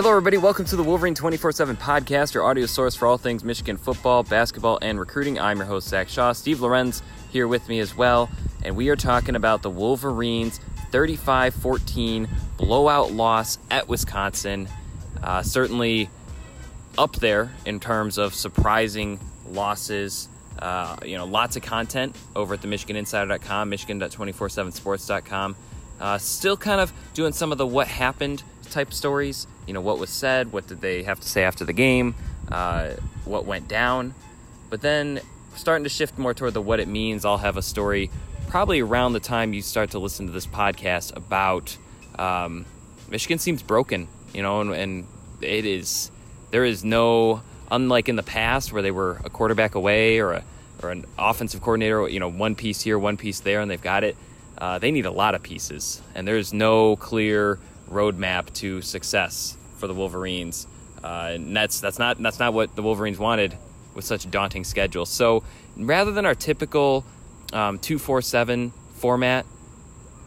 Hello, 0.00 0.12
everybody. 0.12 0.38
Welcome 0.38 0.64
to 0.64 0.76
the 0.76 0.82
Wolverine 0.82 1.14
24 1.14 1.52
7 1.52 1.76
podcast, 1.76 2.32
your 2.32 2.42
audio 2.44 2.64
source 2.64 2.94
for 2.94 3.06
all 3.06 3.18
things 3.18 3.44
Michigan 3.44 3.76
football, 3.76 4.22
basketball, 4.22 4.78
and 4.80 4.98
recruiting. 4.98 5.38
I'm 5.38 5.58
your 5.58 5.66
host, 5.66 5.88
Zach 5.88 6.08
Shaw. 6.08 6.32
Steve 6.32 6.62
Lorenz 6.62 7.02
here 7.30 7.46
with 7.46 7.68
me 7.68 7.80
as 7.80 7.94
well, 7.94 8.30
and 8.62 8.76
we 8.76 8.88
are 8.88 8.96
talking 8.96 9.36
about 9.36 9.60
the 9.60 9.68
Wolverines' 9.68 10.58
35 10.90 11.52
14 11.52 12.28
blowout 12.56 13.12
loss 13.12 13.58
at 13.70 13.88
Wisconsin. 13.88 14.70
Uh, 15.22 15.42
certainly 15.42 16.08
up 16.96 17.16
there 17.16 17.52
in 17.66 17.78
terms 17.78 18.16
of 18.16 18.34
surprising 18.34 19.20
losses. 19.50 20.30
Uh, 20.58 20.96
you 21.04 21.18
know, 21.18 21.26
lots 21.26 21.56
of 21.56 21.62
content 21.62 22.16
over 22.34 22.54
at 22.54 22.62
the 22.62 22.68
MichiganInsider.com, 22.68 23.68
Michigan.247sports.com. 23.68 25.56
Uh, 26.00 26.16
still 26.16 26.56
kind 26.56 26.80
of 26.80 26.90
doing 27.12 27.34
some 27.34 27.52
of 27.52 27.58
the 27.58 27.66
what 27.66 27.86
happened 27.86 28.42
type 28.70 28.92
stories. 28.92 29.46
You 29.66 29.74
know, 29.74 29.80
what 29.80 29.98
was 29.98 30.10
said, 30.10 30.52
what 30.52 30.66
did 30.66 30.80
they 30.80 31.02
have 31.02 31.20
to 31.20 31.28
say 31.28 31.44
after 31.44 31.64
the 31.64 31.72
game, 31.72 32.14
uh, 32.50 32.90
what 33.24 33.44
went 33.44 33.68
down. 33.68 34.14
But 34.70 34.80
then 34.80 35.20
starting 35.54 35.84
to 35.84 35.90
shift 35.90 36.18
more 36.18 36.34
toward 36.34 36.54
the 36.54 36.62
what 36.62 36.80
it 36.80 36.88
means. 36.88 37.24
I'll 37.24 37.38
have 37.38 37.56
a 37.56 37.62
story 37.62 38.10
probably 38.48 38.80
around 38.80 39.12
the 39.12 39.20
time 39.20 39.52
you 39.52 39.62
start 39.62 39.92
to 39.92 39.98
listen 40.00 40.26
to 40.26 40.32
this 40.32 40.46
podcast 40.46 41.14
about 41.16 41.76
um, 42.18 42.66
Michigan 43.08 43.38
seems 43.38 43.62
broken, 43.62 44.08
you 44.34 44.42
know, 44.42 44.60
and, 44.60 44.72
and 44.72 45.06
it 45.40 45.64
is, 45.64 46.10
there 46.50 46.64
is 46.64 46.84
no, 46.84 47.42
unlike 47.70 48.08
in 48.08 48.16
the 48.16 48.24
past 48.24 48.72
where 48.72 48.82
they 48.82 48.90
were 48.90 49.20
a 49.24 49.30
quarterback 49.30 49.76
away 49.76 50.18
or 50.18 50.32
a, 50.32 50.44
or 50.82 50.90
an 50.90 51.04
offensive 51.16 51.60
coordinator, 51.60 52.08
you 52.08 52.18
know, 52.18 52.28
one 52.28 52.56
piece 52.56 52.80
here, 52.80 52.98
one 52.98 53.16
piece 53.16 53.38
there, 53.40 53.60
and 53.60 53.70
they've 53.70 53.80
got 53.80 54.02
it. 54.02 54.16
Uh, 54.58 54.78
they 54.78 54.90
need 54.90 55.06
a 55.06 55.10
lot 55.12 55.34
of 55.34 55.42
pieces, 55.42 56.02
and 56.14 56.26
there's 56.26 56.52
no 56.52 56.96
clear 56.96 57.58
roadmap 57.90 58.52
to 58.54 58.80
success 58.82 59.56
for 59.76 59.86
the 59.86 59.94
Wolverines. 59.94 60.66
Uh, 61.02 61.32
and 61.34 61.56
that's 61.56 61.80
that's 61.80 61.98
not 61.98 62.22
that's 62.22 62.38
not 62.38 62.52
what 62.52 62.74
the 62.76 62.82
Wolverines 62.82 63.18
wanted 63.18 63.56
with 63.94 64.04
such 64.04 64.24
a 64.24 64.28
daunting 64.28 64.64
schedule. 64.64 65.06
So 65.06 65.42
rather 65.76 66.12
than 66.12 66.26
our 66.26 66.34
typical 66.34 67.04
um, 67.52 67.78
two 67.78 67.98
four 67.98 68.22
seven 68.22 68.72
format, 68.94 69.46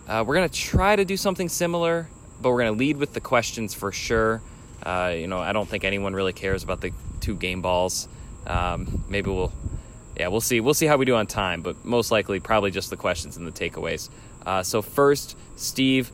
uh, 0.08 0.24
we're 0.26 0.36
gonna 0.36 0.50
try 0.50 0.96
to 0.96 1.06
do 1.06 1.16
something 1.16 1.48
similar, 1.48 2.08
but 2.42 2.50
we're 2.50 2.60
gonna 2.60 2.72
lead 2.78 2.98
with 2.98 3.14
the 3.14 3.22
questions 3.22 3.74
for 3.74 3.92
sure. 3.92 4.42
Uh, 4.84 5.14
you 5.16 5.28
know, 5.28 5.40
I 5.40 5.54
don't 5.54 5.70
think 5.70 5.86
anyone 5.86 6.14
really 6.14 6.34
cares 6.34 6.64
about 6.64 6.82
the 6.82 6.92
two 7.22 7.36
game 7.36 7.62
balls. 7.62 8.08
Um, 8.46 9.06
maybe 9.08 9.30
we'll, 9.30 9.54
yeah, 10.18 10.28
we'll 10.28 10.42
see. 10.42 10.60
We'll 10.60 10.74
see 10.74 10.88
how 10.88 10.98
we 10.98 11.06
do 11.06 11.16
on 11.16 11.28
time, 11.28 11.62
but 11.62 11.86
most 11.86 12.12
likely, 12.12 12.40
probably 12.42 12.72
just 12.72 12.90
the 12.90 12.98
questions 12.98 13.38
and 13.38 13.48
the 13.48 13.52
takeaways. 13.52 14.10
Uh, 14.46 14.62
so 14.62 14.82
first, 14.82 15.38
Steve, 15.56 16.12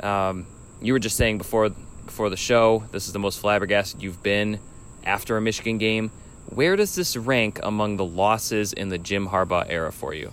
um, 0.00 0.46
you 0.82 0.92
were 0.92 0.98
just 0.98 1.16
saying 1.16 1.38
before 1.38 1.70
before 2.04 2.30
the 2.30 2.36
show, 2.36 2.84
this 2.90 3.06
is 3.06 3.12
the 3.12 3.18
most 3.18 3.40
flabbergasted 3.40 4.02
you've 4.02 4.22
been 4.22 4.58
after 5.04 5.36
a 5.36 5.40
Michigan 5.40 5.78
game. 5.78 6.10
Where 6.46 6.76
does 6.76 6.94
this 6.94 7.16
rank 7.16 7.60
among 7.62 7.96
the 7.96 8.04
losses 8.04 8.72
in 8.72 8.88
the 8.88 8.98
Jim 8.98 9.28
Harbaugh 9.28 9.66
era 9.68 9.92
for 9.92 10.12
you? 10.12 10.32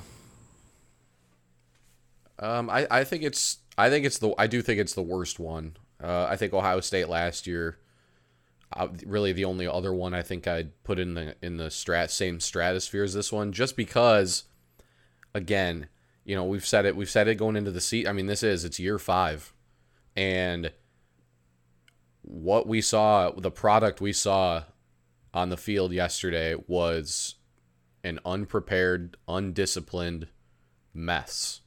Um, 2.39 2.69
I, 2.69 2.87
I 2.89 3.03
think 3.03 3.23
it's 3.23 3.59
I 3.77 3.89
think 3.89 4.05
it's 4.05 4.17
the 4.17 4.33
I 4.37 4.47
do 4.47 4.61
think 4.61 4.79
it's 4.79 4.93
the 4.93 5.01
worst 5.01 5.39
one. 5.39 5.77
Uh, 6.01 6.25
I 6.29 6.35
think 6.35 6.53
Ohio 6.53 6.79
State 6.79 7.09
last 7.09 7.45
year, 7.47 7.77
uh, 8.75 8.87
really 9.05 9.33
the 9.33 9.45
only 9.45 9.67
other 9.67 9.93
one 9.93 10.13
I 10.13 10.21
think 10.21 10.47
I'd 10.47 10.71
put 10.83 10.99
in 10.99 11.13
the 11.13 11.35
in 11.41 11.57
the 11.57 11.65
strat 11.65 12.09
same 12.09 12.39
stratosphere 12.39 13.03
as 13.03 13.13
this 13.13 13.31
one, 13.31 13.51
just 13.51 13.75
because, 13.75 14.45
again, 15.33 15.87
you 16.23 16.35
know 16.35 16.45
we've 16.45 16.65
said 16.65 16.85
it 16.85 16.95
we've 16.95 17.09
said 17.09 17.27
it 17.27 17.35
going 17.35 17.55
into 17.55 17.71
the 17.71 17.81
seat. 17.81 18.07
I 18.07 18.13
mean 18.13 18.27
this 18.27 18.43
is 18.43 18.63
it's 18.63 18.79
year 18.79 18.99
five, 18.99 19.53
and 20.19 20.73
what 22.23 22.67
we 22.67 22.81
saw 22.81 23.31
the 23.31 23.49
product 23.49 24.01
we 24.01 24.11
saw 24.11 24.63
on 25.33 25.47
the 25.47 25.55
field 25.55 25.93
yesterday 25.93 26.55
was 26.67 27.35
an 28.03 28.19
unprepared, 28.25 29.15
undisciplined 29.29 30.27
mess. 30.93 31.61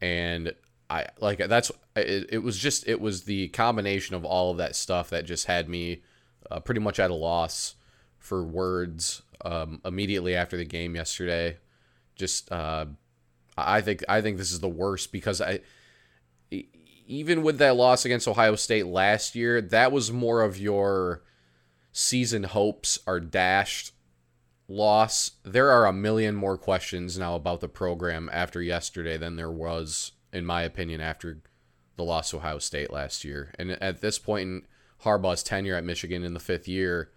And 0.00 0.52
I 0.90 1.06
like 1.20 1.38
that's 1.38 1.70
it, 1.94 2.26
it 2.30 2.38
was 2.42 2.58
just 2.58 2.88
it 2.88 3.00
was 3.00 3.22
the 3.22 3.48
combination 3.48 4.16
of 4.16 4.24
all 4.24 4.50
of 4.50 4.56
that 4.56 4.74
stuff 4.74 5.10
that 5.10 5.24
just 5.24 5.46
had 5.46 5.68
me 5.68 6.02
uh, 6.50 6.58
pretty 6.58 6.80
much 6.80 6.98
at 6.98 7.12
a 7.12 7.14
loss 7.14 7.76
for 8.18 8.42
words 8.42 9.22
um, 9.44 9.80
immediately 9.84 10.34
after 10.34 10.56
the 10.56 10.64
game 10.64 10.96
yesterday. 10.96 11.58
Just 12.16 12.50
uh, 12.50 12.86
I 13.56 13.80
think 13.80 14.02
I 14.08 14.22
think 14.22 14.38
this 14.38 14.50
is 14.50 14.58
the 14.58 14.68
worst 14.68 15.12
because 15.12 15.40
I 15.40 15.60
even 17.06 17.42
with 17.42 17.58
that 17.58 17.76
loss 17.76 18.04
against 18.04 18.28
Ohio 18.28 18.56
State 18.56 18.86
last 18.86 19.34
year, 19.34 19.60
that 19.60 19.92
was 19.92 20.12
more 20.12 20.42
of 20.42 20.58
your 20.58 21.22
season 21.92 22.42
hopes 22.42 22.98
are 23.06 23.20
dashed 23.20 23.92
loss. 24.68 25.32
There 25.44 25.70
are 25.70 25.86
a 25.86 25.92
million 25.92 26.34
more 26.34 26.58
questions 26.58 27.18
now 27.18 27.36
about 27.36 27.60
the 27.60 27.68
program 27.68 28.28
after 28.32 28.60
yesterday 28.60 29.16
than 29.16 29.36
there 29.36 29.50
was, 29.50 30.12
in 30.32 30.44
my 30.44 30.62
opinion, 30.62 31.00
after 31.00 31.40
the 31.96 32.04
loss 32.04 32.30
to 32.30 32.36
Ohio 32.36 32.58
State 32.58 32.92
last 32.92 33.24
year. 33.24 33.54
And 33.58 33.70
at 33.70 34.00
this 34.00 34.18
point 34.18 34.42
in 34.42 34.62
Harbaugh's 35.04 35.42
tenure 35.42 35.76
at 35.76 35.84
Michigan 35.84 36.24
in 36.24 36.34
the 36.34 36.40
fifth 36.40 36.68
year, 36.68 37.10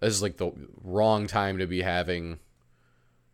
this 0.00 0.14
is 0.14 0.22
like 0.22 0.36
the 0.36 0.52
wrong 0.82 1.26
time 1.26 1.58
to 1.58 1.66
be 1.66 1.82
having, 1.82 2.38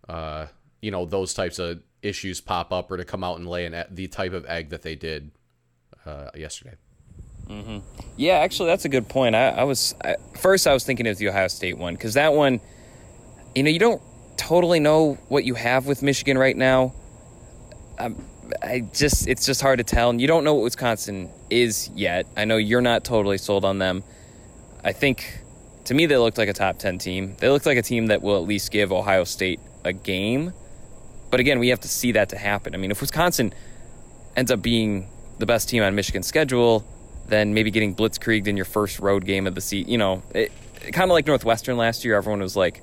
uh, 0.09 0.47
you 0.81 0.91
know, 0.91 1.05
those 1.05 1.35
types 1.35 1.59
of 1.59 1.83
issues 2.03 2.41
pop 2.41 2.73
up 2.73 2.91
or 2.91 2.97
to 2.97 3.05
come 3.05 3.25
out 3.25 3.39
and 3.39 3.49
lay 3.49 3.67
an, 3.67 3.85
the 3.91 4.07
type 4.07 4.33
of 4.33 4.47
egg 4.47 4.71
that 4.71 4.83
they 4.83 4.95
did 4.95 5.33
uh, 6.07 6.31
yesterday. 6.35 6.77
Mm-hmm. 7.49 7.79
Yeah, 8.17 8.35
actually, 8.35 8.69
that's 8.69 8.85
a 8.85 8.89
good 8.89 9.09
point. 9.09 9.35
I, 9.35 9.51
I 9.51 9.65
was 9.65 9.95
I, 10.05 10.17
first 10.39 10.67
I 10.67 10.73
was 10.73 10.85
thinking 10.85 11.07
of 11.07 11.19
the 11.19 11.29
Ohio 11.29 11.49
State 11.49 11.79
one 11.79 11.95
because 11.95 12.15
that 12.15 12.33
one, 12.33 12.61
you 13.55 13.63
know, 13.63 13.71
you 13.71 13.79
don't 13.79 14.03
totally 14.37 14.81
know 14.81 15.15
what 15.29 15.45
you 15.45 15.55
have 15.55 15.87
with 15.87 16.03
Michigan 16.03 16.37
right 16.37 16.57
now. 16.57 16.93
Um, 17.99 18.23
I 18.63 18.81
just 18.93 19.29
it's 19.29 19.47
just 19.47 19.61
hard 19.61 19.79
to 19.79 19.85
tell, 19.85 20.11
and 20.11 20.21
you 20.21 20.27
don't 20.27 20.45
know 20.45 20.55
what 20.55 20.65
Wisconsin 20.65 21.31
is 21.51 21.89
yet. 21.95 22.27
I 22.37 22.45
know 22.45 22.57
you're 22.57 22.81
not 22.81 23.05
totally 23.05 23.39
sold 23.39 23.65
on 23.65 23.79
them. 23.79 24.03
I 24.83 24.93
think 24.93 25.41
to 25.85 25.95
me 25.95 26.07
they 26.07 26.17
looked 26.17 26.39
like 26.39 26.49
a 26.49 26.53
top 26.53 26.79
ten 26.79 26.99
team. 26.99 27.37
They 27.39 27.49
looked 27.49 27.67
like 27.67 27.79
a 27.79 27.83
team 27.83 28.09
that 28.09 28.23
will 28.23 28.37
at 28.37 28.49
least 28.49 28.73
give 28.73 28.93
Ohio 28.93 29.25
State 29.25 29.61
a 29.85 29.93
game. 29.93 30.53
But 31.31 31.41
again, 31.41 31.59
we 31.59 31.69
have 31.69 31.81
to 31.81 31.89
see 31.89 32.13
that 32.13 32.29
to 32.31 32.39
happen. 32.39 32.75
I 32.75 32.79
mean, 32.79 32.91
if 32.91 33.01
Wisconsin 33.01 33.53
ends 34.37 34.51
up 34.51 34.63
being 34.63 35.09
the 35.39 35.47
best 35.47 35.69
team 35.69 35.83
on 35.83 35.95
Michigan's 35.95 36.27
schedule, 36.27 36.85
then 37.27 37.55
maybe 37.55 37.71
getting 37.71 37.95
blitzkrieged 37.95 38.47
in 38.47 38.57
your 38.57 38.65
first 38.65 38.99
road 39.01 39.25
game 39.25 39.47
of 39.47 39.55
the 39.55 39.61
season. 39.61 39.91
You 39.91 39.99
know, 39.99 40.23
it, 40.35 40.53
kind 40.93 41.11
of 41.11 41.15
like 41.15 41.27
Northwestern 41.27 41.77
last 41.77 42.05
year. 42.05 42.17
Everyone 42.17 42.41
was 42.41 42.57
like, 42.57 42.83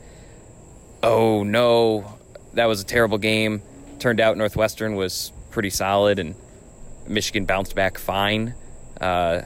"Oh 1.02 1.44
no, 1.44 2.18
that 2.54 2.66
was 2.66 2.82
a 2.82 2.86
terrible 2.86 3.18
game." 3.18 3.62
Turned 4.00 4.20
out 4.20 4.38
Northwestern 4.38 4.96
was 4.96 5.32
pretty 5.52 5.70
solid, 5.70 6.20
and 6.20 6.36
Michigan 7.08 7.46
bounced 7.46 7.76
back 7.76 7.98
fine. 7.98 8.54
Uh, 9.00 9.42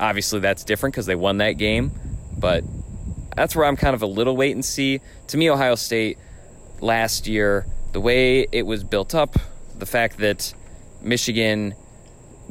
obviously, 0.00 0.40
that's 0.40 0.64
different 0.64 0.94
because 0.94 1.06
they 1.06 1.14
won 1.14 1.38
that 1.38 1.52
game, 1.52 1.92
but 2.36 2.64
that's 3.36 3.54
where 3.54 3.66
I'm 3.66 3.76
kind 3.76 3.94
of 3.94 4.02
a 4.02 4.06
little 4.06 4.36
wait 4.36 4.52
and 4.52 4.64
see. 4.64 5.00
To 5.28 5.36
me, 5.36 5.50
Ohio 5.50 5.76
State 5.76 6.18
last 6.80 7.26
year, 7.26 7.66
the 7.92 8.00
way 8.00 8.46
it 8.50 8.66
was 8.66 8.84
built 8.84 9.14
up, 9.14 9.36
the 9.78 9.86
fact 9.86 10.18
that 10.18 10.52
Michigan 11.00 11.74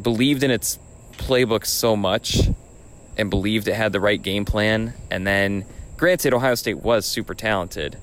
believed 0.01 0.43
in 0.43 0.51
its 0.51 0.79
playbook 1.13 1.65
so 1.65 1.95
much 1.95 2.39
and 3.17 3.29
believed 3.29 3.67
it 3.67 3.73
had 3.73 3.91
the 3.91 3.99
right 3.99 4.21
game 4.21 4.45
plan. 4.45 4.93
And 5.09 5.25
then, 5.25 5.65
granted, 5.97 6.33
Ohio 6.33 6.55
State 6.55 6.77
was 6.77 7.05
super 7.05 7.33
talented 7.33 7.97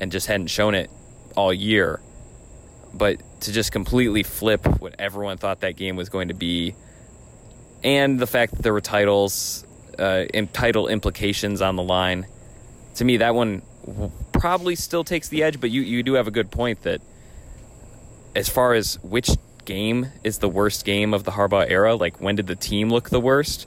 and 0.00 0.12
just 0.12 0.26
hadn't 0.26 0.48
shown 0.48 0.74
it 0.74 0.90
all 1.36 1.52
year. 1.52 2.00
But 2.94 3.22
to 3.42 3.52
just 3.52 3.72
completely 3.72 4.22
flip 4.22 4.66
what 4.80 4.94
everyone 4.98 5.38
thought 5.38 5.60
that 5.60 5.76
game 5.76 5.96
was 5.96 6.10
going 6.10 6.28
to 6.28 6.34
be, 6.34 6.74
and 7.82 8.20
the 8.20 8.26
fact 8.26 8.54
that 8.54 8.62
there 8.62 8.72
were 8.72 8.82
titles, 8.82 9.64
uh, 9.98 10.24
title 10.52 10.88
implications 10.88 11.62
on 11.62 11.76
the 11.76 11.82
line, 11.82 12.26
to 12.96 13.04
me, 13.04 13.16
that 13.16 13.34
one 13.34 13.62
probably 14.32 14.76
still 14.76 15.04
takes 15.04 15.28
the 15.28 15.42
edge. 15.42 15.60
But 15.60 15.70
you, 15.70 15.80
you 15.80 16.02
do 16.02 16.14
have 16.14 16.28
a 16.28 16.30
good 16.30 16.50
point 16.50 16.82
that 16.82 17.00
as 18.36 18.48
far 18.48 18.74
as 18.74 18.98
which 19.02 19.30
game 19.64 20.12
is 20.24 20.38
the 20.38 20.48
worst 20.48 20.84
game 20.84 21.14
of 21.14 21.24
the 21.24 21.32
Harbaugh 21.32 21.68
era? 21.68 21.94
Like 21.94 22.20
when 22.20 22.36
did 22.36 22.46
the 22.46 22.56
team 22.56 22.90
look 22.90 23.10
the 23.10 23.20
worst? 23.20 23.66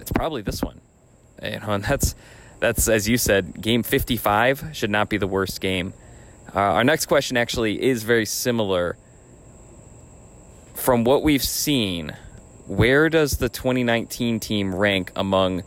It's 0.00 0.12
probably 0.12 0.42
this 0.42 0.62
one. 0.62 0.80
You 1.42 1.60
know, 1.60 1.72
and 1.72 1.84
that's 1.84 2.14
that's 2.60 2.88
as 2.88 3.08
you 3.08 3.16
said, 3.16 3.60
game 3.60 3.82
55 3.82 4.70
should 4.72 4.90
not 4.90 5.08
be 5.08 5.18
the 5.18 5.26
worst 5.26 5.60
game. 5.60 5.94
Uh, 6.54 6.60
our 6.60 6.84
next 6.84 7.06
question 7.06 7.36
actually 7.36 7.82
is 7.82 8.02
very 8.02 8.24
similar. 8.24 8.96
From 10.74 11.04
what 11.04 11.22
we've 11.22 11.42
seen, 11.42 12.16
where 12.66 13.08
does 13.08 13.38
the 13.38 13.48
2019 13.48 14.40
team 14.40 14.74
rank 14.74 15.12
among 15.16 15.62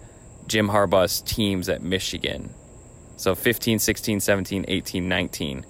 Jim 0.47 0.69
Harbaugh's 0.69 1.21
teams 1.21 1.69
at 1.69 1.81
Michigan? 1.81 2.53
So 3.17 3.35
15, 3.35 3.79
16, 3.79 4.19
17, 4.19 4.65
18, 4.67 5.07
19. 5.07 5.65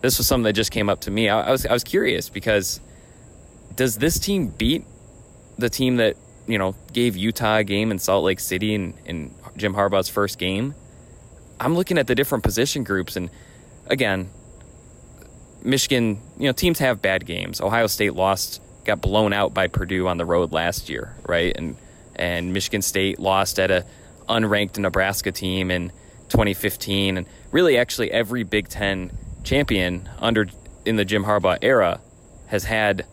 This 0.00 0.18
was 0.18 0.26
something 0.26 0.44
that 0.44 0.54
just 0.54 0.70
came 0.70 0.88
up 0.88 1.00
to 1.02 1.10
me. 1.10 1.28
I, 1.28 1.48
I 1.48 1.50
was 1.50 1.66
I 1.66 1.72
was 1.72 1.84
curious 1.84 2.28
because 2.28 2.80
does 3.78 3.96
this 3.96 4.18
team 4.18 4.48
beat 4.48 4.84
the 5.56 5.70
team 5.70 5.96
that 5.96 6.16
you 6.48 6.58
know, 6.58 6.74
gave 6.92 7.16
Utah 7.16 7.58
a 7.58 7.64
game 7.64 7.90
in 7.90 7.98
Salt 7.98 8.24
Lake 8.24 8.40
City 8.40 8.74
in, 8.74 8.94
in 9.04 9.34
Jim 9.56 9.74
Harbaugh's 9.74 10.08
first 10.08 10.38
game. 10.38 10.74
I'm 11.60 11.74
looking 11.74 11.98
at 11.98 12.06
the 12.06 12.14
different 12.14 12.42
position 12.42 12.84
groups, 12.84 13.16
and 13.16 13.30
again, 13.86 14.30
Michigan, 15.62 16.20
you 16.38 16.46
know, 16.46 16.52
teams 16.52 16.78
have 16.78 17.02
bad 17.02 17.26
games. 17.26 17.60
Ohio 17.60 17.86
State 17.86 18.14
lost, 18.14 18.62
got 18.84 19.00
blown 19.00 19.32
out 19.32 19.52
by 19.52 19.66
Purdue 19.66 20.08
on 20.08 20.16
the 20.16 20.24
road 20.24 20.52
last 20.52 20.88
year, 20.88 21.14
right? 21.26 21.54
And 21.54 21.76
and 22.16 22.52
Michigan 22.52 22.82
State 22.82 23.20
lost 23.20 23.60
at 23.60 23.70
a 23.70 23.84
unranked 24.28 24.78
Nebraska 24.78 25.30
team 25.30 25.70
in 25.70 25.90
2015, 26.30 27.18
and 27.18 27.26
really, 27.52 27.76
actually, 27.76 28.10
every 28.10 28.42
Big 28.42 28.68
Ten 28.68 29.10
champion 29.44 30.08
under 30.18 30.46
in 30.86 30.96
the 30.96 31.04
Jim 31.04 31.24
Harbaugh 31.24 31.58
era 31.60 32.00
has 32.46 32.64
had 32.64 33.04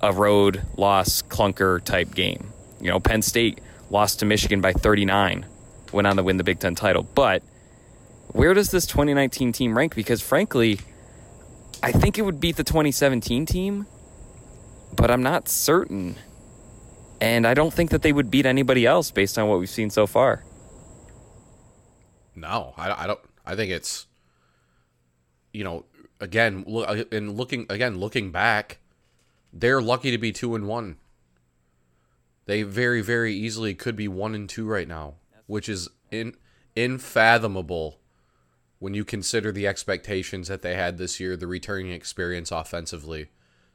a 0.00 0.12
road 0.12 0.62
loss 0.76 1.22
clunker 1.22 1.82
type 1.82 2.14
game. 2.14 2.52
You 2.80 2.90
know, 2.90 3.00
Penn 3.00 3.22
State 3.22 3.60
lost 3.90 4.20
to 4.20 4.26
Michigan 4.26 4.60
by 4.60 4.72
39, 4.72 5.46
went 5.92 6.06
on 6.06 6.16
to 6.16 6.22
win 6.22 6.36
the 6.36 6.44
Big 6.44 6.58
Ten 6.58 6.74
title. 6.74 7.02
But 7.02 7.42
where 8.28 8.54
does 8.54 8.70
this 8.70 8.86
2019 8.86 9.52
team 9.52 9.76
rank? 9.76 9.94
Because 9.94 10.20
frankly, 10.20 10.80
I 11.82 11.92
think 11.92 12.18
it 12.18 12.22
would 12.22 12.40
beat 12.40 12.56
the 12.56 12.64
2017 12.64 13.46
team, 13.46 13.86
but 14.94 15.10
I'm 15.10 15.22
not 15.22 15.48
certain. 15.48 16.16
And 17.20 17.46
I 17.46 17.54
don't 17.54 17.72
think 17.72 17.90
that 17.90 18.02
they 18.02 18.12
would 18.12 18.30
beat 18.30 18.44
anybody 18.44 18.84
else 18.84 19.10
based 19.10 19.38
on 19.38 19.48
what 19.48 19.58
we've 19.58 19.70
seen 19.70 19.88
so 19.88 20.06
far. 20.06 20.44
No, 22.34 22.74
I, 22.76 23.04
I 23.04 23.06
don't. 23.06 23.20
I 23.46 23.56
think 23.56 23.70
it's, 23.70 24.06
you 25.52 25.64
know, 25.64 25.86
again, 26.20 26.64
look, 26.66 27.12
in 27.12 27.32
looking 27.32 27.64
again, 27.70 27.98
looking 27.98 28.30
back, 28.30 28.78
they're 29.52 29.82
lucky 29.82 30.10
to 30.10 30.18
be 30.18 30.32
two 30.32 30.54
and 30.54 30.66
one. 30.66 30.96
They 32.46 32.62
very, 32.62 33.02
very 33.02 33.34
easily 33.34 33.74
could 33.74 33.96
be 33.96 34.08
one 34.08 34.34
and 34.34 34.48
two 34.48 34.66
right 34.66 34.86
now, 34.86 35.14
which 35.46 35.68
is 35.68 35.88
in 36.10 36.36
unfathomable 36.76 37.98
when 38.78 38.94
you 38.94 39.04
consider 39.04 39.50
the 39.50 39.66
expectations 39.66 40.48
that 40.48 40.62
they 40.62 40.74
had 40.74 40.98
this 40.98 41.18
year, 41.18 41.36
the 41.36 41.46
returning 41.46 41.90
experience 41.90 42.52
offensively. 42.52 43.28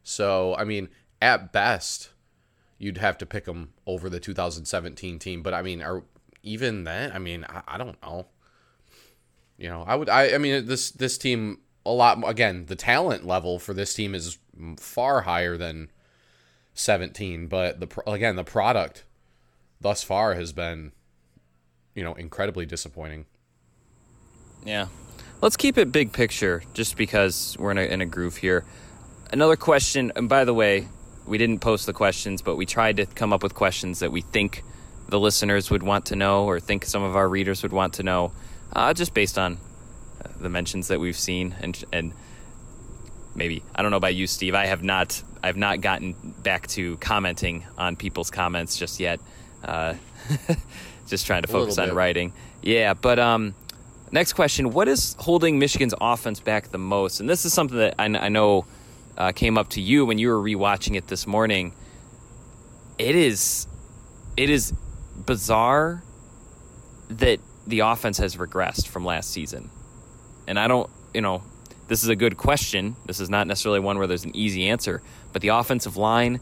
So, 0.03 0.55
I 0.55 0.63
mean, 0.63 0.89
at 1.21 1.51
best, 1.51 2.11
you'd 2.77 2.97
have 2.97 3.17
to 3.19 3.25
pick 3.25 3.45
them 3.45 3.73
over 3.85 4.09
the 4.09 4.19
2017 4.19 5.19
team. 5.19 5.43
But 5.43 5.53
I 5.53 5.61
mean, 5.61 5.81
are 5.81 6.03
even 6.43 6.83
then? 6.83 7.11
I 7.11 7.19
mean, 7.19 7.45
I, 7.49 7.61
I 7.67 7.77
don't 7.77 8.01
know. 8.01 8.27
You 9.57 9.69
know, 9.69 9.83
I 9.87 9.95
would. 9.95 10.09
I, 10.09 10.33
I 10.33 10.37
mean, 10.39 10.65
this 10.65 10.89
this 10.91 11.17
team 11.17 11.59
a 11.85 11.91
lot. 11.91 12.27
Again, 12.27 12.65
the 12.65 12.75
talent 12.75 13.27
level 13.27 13.59
for 13.59 13.73
this 13.73 13.93
team 13.93 14.15
is 14.15 14.39
far 14.77 15.21
higher 15.21 15.57
than 15.57 15.89
17. 16.73 17.47
But 17.47 17.79
the 17.79 18.09
again, 18.09 18.35
the 18.35 18.43
product 18.43 19.03
thus 19.79 20.03
far 20.03 20.35
has 20.35 20.53
been, 20.53 20.91
you 21.95 22.03
know, 22.03 22.13
incredibly 22.13 22.65
disappointing. 22.65 23.25
Yeah. 24.63 24.87
Let's 25.41 25.57
keep 25.57 25.77
it 25.77 25.91
big 25.91 26.13
picture 26.13 26.61
just 26.73 26.97
because 26.97 27.55
we're 27.57 27.71
in 27.71 27.79
a, 27.79 27.81
in 27.81 28.01
a 28.01 28.05
groove 28.05 28.37
here. 28.37 28.63
Another 29.31 29.55
question, 29.55 30.11
and 30.15 30.29
by 30.29 30.45
the 30.45 30.53
way, 30.53 30.87
we 31.25 31.37
didn't 31.37 31.59
post 31.59 31.85
the 31.87 31.93
questions, 31.93 32.41
but 32.41 32.57
we 32.57 32.65
tried 32.65 32.97
to 32.97 33.05
come 33.05 33.33
up 33.33 33.41
with 33.41 33.55
questions 33.55 33.99
that 33.99 34.11
we 34.11 34.21
think 34.21 34.63
the 35.09 35.19
listeners 35.19 35.71
would 35.71 35.83
want 35.83 36.05
to 36.07 36.15
know 36.15 36.45
or 36.45 36.59
think 36.59 36.85
some 36.85 37.01
of 37.01 37.15
our 37.15 37.27
readers 37.27 37.63
would 37.63 37.73
want 37.73 37.93
to 37.95 38.03
know, 38.03 38.31
uh, 38.73 38.93
just 38.93 39.13
based 39.13 39.37
on 39.37 39.57
the 40.39 40.49
mentions 40.49 40.87
that 40.89 40.99
we've 40.99 41.17
seen 41.17 41.55
and 41.61 41.83
and 41.91 42.13
maybe 43.35 43.63
I 43.75 43.81
don't 43.81 43.91
know 43.91 43.97
about 43.97 44.15
you, 44.15 44.27
Steve. 44.27 44.55
I 44.55 44.65
have 44.65 44.83
not 44.83 45.21
I've 45.43 45.57
not 45.57 45.81
gotten 45.81 46.13
back 46.43 46.67
to 46.69 46.97
commenting 46.97 47.65
on 47.77 47.95
people's 47.95 48.31
comments 48.31 48.77
just 48.77 48.99
yet. 48.99 49.19
Uh, 49.63 49.95
just 51.07 51.25
trying 51.25 51.41
to 51.41 51.47
focus 51.47 51.77
on 51.77 51.93
writing. 51.93 52.33
Yeah, 52.61 52.93
but 52.93 53.19
um, 53.19 53.55
Next 54.11 54.33
question 54.33 54.71
What 54.71 54.87
is 54.87 55.15
holding 55.19 55.57
Michigan's 55.57 55.93
offense 55.99 56.39
back 56.39 56.69
the 56.69 56.77
most? 56.77 57.19
And 57.19 57.29
this 57.29 57.45
is 57.45 57.53
something 57.53 57.77
that 57.77 57.95
I, 57.97 58.05
I 58.05 58.29
know 58.29 58.65
uh, 59.17 59.31
came 59.31 59.57
up 59.57 59.69
to 59.69 59.81
you 59.81 60.05
when 60.05 60.17
you 60.17 60.29
were 60.29 60.41
rewatching 60.41 60.95
it 60.95 61.07
this 61.07 61.25
morning. 61.25 61.73
It 62.97 63.15
is, 63.15 63.67
it 64.35 64.49
is 64.49 64.73
bizarre 65.15 66.03
that 67.09 67.39
the 67.65 67.79
offense 67.79 68.17
has 68.17 68.35
regressed 68.35 68.87
from 68.87 69.05
last 69.05 69.31
season. 69.31 69.69
And 70.47 70.59
I 70.59 70.67
don't, 70.67 70.89
you 71.13 71.21
know, 71.21 71.41
this 71.91 72.03
is 72.03 72.07
a 72.09 72.15
good 72.15 72.37
question. 72.37 72.95
This 73.05 73.19
is 73.19 73.29
not 73.29 73.47
necessarily 73.47 73.81
one 73.81 73.97
where 73.97 74.07
there's 74.07 74.23
an 74.23 74.33
easy 74.33 74.69
answer, 74.69 75.01
but 75.33 75.41
the 75.41 75.49
offensive 75.49 75.97
line 75.97 76.39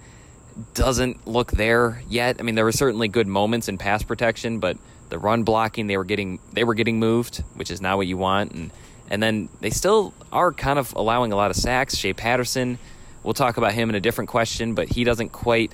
doesn't 0.75 1.25
look 1.27 1.49
there 1.49 2.03
yet. 2.07 2.35
I 2.37 2.43
mean, 2.43 2.53
there 2.53 2.65
were 2.65 2.71
certainly 2.71 3.07
good 3.07 3.25
moments 3.25 3.67
in 3.67 3.79
pass 3.79 4.03
protection, 4.03 4.59
but 4.59 4.77
the 5.09 5.17
run 5.17 5.41
blocking 5.41 5.87
they 5.87 5.97
were 5.97 6.03
getting 6.03 6.37
they 6.53 6.63
were 6.63 6.75
getting 6.75 6.99
moved, 6.99 7.43
which 7.55 7.71
is 7.71 7.81
not 7.81 7.97
what 7.97 8.05
you 8.05 8.15
want, 8.15 8.51
and 8.51 8.69
and 9.09 9.23
then 9.23 9.49
they 9.59 9.71
still 9.71 10.13
are 10.31 10.51
kind 10.51 10.77
of 10.77 10.93
allowing 10.93 11.31
a 11.31 11.35
lot 11.35 11.49
of 11.49 11.57
sacks. 11.57 11.97
Shea 11.97 12.13
Patterson, 12.13 12.77
we'll 13.23 13.33
talk 13.33 13.57
about 13.57 13.73
him 13.73 13.89
in 13.89 13.95
a 13.95 13.99
different 13.99 14.29
question, 14.29 14.75
but 14.75 14.87
he 14.87 15.03
doesn't 15.03 15.29
quite, 15.29 15.73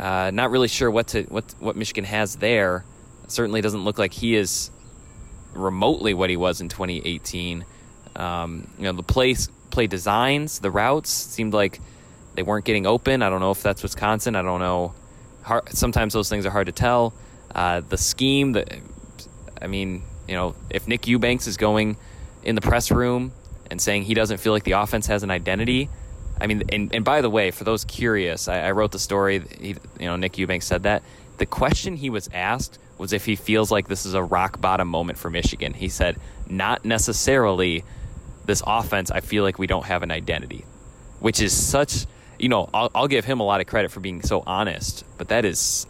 uh, 0.00 0.32
not 0.34 0.50
really 0.50 0.66
sure 0.66 0.90
what 0.90 1.06
to 1.08 1.22
what 1.22 1.44
what 1.60 1.76
Michigan 1.76 2.02
has 2.02 2.34
there. 2.34 2.84
Certainly 3.28 3.60
doesn't 3.60 3.84
look 3.84 3.96
like 3.96 4.12
he 4.12 4.34
is 4.34 4.72
remotely 5.54 6.14
what 6.14 6.30
he 6.30 6.36
was 6.36 6.60
in 6.60 6.68
2018. 6.68 7.64
Um, 8.16 8.68
you 8.78 8.84
know 8.84 8.92
the 8.92 9.02
place 9.02 9.48
play 9.70 9.86
designs, 9.86 10.58
the 10.58 10.70
routes 10.70 11.10
seemed 11.10 11.52
like 11.52 11.80
they 12.34 12.42
weren't 12.42 12.64
getting 12.64 12.86
open. 12.86 13.22
I 13.22 13.30
don't 13.30 13.40
know 13.40 13.50
if 13.50 13.62
that's 13.62 13.82
Wisconsin. 13.82 14.36
I 14.36 14.42
don't 14.42 14.60
know. 14.60 14.94
Hard, 15.42 15.68
sometimes 15.70 16.14
those 16.14 16.28
things 16.28 16.46
are 16.46 16.50
hard 16.50 16.66
to 16.66 16.72
tell. 16.72 17.12
Uh, 17.54 17.80
the 17.80 17.96
scheme, 17.96 18.52
that 18.52 18.78
I 19.60 19.66
mean, 19.66 20.02
you 20.26 20.34
know, 20.34 20.54
if 20.70 20.86
Nick 20.86 21.06
Eubanks 21.06 21.46
is 21.46 21.56
going 21.56 21.96
in 22.42 22.54
the 22.54 22.60
press 22.60 22.90
room 22.90 23.32
and 23.70 23.80
saying 23.80 24.02
he 24.02 24.14
doesn't 24.14 24.38
feel 24.38 24.52
like 24.52 24.64
the 24.64 24.72
offense 24.72 25.06
has 25.06 25.22
an 25.22 25.30
identity, 25.30 25.88
I 26.40 26.46
mean, 26.46 26.62
and, 26.70 26.94
and 26.94 27.04
by 27.04 27.20
the 27.20 27.30
way, 27.30 27.50
for 27.50 27.64
those 27.64 27.84
curious, 27.84 28.48
I, 28.48 28.60
I 28.60 28.70
wrote 28.72 28.92
the 28.92 28.98
story. 28.98 29.42
He, 29.60 29.76
you 29.98 30.06
know, 30.06 30.16
Nick 30.16 30.38
Eubanks 30.38 30.66
said 30.66 30.84
that 30.84 31.02
the 31.38 31.46
question 31.46 31.96
he 31.96 32.10
was 32.10 32.28
asked 32.32 32.78
was 32.98 33.12
if 33.12 33.24
he 33.24 33.36
feels 33.36 33.70
like 33.70 33.88
this 33.88 34.04
is 34.06 34.14
a 34.14 34.22
rock 34.22 34.60
bottom 34.60 34.88
moment 34.88 35.18
for 35.18 35.30
Michigan. 35.30 35.72
He 35.72 35.88
said, 35.88 36.18
not 36.48 36.84
necessarily 36.84 37.84
this 38.48 38.62
offense. 38.66 39.12
I 39.12 39.20
feel 39.20 39.44
like 39.44 39.60
we 39.60 39.68
don't 39.68 39.84
have 39.84 40.02
an 40.02 40.10
identity, 40.10 40.64
which 41.20 41.40
is 41.40 41.52
such. 41.52 42.06
You 42.40 42.48
know, 42.48 42.68
I'll, 42.74 42.90
I'll 42.94 43.08
give 43.08 43.24
him 43.24 43.38
a 43.40 43.44
lot 43.44 43.60
of 43.60 43.66
credit 43.66 43.92
for 43.92 44.00
being 44.00 44.22
so 44.22 44.42
honest, 44.46 45.04
but 45.16 45.28
that 45.28 45.44
is 45.44 45.86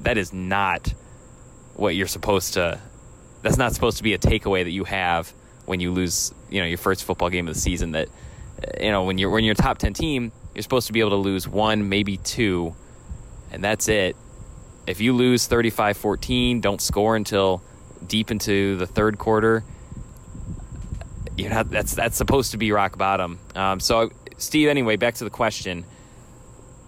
that 0.00 0.16
is 0.16 0.32
not 0.32 0.94
what 1.74 1.94
you're 1.94 2.06
supposed 2.06 2.54
to 2.54 2.80
that's 3.42 3.56
not 3.56 3.72
supposed 3.72 3.98
to 3.98 4.02
be 4.02 4.14
a 4.14 4.18
takeaway 4.18 4.64
that 4.64 4.70
you 4.70 4.84
have 4.84 5.32
when 5.66 5.80
you 5.80 5.92
lose 5.92 6.32
you 6.50 6.60
know 6.60 6.66
your 6.66 6.78
first 6.78 7.04
football 7.04 7.30
game 7.30 7.48
of 7.48 7.54
the 7.54 7.60
season 7.60 7.92
that 7.92 8.08
you 8.80 8.90
know 8.90 9.04
when 9.04 9.18
you're 9.18 9.30
when 9.30 9.44
you're 9.44 9.52
a 9.52 9.56
top 9.56 9.78
10 9.78 9.94
team 9.94 10.32
you're 10.54 10.62
supposed 10.62 10.86
to 10.86 10.92
be 10.92 11.00
able 11.00 11.10
to 11.10 11.16
lose 11.16 11.48
one 11.48 11.88
maybe 11.88 12.16
two 12.18 12.74
and 13.50 13.62
that's 13.62 13.88
it 13.88 14.16
if 14.86 15.00
you 15.00 15.12
lose 15.12 15.48
35-14 15.48 16.60
don't 16.60 16.80
score 16.80 17.16
until 17.16 17.62
deep 18.06 18.30
into 18.30 18.76
the 18.76 18.86
third 18.86 19.18
quarter 19.18 19.64
you're 21.36 21.50
not 21.50 21.70
that's 21.70 21.94
that's 21.94 22.16
supposed 22.16 22.52
to 22.52 22.58
be 22.58 22.72
rock 22.72 22.98
bottom 22.98 23.38
um, 23.54 23.80
so 23.80 24.10
steve 24.36 24.68
anyway 24.68 24.96
back 24.96 25.14
to 25.14 25.24
the 25.24 25.30
question 25.30 25.84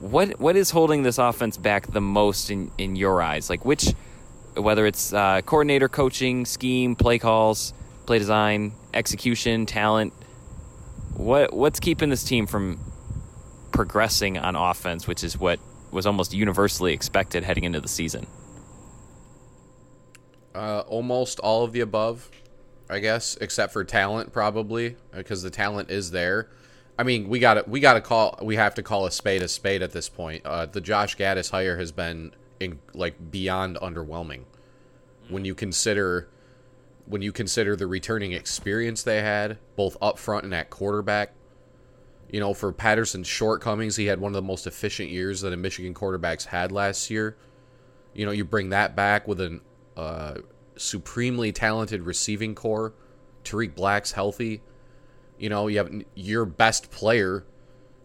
what 0.05 0.39
what 0.39 0.55
is 0.55 0.71
holding 0.71 1.03
this 1.03 1.19
offense 1.19 1.57
back 1.57 1.87
the 1.87 2.01
most 2.01 2.51
in, 2.51 2.71
in 2.77 2.95
your 2.97 3.23
eyes? 3.23 3.49
Like 3.49 3.65
which, 3.65 3.95
whether 4.55 4.87
it's 4.87 5.13
uh, 5.13 5.41
coordinator, 5.43 5.89
coaching, 5.89 6.45
scheme, 6.45 6.95
play 6.95 7.19
calls, 7.19 7.73
play 8.07 8.19
design, 8.19 8.73
execution, 8.93 9.67
talent. 9.67 10.13
What 11.15 11.55
what's 11.55 11.81
keeping 11.81 12.11
this 12.11 12.25
team 12.25 12.47
from 12.47 12.81
progressing 13.73 14.37
on 14.37 14.57
offense, 14.57 15.07
which 15.07 15.25
is 15.25 15.39
what 15.39 15.59
was 15.91 16.07
almost 16.07 16.35
universally 16.35 16.93
expected 16.93 17.45
heading 17.45 17.65
into 17.65 17.81
the 17.81 17.89
season? 17.89 18.27
Uh, 20.55 20.81
almost 20.87 21.41
all 21.41 21.65
of 21.65 21.73
the 21.73 21.81
above, 21.81 22.31
I 22.89 22.99
guess, 22.99 23.37
except 23.41 23.73
for 23.73 23.83
talent, 23.85 24.33
probably 24.33 24.97
because 25.13 25.43
the 25.43 25.51
talent 25.51 25.91
is 25.91 26.11
there. 26.11 26.49
I 26.99 27.03
mean, 27.03 27.29
we 27.29 27.39
got 27.39 27.55
to 27.55 27.65
we 27.67 27.81
got 27.81 27.95
to 27.95 28.01
call 28.01 28.39
we 28.43 28.57
have 28.57 28.75
to 28.75 28.83
call 28.83 29.07
a 29.07 29.11
spade 29.11 29.43
a 29.43 29.49
spade 29.49 29.83
at 29.83 29.93
this 29.93 30.09
point. 30.09 30.45
Uh, 30.45 30.67
the 30.67 30.81
Josh 30.81 31.17
Gattis 31.17 31.51
hire 31.51 31.77
has 31.77 31.93
been 31.93 32.33
in, 32.61 32.79
like 32.93 33.31
beyond 33.31 33.77
underwhelming 33.77 34.45
when 35.29 35.45
you 35.45 35.55
consider 35.55 36.29
when 37.07 37.23
you 37.23 37.33
consider 37.33 37.77
the 37.77 37.87
returning 37.87 38.33
experience 38.33 39.03
they 39.03 39.21
had 39.21 39.59
both 39.77 39.97
up 40.01 40.19
front 40.19 40.45
and 40.45 40.55
at 40.55 40.71
quarterback. 40.71 41.33
You 42.31 42.41
know, 42.41 42.55
for 42.55 42.73
Patterson's 42.73 43.29
shortcomings, 43.29 43.97
he 43.97 44.07
had 44.07 44.21
one 44.21 44.31
of 44.31 44.35
the 44.35 44.43
most 44.43 44.67
efficient 44.67 45.11
years 45.11 45.41
that 45.43 45.53
a 45.53 45.57
Michigan 45.57 45.95
quarterbacks 45.95 46.47
had 46.47 46.73
last 46.73 47.11
year. 47.11 47.37
You 48.13 48.27
know, 48.27 48.33
you 48.33 48.45
bring 48.45 48.71
that 48.71 48.97
back 48.97 49.29
with 49.29 49.41
an 49.41 49.61
uh, 49.97 50.35
supremely 50.77 51.53
talented 51.53 52.03
receiving 52.03 52.55
corps. 52.55 52.95
Tarik 53.45 53.75
Black's 53.75 54.13
healthy 54.13 54.63
you 55.39 55.49
know, 55.49 55.67
you 55.67 55.79
have 55.79 55.91
your 56.15 56.45
best 56.45 56.91
player 56.91 57.45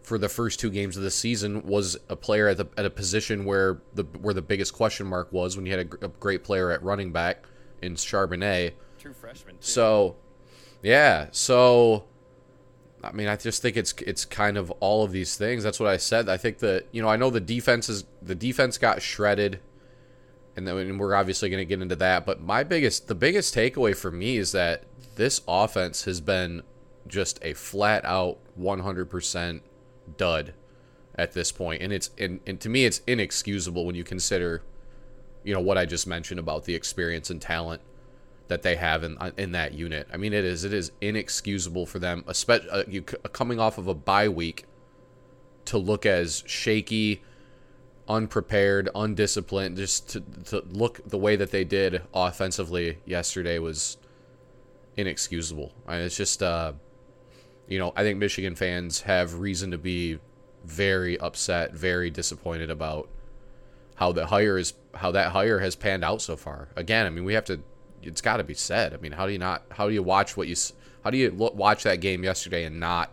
for 0.04 0.18
the 0.18 0.30
first 0.30 0.60
two 0.60 0.70
games 0.70 0.98
of 0.98 1.04
the 1.04 1.12
season 1.12 1.66
was 1.66 1.98
a 2.10 2.16
player 2.16 2.48
at 2.48 2.58
the 2.58 2.68
at 2.78 2.86
a 2.86 2.90
position 2.90 3.46
where 3.46 3.82
the 3.94 4.04
where 4.22 4.34
the 4.34 4.42
biggest 4.42 4.74
question 4.74 5.06
mark 5.06 5.32
was 5.32 5.56
when 5.56 5.66
you 5.66 5.72
had 5.72 5.88
a, 6.02 6.06
a 6.06 6.08
great 6.10 6.44
player 6.44 6.72
at 6.72 6.82
running 6.82 7.12
back 7.12 7.46
in 7.82 7.96
Charbonnet. 7.96 8.74
True 8.98 9.14
freshman. 9.14 9.56
Too. 9.56 9.62
So, 9.62 10.16
yeah. 10.82 11.28
So, 11.32 12.06
I 13.04 13.12
mean, 13.12 13.28
I 13.28 13.36
just 13.36 13.62
think 13.62 13.78
it's 13.78 13.94
it's 14.06 14.26
kind 14.26 14.58
of 14.58 14.72
all 14.80 15.04
of 15.04 15.12
these 15.12 15.36
things. 15.38 15.64
That's 15.64 15.80
what 15.80 15.90
I 15.90 15.98
said. 15.98 16.28
I 16.28 16.38
think 16.38 16.60
that 16.60 16.88
you 16.92 17.02
know, 17.02 17.08
I 17.08 17.16
know 17.16 17.30
the 17.30 17.40
defense 17.40 17.90
is 17.90 18.06
the 18.22 18.36
defense 18.36 18.78
got 18.78 19.02
shredded, 19.02 19.60
and 20.60 20.68
then 20.68 20.78
and 20.78 21.00
we're 21.00 21.16
obviously 21.16 21.50
going 21.50 21.62
to 21.62 21.66
get 21.66 21.82
into 21.82 21.96
that. 21.96 22.26
But 22.26 22.42
my 22.42 22.64
biggest, 22.64 23.08
the 23.08 23.16
biggest 23.16 23.56
takeaway 23.56 23.96
for 23.96 24.12
me 24.12 24.38
is 24.38 24.52
that 24.52 24.84
this 25.16 25.42
offense 25.48 26.04
has 26.04 26.22
been 26.22 26.64
just 27.08 27.40
a 27.42 27.54
flat 27.54 28.06
out 28.06 28.38
100% 28.60 29.62
dud 30.18 30.54
at 31.16 31.34
this 31.34 31.52
point, 31.52 31.82
and 31.82 31.92
it's 31.92 32.12
and, 32.18 32.40
and 32.46 32.60
to 32.60 32.70
me, 32.70 32.86
it's 32.86 33.02
inexcusable 33.08 33.86
when 33.86 33.96
you 33.96 34.04
consider, 34.04 34.62
you 35.44 35.54
know, 35.54 35.62
what 35.62 35.78
I 35.78 35.86
just 35.86 36.06
mentioned 36.06 36.40
about 36.40 36.66
the 36.66 36.76
experience 36.76 37.30
and 37.30 37.42
talent 37.42 37.82
that 38.50 38.62
they 38.62 38.76
have 38.76 39.04
in 39.04 39.18
in 39.38 39.54
that 39.54 39.74
unit. 39.74 40.08
I 40.14 40.18
mean, 40.18 40.34
it 40.34 40.44
is 40.44 40.64
it 40.64 40.74
is 40.74 40.92
inexcusable 41.02 41.86
for 41.86 42.00
them, 42.00 42.24
especially 42.28 42.70
uh, 42.70 42.84
you 42.88 43.02
coming 43.02 43.60
off 43.60 43.78
of 43.78 43.88
a 43.88 43.94
bye 43.94 44.30
week, 44.30 44.66
to 45.66 45.78
look 45.78 46.06
as 46.06 46.44
shaky, 46.46 47.22
unprepared, 48.10 48.90
undisciplined. 48.96 49.78
Just 49.78 50.10
to 50.10 50.22
to 50.46 50.64
look 50.72 51.08
the 51.08 51.18
way 51.18 51.36
that 51.36 51.52
they 51.52 51.64
did 51.64 52.02
offensively 52.14 52.98
yesterday 53.06 53.60
was 53.60 53.98
inexcusable. 54.98 55.72
Mean, 55.88 56.00
it's 56.02 56.18
just, 56.18 56.44
uh, 56.44 56.74
you 57.68 57.80
know, 57.80 57.94
I 57.96 58.04
think 58.04 58.18
Michigan 58.20 58.56
fans 58.56 59.02
have 59.02 59.40
reason 59.40 59.72
to 59.72 59.78
be 59.78 60.20
very 60.66 61.18
upset, 61.20 61.74
very 61.74 62.10
disappointed 62.10 62.70
about 62.70 63.08
how 63.96 64.12
the 64.12 64.26
hire 64.26 64.58
is 64.58 64.74
how 64.96 65.12
that 65.12 65.32
hire 65.32 65.60
has 65.60 65.76
panned 65.76 66.04
out 66.04 66.22
so 66.22 66.36
far. 66.36 66.70
Again, 66.76 67.06
I 67.06 67.10
mean, 67.10 67.24
we 67.24 67.34
have 67.36 67.46
to 67.46 67.62
it's 68.02 68.22
got 68.22 68.38
to 68.38 68.44
be 68.44 68.54
said. 68.54 68.94
I 68.94 68.98
mean, 68.98 69.12
how 69.12 69.26
do 69.26 69.32
you 69.32 69.40
not? 69.40 69.64
How 69.72 69.88
do 69.88 69.94
you 69.94 70.04
watch 70.04 70.36
what 70.38 70.48
you? 70.48 70.56
How 71.04 71.10
do 71.10 71.18
you 71.18 71.32
look, 71.32 71.56
watch 71.56 71.84
that 71.84 72.02
game 72.02 72.24
yesterday 72.24 72.66
and 72.66 72.80
not 72.80 73.12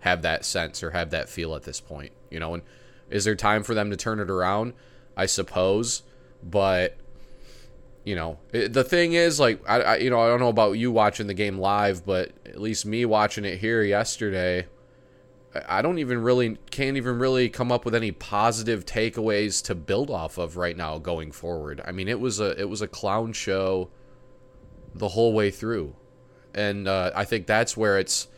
have 0.00 0.22
that 0.22 0.44
sense 0.44 0.82
or 0.82 0.90
have 0.90 1.10
that 1.10 1.28
feel 1.28 1.54
at 1.54 1.62
this 1.62 1.80
point? 1.80 2.12
You 2.30 2.40
know, 2.40 2.54
and 2.54 2.62
is 3.10 3.24
there 3.24 3.34
time 3.34 3.62
for 3.62 3.74
them 3.74 3.90
to 3.90 3.96
turn 3.96 4.20
it 4.20 4.30
around? 4.30 4.72
I 5.16 5.26
suppose, 5.26 6.02
but 6.42 6.96
you 8.04 8.14
know, 8.14 8.38
the 8.50 8.82
thing 8.82 9.12
is, 9.12 9.38
like, 9.38 9.62
I, 9.68 9.80
I, 9.80 9.96
you 9.98 10.08
know, 10.08 10.20
I 10.20 10.28
don't 10.28 10.40
know 10.40 10.48
about 10.48 10.72
you 10.72 10.90
watching 10.90 11.26
the 11.26 11.34
game 11.34 11.58
live, 11.58 12.06
but 12.06 12.32
at 12.46 12.60
least 12.60 12.86
me 12.86 13.04
watching 13.04 13.44
it 13.44 13.58
here 13.58 13.82
yesterday. 13.82 14.66
I 15.68 15.82
don't 15.82 15.98
even 15.98 16.22
really 16.22 16.56
can't 16.70 16.96
even 16.96 17.18
really 17.18 17.48
come 17.48 17.72
up 17.72 17.84
with 17.84 17.94
any 17.94 18.12
positive 18.12 18.86
takeaways 18.86 19.62
to 19.64 19.74
build 19.74 20.08
off 20.08 20.38
of 20.38 20.56
right 20.56 20.76
now 20.76 20.98
going 20.98 21.32
forward. 21.32 21.82
I 21.84 21.92
mean, 21.92 22.08
it 22.08 22.20
was 22.20 22.38
a 22.38 22.58
it 22.58 22.68
was 22.68 22.80
a 22.82 22.88
clown 22.88 23.32
show 23.32 23.90
the 24.94 25.08
whole 25.08 25.32
way 25.32 25.50
through, 25.50 25.96
and 26.54 26.86
uh, 26.86 27.10
I 27.14 27.24
think 27.24 27.46
that's 27.46 27.76
where 27.76 27.98
it's 27.98 28.28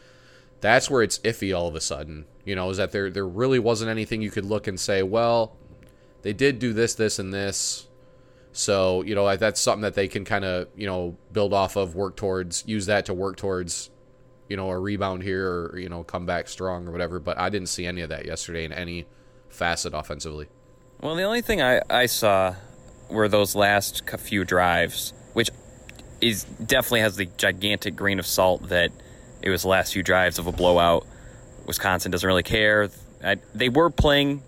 that's 0.60 0.90
where 0.90 1.02
it's 1.02 1.18
iffy 1.18 1.56
all 1.56 1.68
of 1.68 1.74
a 1.74 1.80
sudden. 1.80 2.24
You 2.44 2.56
know, 2.56 2.70
is 2.70 2.76
that 2.78 2.92
there 2.92 3.10
there 3.10 3.26
really 3.26 3.58
wasn't 3.58 3.90
anything 3.90 4.22
you 4.22 4.30
could 4.30 4.44
look 4.44 4.66
and 4.66 4.78
say, 4.78 5.02
well, 5.02 5.56
they 6.22 6.32
did 6.32 6.58
do 6.58 6.72
this, 6.72 6.94
this, 6.94 7.18
and 7.18 7.32
this. 7.32 7.86
So 8.52 9.02
you 9.02 9.14
know 9.14 9.36
that's 9.36 9.60
something 9.60 9.82
that 9.82 9.94
they 9.94 10.08
can 10.08 10.24
kind 10.24 10.44
of 10.44 10.68
you 10.76 10.86
know 10.86 11.16
build 11.32 11.52
off 11.54 11.76
of, 11.76 11.94
work 11.94 12.16
towards, 12.16 12.64
use 12.66 12.86
that 12.86 13.06
to 13.06 13.14
work 13.14 13.36
towards 13.36 13.90
you 14.52 14.56
know, 14.56 14.68
a 14.68 14.78
rebound 14.78 15.22
here 15.22 15.48
or, 15.48 15.78
you 15.78 15.88
know, 15.88 16.04
come 16.04 16.26
back 16.26 16.46
strong 16.46 16.86
or 16.86 16.92
whatever. 16.92 17.18
But 17.18 17.38
I 17.38 17.48
didn't 17.48 17.68
see 17.68 17.86
any 17.86 18.02
of 18.02 18.10
that 18.10 18.26
yesterday 18.26 18.66
in 18.66 18.72
any 18.72 19.06
facet 19.48 19.94
offensively. 19.94 20.46
Well, 21.00 21.14
the 21.14 21.22
only 21.22 21.40
thing 21.40 21.62
I, 21.62 21.80
I 21.88 22.04
saw 22.04 22.54
were 23.08 23.28
those 23.28 23.54
last 23.54 24.06
few 24.18 24.44
drives, 24.44 25.14
which 25.32 25.48
is 26.20 26.44
definitely 26.44 27.00
has 27.00 27.16
the 27.16 27.30
gigantic 27.38 27.96
grain 27.96 28.18
of 28.18 28.26
salt 28.26 28.68
that 28.68 28.92
it 29.40 29.48
was 29.48 29.62
the 29.62 29.68
last 29.68 29.94
few 29.94 30.02
drives 30.02 30.38
of 30.38 30.46
a 30.46 30.52
blowout. 30.52 31.06
Wisconsin 31.66 32.10
doesn't 32.10 32.26
really 32.26 32.42
care. 32.42 32.88
I, 33.24 33.36
they 33.54 33.68
were 33.68 33.90
playing 33.90 34.42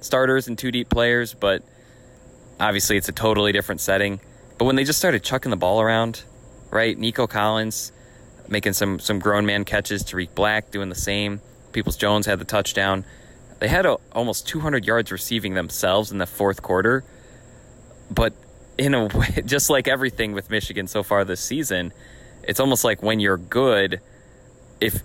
starters 0.00 0.48
and 0.48 0.58
two 0.58 0.70
deep 0.70 0.88
players, 0.88 1.34
but 1.34 1.62
obviously 2.60 2.96
it's 2.96 3.08
a 3.08 3.12
totally 3.12 3.52
different 3.52 3.80
setting. 3.80 4.20
But 4.58 4.66
when 4.66 4.76
they 4.76 4.84
just 4.84 4.98
started 4.98 5.22
chucking 5.22 5.50
the 5.50 5.56
ball 5.56 5.80
around, 5.80 6.24
right? 6.70 6.96
Nico 6.96 7.26
Collins 7.26 7.92
making 8.48 8.72
some 8.72 8.98
some 8.98 9.18
grown 9.18 9.46
man 9.46 9.64
catches. 9.64 10.04
Tarik 10.04 10.34
Black 10.34 10.70
doing 10.70 10.88
the 10.88 10.94
same. 10.94 11.40
Peoples 11.72 11.96
Jones 11.96 12.26
had 12.26 12.38
the 12.38 12.44
touchdown. 12.44 13.04
They 13.58 13.68
had 13.68 13.86
a, 13.86 13.96
almost 14.12 14.48
200 14.48 14.84
yards 14.84 15.12
receiving 15.12 15.54
themselves 15.54 16.10
in 16.10 16.18
the 16.18 16.26
fourth 16.26 16.62
quarter, 16.62 17.04
but 18.10 18.34
in 18.76 18.94
a 18.94 19.06
way, 19.18 19.42
just 19.44 19.70
like 19.70 19.88
everything 19.88 20.32
with 20.32 20.50
Michigan 20.50 20.86
so 20.86 21.02
far 21.02 21.24
this 21.24 21.40
season, 21.40 21.92
it's 22.42 22.60
almost 22.60 22.84
like 22.84 23.02
when 23.02 23.20
you're 23.20 23.36
good, 23.36 24.00
if 24.80 25.02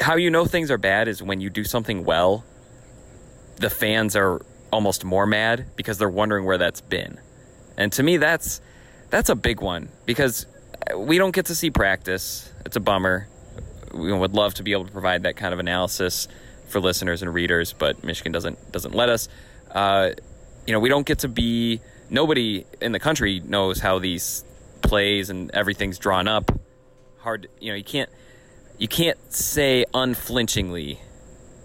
how 0.00 0.16
you 0.16 0.30
know 0.30 0.44
things 0.44 0.70
are 0.70 0.78
bad 0.78 1.08
is 1.08 1.22
when 1.22 1.40
you 1.40 1.50
do 1.50 1.64
something 1.64 2.04
well, 2.04 2.44
the 3.56 3.70
fans 3.70 4.16
are 4.16 4.40
almost 4.72 5.04
more 5.04 5.26
mad 5.26 5.66
because 5.76 5.98
they're 5.98 6.08
wondering 6.08 6.44
where 6.44 6.58
that's 6.58 6.80
been. 6.80 7.18
And 7.76 7.92
to 7.92 8.02
me 8.02 8.16
that's 8.16 8.60
that's 9.10 9.28
a 9.28 9.34
big 9.34 9.60
one 9.60 9.88
because 10.06 10.46
we 10.96 11.18
don't 11.18 11.34
get 11.34 11.46
to 11.46 11.54
see 11.54 11.70
practice. 11.70 12.50
It's 12.64 12.76
a 12.76 12.80
bummer. 12.80 13.28
We 13.92 14.12
would 14.12 14.32
love 14.32 14.54
to 14.54 14.62
be 14.62 14.72
able 14.72 14.86
to 14.86 14.92
provide 14.92 15.22
that 15.22 15.36
kind 15.36 15.54
of 15.54 15.60
analysis 15.60 16.26
for 16.66 16.80
listeners 16.80 17.22
and 17.22 17.32
readers, 17.32 17.72
but 17.72 18.02
Michigan 18.02 18.32
doesn't 18.32 18.72
doesn't 18.72 18.94
let 18.94 19.08
us. 19.08 19.28
Uh, 19.70 20.10
you 20.66 20.72
know, 20.72 20.80
we 20.80 20.88
don't 20.88 21.06
get 21.06 21.20
to 21.20 21.28
be. 21.28 21.80
Nobody 22.10 22.64
in 22.80 22.92
the 22.92 22.98
country 22.98 23.40
knows 23.40 23.80
how 23.80 23.98
these 23.98 24.44
plays 24.82 25.30
and 25.30 25.50
everything's 25.52 25.98
drawn 25.98 26.28
up. 26.28 26.50
Hard, 27.18 27.48
you 27.60 27.70
know, 27.70 27.76
you 27.76 27.84
can't 27.84 28.10
you 28.78 28.88
can't 28.88 29.18
say 29.32 29.84
unflinchingly 29.94 31.00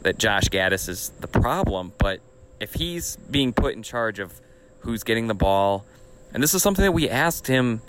that 0.01 0.17
Josh 0.17 0.45
Gattis 0.45 0.87
is 0.87 1.11
the 1.19 1.27
problem, 1.27 1.93
but 1.97 2.19
if 2.59 2.73
he's 2.73 3.17
being 3.29 3.53
put 3.53 3.75
in 3.75 3.83
charge 3.83 4.19
of 4.19 4.39
who's 4.79 5.03
getting 5.03 5.27
the 5.27 5.33
ball, 5.33 5.85
and 6.33 6.41
this 6.43 6.53
is 6.53 6.61
something 6.61 6.83
that 6.83 6.91
we 6.91 7.09
asked 7.09 7.47
him 7.47 7.81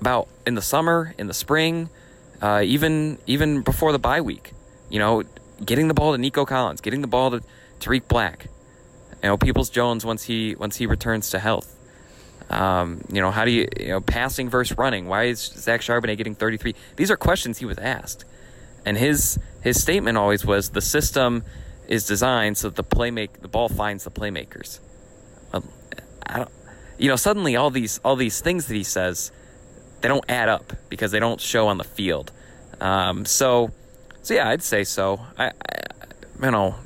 about 0.00 0.28
in 0.46 0.54
the 0.54 0.62
summer, 0.62 1.14
in 1.18 1.26
the 1.26 1.34
spring, 1.34 1.90
uh, 2.40 2.62
even 2.64 3.18
even 3.26 3.62
before 3.62 3.92
the 3.92 3.98
bye 3.98 4.20
week. 4.20 4.52
You 4.88 4.98
know, 4.98 5.22
getting 5.64 5.88
the 5.88 5.94
ball 5.94 6.12
to 6.12 6.18
Nico 6.18 6.44
Collins, 6.44 6.80
getting 6.80 7.00
the 7.00 7.06
ball 7.06 7.30
to 7.30 7.42
Tarik 7.78 8.08
Black. 8.08 8.46
You 9.22 9.28
know, 9.28 9.36
Peoples 9.36 9.68
Jones 9.68 10.04
once 10.04 10.24
he 10.24 10.54
once 10.54 10.76
he 10.76 10.86
returns 10.86 11.30
to 11.30 11.38
health. 11.38 11.76
Um, 12.48 13.02
you 13.12 13.20
know, 13.20 13.30
how 13.30 13.44
do 13.44 13.50
you 13.50 13.68
you 13.78 13.88
know 13.88 14.00
passing 14.00 14.48
versus 14.48 14.76
running? 14.78 15.06
Why 15.06 15.24
is 15.24 15.40
Zach 15.40 15.82
Charbonnet 15.82 16.16
getting 16.16 16.34
33? 16.34 16.74
These 16.96 17.10
are 17.10 17.16
questions 17.16 17.58
he 17.58 17.66
was 17.66 17.78
asked, 17.78 18.24
and 18.84 18.96
his 18.96 19.38
his 19.62 19.80
statement 19.80 20.16
always 20.16 20.44
was 20.44 20.70
the 20.70 20.80
system 20.80 21.44
is 21.88 22.06
designed 22.06 22.56
so 22.56 22.68
that 22.68 22.76
the 22.76 22.84
playmake 22.84 23.40
the 23.40 23.48
ball 23.48 23.68
finds 23.68 24.04
the 24.04 24.10
playmakers. 24.10 24.80
Um, 25.52 25.68
I 26.26 26.38
don't, 26.38 26.50
you 26.98 27.08
know, 27.08 27.16
suddenly 27.16 27.56
all 27.56 27.70
these 27.70 28.00
all 28.04 28.16
these 28.16 28.40
things 28.40 28.66
that 28.66 28.74
he 28.74 28.84
says 28.84 29.32
they 30.00 30.08
don't 30.08 30.24
add 30.28 30.48
up 30.48 30.72
because 30.88 31.10
they 31.10 31.20
don't 31.20 31.40
show 31.40 31.68
on 31.68 31.78
the 31.78 31.84
field. 31.84 32.32
Um, 32.80 33.24
so, 33.24 33.70
so 34.22 34.34
yeah, 34.34 34.48
I'd 34.48 34.62
say 34.62 34.84
so. 34.84 35.20
I, 35.36 35.46
I 35.48 35.52
you 36.42 36.50
know, 36.50 36.76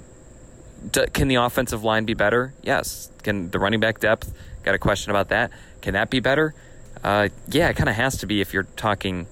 d- 0.91 1.07
can 1.13 1.29
the 1.29 1.37
offensive 1.37 1.85
line 1.85 2.05
be 2.05 2.15
better? 2.15 2.55
Yes. 2.63 3.11
Can 3.23 3.51
the 3.51 3.59
running 3.59 3.81
back 3.81 4.01
depth? 4.01 4.35
Got 4.65 4.75
a 4.75 4.79
question 4.79 5.11
about 5.11 5.29
that. 5.29 5.51
Can 5.81 5.95
that 5.95 6.11
be 6.11 6.21
better? 6.21 6.55
Uh, 7.03 7.29
yeah, 7.49 7.69
it 7.69 7.77
kind 7.77 7.89
of 7.89 7.95
has 7.95 8.17
to 8.19 8.27
be 8.27 8.41
if 8.41 8.53
you're 8.53 8.67
talking 8.77 9.27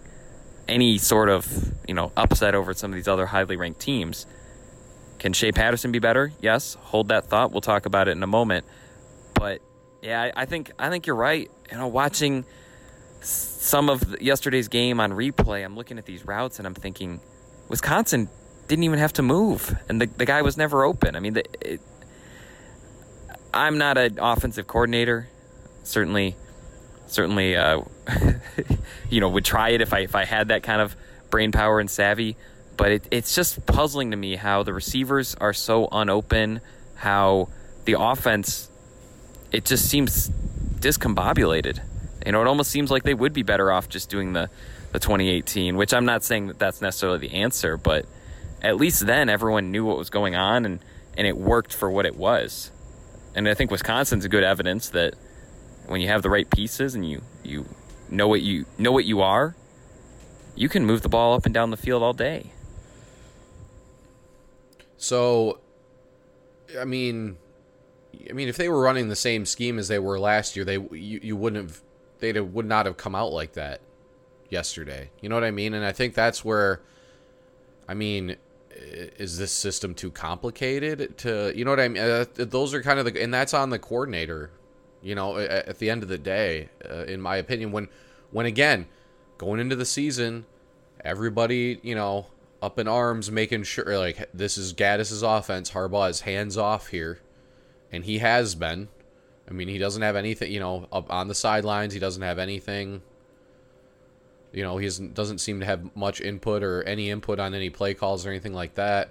any 0.69 0.99
sort 0.99 1.29
of 1.29 1.73
you 1.87 1.95
know 1.95 2.13
upset 2.17 2.55
over 2.55 2.75
some 2.75 2.91
of 2.91 2.97
these 2.97 3.09
other 3.09 3.27
highly 3.27 3.57
ranked 3.57 3.81
teams. 3.81 4.27
Can 5.19 5.33
Shea 5.33 5.53
Patterson 5.53 5.93
be 5.93 6.01
better? 6.01 6.33
Yes. 6.41 6.75
Hold 6.81 7.09
that 7.09 7.27
thought. 7.27 7.53
We'll 7.53 7.61
talk 7.61 7.87
about 7.87 8.09
it 8.09 8.13
in 8.13 8.23
a 8.25 8.27
moment. 8.27 8.67
But 9.35 9.63
yeah, 10.03 10.33
I, 10.35 10.47
think 10.47 10.73
I 10.81 10.91
think 10.91 11.07
you're 11.07 11.15
right. 11.15 11.49
You 11.71 11.79
know, 11.79 11.87
watching 11.87 12.45
some 13.21 13.89
of 13.89 14.21
yesterday's 14.21 14.67
game 14.67 14.99
on 14.99 15.13
replay, 15.13 15.65
I'm 15.65 15.77
looking 15.77 15.97
at 15.97 16.07
these 16.07 16.27
routes 16.27 16.59
and 16.59 16.67
I'm 16.67 16.75
thinking, 16.75 17.21
Wisconsin 17.69 18.29
didn't 18.67 18.83
even 18.83 18.99
have 18.99 19.13
to 19.15 19.23
move, 19.23 19.77
and 19.89 20.01
the 20.01 20.07
the 20.07 20.27
guy 20.27 20.43
was 20.43 20.57
never 20.57 20.85
open. 20.85 21.15
I 21.15 21.21
mean, 21.21 21.35
the, 21.35 21.45
it, 21.61 21.81
I'm 23.55 23.79
not 23.79 23.99
an 23.99 24.19
offensive 24.19 24.67
coordinator. 24.67 25.29
Certainly, 25.85 26.37
certainly, 27.13 27.57
uh, 27.57 27.83
you 29.11 29.21
know, 29.21 29.29
would 29.29 29.45
try 29.45 29.71
it 29.71 29.81
if 29.81 29.93
I 29.93 30.01
if 30.01 30.15
I 30.15 30.25
had 30.25 30.49
that 30.49 30.63
kind 30.63 30.81
of 30.81 30.97
brain 31.31 31.53
power 31.53 31.81
and 31.81 31.91
savvy. 31.91 32.37
But 32.77 32.91
it, 32.91 33.09
it's 33.11 33.35
just 33.35 33.65
puzzling 33.67 34.11
to 34.13 34.17
me 34.17 34.37
how 34.37 34.63
the 34.63 34.73
receivers 34.73 35.35
are 35.37 35.53
so 35.53 35.89
unopen, 35.93 36.61
how 36.97 37.49
the 37.85 37.97
offense 37.99 38.71
it 39.53 39.67
just 39.67 39.89
seems 39.89 40.31
discombobulated. 40.81 41.81
You 42.25 42.33
know, 42.33 42.41
it 42.41 42.47
almost 42.47 42.71
seems 42.71 42.91
like 42.91 43.03
they 43.03 43.15
would 43.15 43.33
be 43.33 43.43
better 43.43 43.71
off 43.71 43.89
just 43.89 44.09
doing 44.09 44.33
the, 44.33 44.49
the 44.93 44.99
2018, 44.99 45.77
which 45.77 45.93
I'm 45.93 46.05
not 46.05 46.25
saying 46.25 46.47
that 46.49 46.59
that's 46.59 46.81
necessarily 46.81 47.19
the 47.19 47.35
answer, 47.35 47.77
but 47.77 48.07
at 48.63 48.77
least 48.77 49.07
then 49.07 49.29
everyone 49.29 49.71
knew 49.71 49.85
what 49.85 49.99
was 49.99 50.09
going 50.09 50.35
on 50.37 50.65
and, 50.65 50.81
and 51.17 51.27
it 51.27 51.37
worked 51.37 51.75
for 51.75 51.91
what 51.91 52.07
it 52.07 52.17
was. 52.17 52.71
And 53.35 53.49
I 53.49 53.55
think 53.55 53.71
Wisconsin's 53.71 54.27
good 54.29 54.45
evidence 54.45 54.91
that 54.91 55.15
when 55.87 56.01
you 56.01 56.09
have 56.09 56.23
the 56.23 56.31
right 56.31 56.49
pieces 56.49 56.95
and 56.95 57.09
you, 57.09 57.23
you 57.43 57.67
know 58.09 58.29
what 58.29 58.43
you 58.43 58.67
know 58.79 58.93
what 58.93 59.05
you 59.05 59.21
are, 59.21 59.57
you 60.55 60.69
can 60.69 60.85
move 60.85 61.03
the 61.03 61.09
ball 61.09 61.35
up 61.35 61.45
and 61.45 61.55
down 61.55 61.71
the 61.71 61.77
field 61.77 62.03
all 62.03 62.13
day. 62.13 62.53
So, 64.97 65.59
I 66.79 66.85
mean, 66.85 67.37
I 68.29 68.33
mean, 68.33 68.49
if 68.49 68.57
they 68.57 68.69
were 68.69 68.81
running 68.81 69.09
the 69.09 69.17
same 69.17 69.47
scheme 69.47 69.79
as 69.79 69.89
they 69.89 69.99
were 69.99 70.19
last 70.19 70.55
year, 70.55 70.65
they 70.65 70.75
you, 70.75 71.21
you 71.23 71.37
wouldn't 71.37 71.71
have 71.71 71.83
they 72.21 72.41
would 72.41 72.67
not 72.67 72.87
have 72.87 72.97
come 72.97 73.15
out 73.15 73.33
like 73.33 73.55
that 73.55 73.81
yesterday. 74.49 75.11
You 75.21 75.29
know 75.29 75.35
what 75.35 75.45
I 75.45 75.51
mean? 75.51 75.75
And 75.75 75.85
I 75.85 75.93
think 75.93 76.15
that's 76.15 76.45
where, 76.45 76.81
I 77.89 77.95
mean, 77.95 78.37
is 78.71 79.39
this 79.39 79.51
system 79.51 79.95
too 79.95 80.11
complicated 80.11 81.19
to 81.19 81.53
you 81.57 81.65
know 81.65 81.73
what 81.73 81.81
I 81.81 81.89
mean? 81.89 82.03
Uh, 82.03 82.25
those 82.37 82.75
are 82.75 82.83
kind 82.83 82.99
of 82.99 83.07
the 83.07 83.23
and 83.23 83.33
that's 83.33 83.55
on 83.55 83.71
the 83.71 83.79
coordinator. 83.79 84.51
You 85.03 85.15
know, 85.15 85.37
at, 85.37 85.69
at 85.69 85.79
the 85.79 85.91
end 85.91 86.03
of 86.03 86.09
the 86.09 86.19
day, 86.19 86.69
uh, 86.89 87.05
in 87.05 87.21
my 87.21 87.37
opinion, 87.37 87.73
when 87.73 87.89
when 88.31 88.47
again 88.47 88.87
going 89.39 89.61
into 89.61 89.77
the 89.77 89.85
season, 89.85 90.47
everybody 91.05 91.81
you 91.83 91.95
know 91.95 92.27
up 92.63 92.79
in 92.79 92.87
arms, 92.87 93.31
making 93.31 93.65
sure 93.65 93.99
like 93.99 94.29
this 94.33 94.57
is 94.57 94.73
Gattis's 94.73 95.23
offense. 95.23 95.73
Harbaugh 95.73 96.09
is 96.09 96.21
hands 96.21 96.57
off 96.57 96.89
here, 96.89 97.19
and 97.91 98.05
he 98.05 98.19
has 98.19 98.55
been. 98.55 98.89
I 99.49 99.53
mean, 99.53 99.67
he 99.67 99.79
doesn't 99.79 100.03
have 100.03 100.15
anything. 100.15 100.53
You 100.53 100.61
know, 100.61 100.87
up 100.93 101.13
on 101.13 101.27
the 101.27 101.35
sidelines, 101.35 101.93
he 101.93 101.99
doesn't 101.99 102.23
have 102.23 102.39
anything. 102.39 103.03
You 104.53 104.63
know, 104.63 104.77
he 104.79 104.87
doesn't 104.87 105.39
seem 105.39 105.61
to 105.61 105.67
have 105.67 105.95
much 105.97 106.21
input 106.21 106.63
or 106.63 106.83
any 106.85 107.11
input 107.11 107.41
on 107.41 107.53
any 107.53 107.69
play 107.69 107.95
calls 107.95 108.25
or 108.25 108.31
anything 108.31 108.55
like 108.55 108.75
that. 108.75 109.11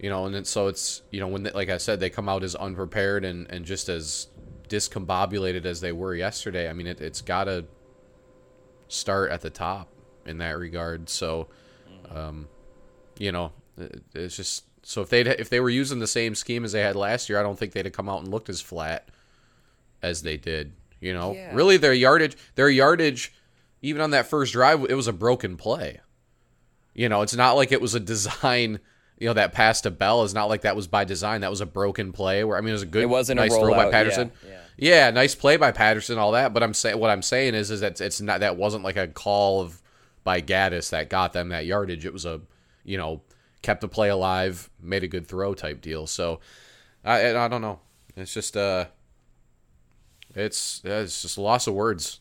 You 0.00 0.10
know, 0.10 0.26
and 0.26 0.34
then, 0.34 0.44
so 0.44 0.66
it's 0.66 1.02
you 1.10 1.20
know 1.20 1.28
when 1.28 1.44
they, 1.44 1.52
like 1.52 1.68
I 1.70 1.78
said, 1.78 2.00
they 2.00 2.10
come 2.10 2.28
out 2.28 2.42
as 2.42 2.56
unprepared 2.56 3.24
and 3.24 3.48
and 3.50 3.64
just 3.64 3.88
as 3.88 4.26
discombobulated 4.68 5.64
as 5.64 5.80
they 5.80 5.92
were 5.92 6.14
yesterday. 6.14 6.68
I 6.68 6.72
mean, 6.72 6.86
it, 6.86 7.00
it's 7.00 7.20
got 7.20 7.44
to 7.44 7.66
start 8.88 9.30
at 9.30 9.42
the 9.42 9.50
top 9.50 9.88
in 10.26 10.38
that 10.38 10.58
regard. 10.58 11.08
So 11.08 11.48
um, 12.10 12.48
you 13.18 13.32
know, 13.32 13.52
it's 14.14 14.36
just 14.36 14.64
so 14.82 15.02
if 15.02 15.10
they 15.10 15.20
if 15.22 15.50
they 15.50 15.60
were 15.60 15.70
using 15.70 15.98
the 15.98 16.06
same 16.06 16.34
scheme 16.34 16.64
as 16.64 16.72
they 16.72 16.80
had 16.80 16.96
last 16.96 17.28
year, 17.28 17.38
I 17.38 17.42
don't 17.42 17.58
think 17.58 17.72
they'd 17.72 17.84
have 17.86 17.94
come 17.94 18.08
out 18.08 18.20
and 18.20 18.30
looked 18.30 18.48
as 18.48 18.60
flat 18.60 19.08
as 20.02 20.22
they 20.22 20.36
did. 20.36 20.72
You 21.00 21.12
know, 21.12 21.34
yeah. 21.34 21.54
really 21.54 21.76
their 21.76 21.92
yardage, 21.92 22.36
their 22.54 22.68
yardage, 22.68 23.32
even 23.82 24.02
on 24.02 24.10
that 24.10 24.26
first 24.26 24.52
drive, 24.52 24.84
it 24.88 24.94
was 24.94 25.06
a 25.06 25.12
broken 25.12 25.56
play. 25.56 26.00
You 26.94 27.08
know, 27.08 27.22
it's 27.22 27.36
not 27.36 27.52
like 27.52 27.70
it 27.70 27.80
was 27.80 27.94
a 27.94 28.00
design. 28.00 28.80
You 29.18 29.26
know, 29.26 29.34
that 29.34 29.52
pass 29.52 29.80
to 29.80 29.90
Bell 29.90 30.22
is 30.22 30.32
not 30.32 30.48
like 30.48 30.62
that 30.62 30.76
was 30.76 30.86
by 30.86 31.04
design. 31.04 31.40
That 31.40 31.50
was 31.50 31.60
a 31.60 31.66
broken 31.66 32.12
play. 32.12 32.44
Where 32.44 32.56
I 32.56 32.60
mean, 32.60 32.70
it 32.70 32.72
was 32.72 32.82
a 32.82 32.86
good, 32.86 33.02
it 33.02 33.06
wasn't 33.06 33.38
nice 33.38 33.54
throw 33.54 33.70
by 33.70 33.90
Patterson. 33.90 34.30
Yeah, 34.44 34.50
yeah. 34.76 35.06
yeah, 35.06 35.10
nice 35.10 35.34
play 35.34 35.56
by 35.56 35.72
Patterson, 35.72 36.18
all 36.18 36.32
that. 36.32 36.54
But 36.54 36.62
I'm 36.62 36.74
saying 36.74 36.98
what 36.98 37.10
I'm 37.10 37.22
saying 37.22 37.54
is, 37.54 37.70
is 37.70 37.80
that 37.80 38.00
it's 38.00 38.20
not 38.20 38.40
that 38.40 38.56
wasn't 38.56 38.84
like 38.84 38.96
a 38.96 39.08
call 39.08 39.60
of 39.60 39.82
by 40.22 40.40
Gattis 40.40 40.90
that 40.90 41.10
got 41.10 41.32
them 41.32 41.48
that 41.48 41.66
yardage. 41.66 42.06
It 42.06 42.12
was 42.12 42.26
a, 42.26 42.40
you 42.84 42.96
know, 42.96 43.22
kept 43.62 43.80
the 43.80 43.88
play 43.88 44.08
alive, 44.08 44.70
made 44.80 45.02
a 45.02 45.08
good 45.08 45.26
throw 45.26 45.54
type 45.54 45.80
deal. 45.80 46.06
So 46.06 46.40
I 47.04 47.36
I 47.36 47.48
don't 47.48 47.62
know. 47.62 47.80
It's 48.16 48.32
just 48.32 48.56
uh 48.56 48.86
it's 50.34 50.80
it's 50.84 51.22
just 51.22 51.36
a 51.38 51.40
loss 51.40 51.66
of 51.66 51.74
words 51.74 52.20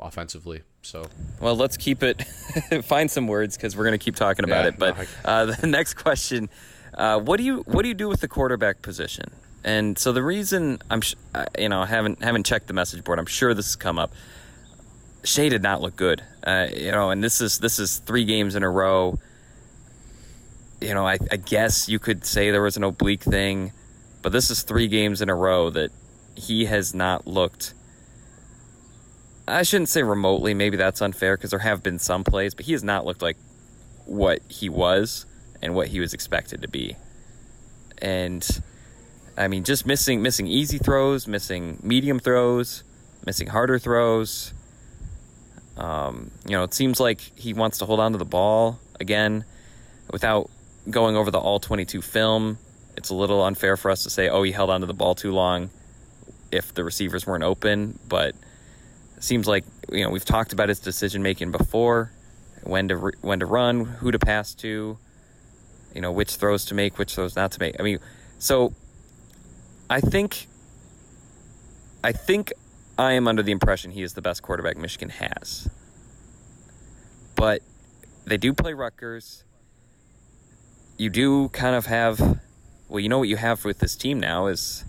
offensively. 0.00 0.62
So 0.82 1.04
well, 1.40 1.56
let's 1.56 1.76
keep 1.76 2.02
it. 2.02 2.22
find 2.84 3.10
some 3.10 3.26
words 3.26 3.56
because 3.56 3.76
we're 3.76 3.84
going 3.84 3.98
to 3.98 4.04
keep 4.04 4.16
talking 4.16 4.44
about 4.44 4.64
yeah, 4.64 4.68
it. 4.68 4.78
But 4.78 4.96
no, 4.96 5.04
uh, 5.24 5.44
the 5.60 5.66
next 5.66 5.94
question: 5.94 6.48
uh, 6.94 7.20
What 7.20 7.36
do 7.38 7.44
you 7.44 7.58
what 7.66 7.82
do 7.82 7.88
you 7.88 7.94
do 7.94 8.08
with 8.08 8.20
the 8.20 8.28
quarterback 8.28 8.82
position? 8.82 9.30
And 9.64 9.98
so 9.98 10.12
the 10.12 10.22
reason 10.22 10.78
I'm, 10.88 11.00
sh- 11.00 11.16
you 11.58 11.68
know, 11.68 11.82
I 11.82 11.86
haven't 11.86 12.22
haven't 12.22 12.46
checked 12.46 12.68
the 12.68 12.74
message 12.74 13.04
board. 13.04 13.18
I'm 13.18 13.26
sure 13.26 13.54
this 13.54 13.66
has 13.66 13.76
come 13.76 13.98
up. 13.98 14.12
Shea 15.24 15.48
did 15.48 15.62
not 15.62 15.82
look 15.82 15.96
good. 15.96 16.22
Uh, 16.44 16.68
you 16.74 16.92
know, 16.92 17.10
and 17.10 17.22
this 17.22 17.40
is 17.40 17.58
this 17.58 17.78
is 17.78 17.98
three 17.98 18.24
games 18.24 18.54
in 18.54 18.62
a 18.62 18.70
row. 18.70 19.18
You 20.80 20.94
know, 20.94 21.06
I, 21.06 21.18
I 21.30 21.36
guess 21.36 21.88
you 21.88 21.98
could 21.98 22.24
say 22.24 22.50
there 22.50 22.62
was 22.62 22.76
an 22.76 22.84
oblique 22.84 23.24
thing, 23.24 23.72
but 24.22 24.30
this 24.30 24.50
is 24.50 24.62
three 24.62 24.86
games 24.86 25.20
in 25.20 25.28
a 25.28 25.34
row 25.34 25.70
that 25.70 25.90
he 26.36 26.66
has 26.66 26.94
not 26.94 27.26
looked. 27.26 27.74
I 29.48 29.62
shouldn't 29.62 29.88
say 29.88 30.02
remotely. 30.02 30.54
Maybe 30.54 30.76
that's 30.76 31.00
unfair 31.00 31.36
because 31.36 31.50
there 31.50 31.58
have 31.60 31.82
been 31.82 31.98
some 31.98 32.24
plays, 32.24 32.54
but 32.54 32.66
he 32.66 32.72
has 32.72 32.84
not 32.84 33.04
looked 33.06 33.22
like 33.22 33.36
what 34.04 34.40
he 34.48 34.68
was 34.68 35.26
and 35.60 35.74
what 35.74 35.88
he 35.88 36.00
was 36.00 36.14
expected 36.14 36.62
to 36.62 36.68
be. 36.68 36.96
And 38.00 38.46
I 39.36 39.48
mean, 39.48 39.64
just 39.64 39.86
missing 39.86 40.22
missing 40.22 40.46
easy 40.46 40.78
throws, 40.78 41.26
missing 41.26 41.78
medium 41.82 42.18
throws, 42.18 42.84
missing 43.26 43.48
harder 43.48 43.78
throws. 43.78 44.52
Um, 45.76 46.32
you 46.44 46.52
know, 46.52 46.64
it 46.64 46.74
seems 46.74 46.98
like 46.98 47.20
he 47.36 47.54
wants 47.54 47.78
to 47.78 47.86
hold 47.86 48.00
on 48.00 48.12
to 48.12 48.18
the 48.18 48.24
ball 48.24 48.80
again 48.98 49.44
without 50.10 50.50
going 50.90 51.16
over 51.16 51.30
the 51.30 51.38
all 51.38 51.60
22 51.60 52.02
film. 52.02 52.58
It's 52.96 53.10
a 53.10 53.14
little 53.14 53.42
unfair 53.44 53.76
for 53.76 53.90
us 53.90 54.02
to 54.02 54.10
say, 54.10 54.28
oh, 54.28 54.42
he 54.42 54.50
held 54.50 54.70
on 54.70 54.80
to 54.80 54.86
the 54.86 54.94
ball 54.94 55.14
too 55.14 55.30
long 55.30 55.70
if 56.50 56.74
the 56.74 56.82
receivers 56.82 57.26
weren't 57.26 57.44
open, 57.44 57.98
but 58.08 58.34
seems 59.24 59.46
like, 59.46 59.64
you 59.90 60.04
know, 60.04 60.10
we've 60.10 60.24
talked 60.24 60.52
about 60.52 60.68
his 60.68 60.80
decision 60.80 61.22
making 61.22 61.50
before 61.50 62.12
when 62.62 62.88
to 62.88 62.96
re- 62.96 63.12
when 63.20 63.40
to 63.40 63.46
run, 63.46 63.84
who 63.84 64.10
to 64.10 64.18
pass 64.18 64.54
to, 64.54 64.98
you 65.94 66.00
know, 66.00 66.12
which 66.12 66.36
throws 66.36 66.64
to 66.66 66.74
make, 66.74 66.98
which 66.98 67.14
throws 67.14 67.36
not 67.36 67.52
to 67.52 67.60
make. 67.60 67.78
I 67.78 67.82
mean, 67.82 67.98
so 68.38 68.72
I 69.90 70.00
think 70.00 70.46
I 72.04 72.12
think 72.12 72.52
I 72.96 73.12
am 73.12 73.28
under 73.28 73.42
the 73.42 73.52
impression 73.52 73.92
he 73.92 74.02
is 74.02 74.14
the 74.14 74.22
best 74.22 74.42
quarterback 74.42 74.76
Michigan 74.76 75.08
has. 75.08 75.68
But 77.34 77.62
they 78.24 78.36
do 78.36 78.52
play 78.52 78.72
Rutgers. 78.72 79.44
You 80.96 81.08
do 81.08 81.48
kind 81.50 81.76
of 81.76 81.86
have, 81.86 82.40
well, 82.88 82.98
you 82.98 83.08
know 83.08 83.18
what 83.18 83.28
you 83.28 83.36
have 83.36 83.64
with 83.64 83.78
this 83.78 83.94
team 83.94 84.18
now 84.18 84.48
is, 84.48 84.84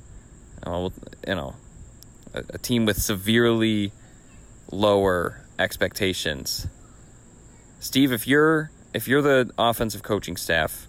well, 0.65 0.92
you 1.28 1.36
know, 1.36 1.56
a, 2.34 2.44
a 2.50 2.58
team 2.58 2.86
with 2.86 3.00
severely 3.00 3.92
lower 4.72 5.46
expectations. 5.58 6.68
Steve, 7.80 8.12
if 8.12 8.28
you're 8.28 8.72
if 8.94 9.08
you're 9.08 9.22
the 9.22 9.52
offensive 9.58 10.04
coaching 10.04 10.36
staff, 10.36 10.88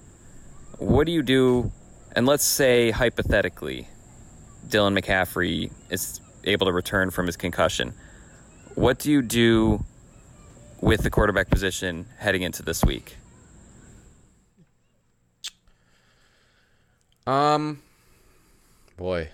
what 0.79 1.07
do 1.07 1.12
you 1.12 1.23
do? 1.23 1.71
And 2.16 2.27
let's 2.27 2.45
say 2.45 2.90
hypothetically, 2.90 3.88
Dylan 4.66 4.99
McCaffrey 4.99 5.71
is 5.90 6.21
able 6.45 6.66
to 6.66 6.73
return 6.73 7.11
from 7.11 7.27
his 7.27 7.37
concussion. 7.37 7.95
What 8.75 8.99
do 8.99 9.11
you 9.11 9.23
do 9.23 9.85
with 10.81 11.03
the 11.03 11.11
quarterback 11.11 11.51
position 11.51 12.07
heading 12.19 12.43
into 12.43 12.62
this 12.62 12.85
week? 12.85 13.16
Um, 17.27 17.83
boy, 18.97 19.29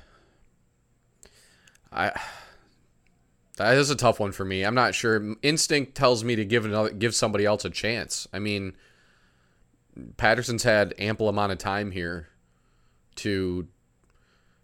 I 1.92 2.12
that 3.56 3.76
is 3.76 3.90
a 3.90 3.96
tough 3.96 4.20
one 4.20 4.32
for 4.32 4.44
me. 4.44 4.64
I'm 4.64 4.74
not 4.74 4.94
sure. 4.94 5.34
Instinct 5.42 5.94
tells 5.94 6.22
me 6.24 6.36
to 6.36 6.44
give 6.44 6.64
another, 6.64 6.90
give 6.90 7.14
somebody 7.14 7.44
else 7.44 7.64
a 7.64 7.70
chance. 7.70 8.28
I 8.32 8.38
mean, 8.38 8.74
Patterson's 10.16 10.62
had 10.62 10.94
ample 10.98 11.28
amount 11.28 11.52
of 11.52 11.58
time 11.58 11.90
here 11.90 12.28
to, 13.16 13.66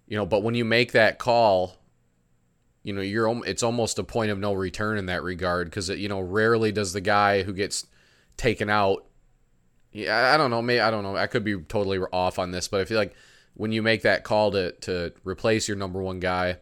you 0.07 0.17
know, 0.17 0.27
but 0.27 0.43
when 0.43 0.55
you 0.55 0.65
make 0.65 0.93
that 0.93 1.19
call 1.19 1.79
you 2.83 2.93
know 2.93 3.01
you're 3.01 3.47
it's 3.47 3.63
almost 3.63 3.99
a 3.99 4.05
point 4.05 4.31
of 4.31 4.39
no 4.39 4.53
return 4.53 4.99
in 4.99 5.07
that 5.07 5.23
regard 5.23 5.69
because 5.69 5.89
you 5.89 6.09
know 6.09 6.21
rarely 6.21 6.73
does 6.73 6.93
the 6.93 7.01
guy 7.01 7.43
who 7.43 7.53
gets 7.53 7.87
taken 8.37 8.69
out 8.69 9.07
yeah 9.93 10.33
i 10.35 10.37
don't 10.37 10.51
know 10.51 10.63
maybe 10.63 10.81
i 10.81 10.91
don't 10.91 11.03
know 11.03 11.17
i 11.17 11.27
could 11.27 11.45
be 11.45 11.57
totally 11.63 11.99
off 12.13 12.39
on 12.39 12.51
this 12.51 12.69
but 12.69 12.81
i 12.81 12.85
feel 12.85 12.99
like 12.99 13.15
when 13.55 13.73
you 13.73 13.83
make 13.83 14.03
that 14.03 14.25
call 14.25 14.51
to 14.51 14.73
to 14.73 15.13
replace 15.25 15.69
your 15.69 15.77
number 15.77 16.03
one 16.03 16.19
guy 16.19 16.57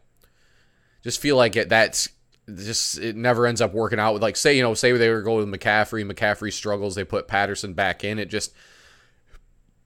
just 1.02 1.20
feel 1.20 1.36
like 1.36 1.56
it 1.56 1.68
that's 1.68 2.08
just 2.56 2.98
it 2.98 3.16
never 3.16 3.46
ends 3.46 3.60
up 3.60 3.72
working 3.72 3.98
out 3.98 4.12
with 4.12 4.22
like 4.22 4.36
say 4.36 4.56
you 4.56 4.62
know 4.62 4.74
say 4.74 4.92
they 4.92 5.10
were 5.10 5.22
going 5.22 5.50
with 5.50 5.60
mccaffrey 5.60 6.04
mccaffrey 6.04 6.52
struggles 6.52 6.94
they 6.94 7.04
put 7.04 7.28
patterson 7.28 7.74
back 7.74 8.04
in 8.04 8.18
it 8.18 8.26
just 8.26 8.52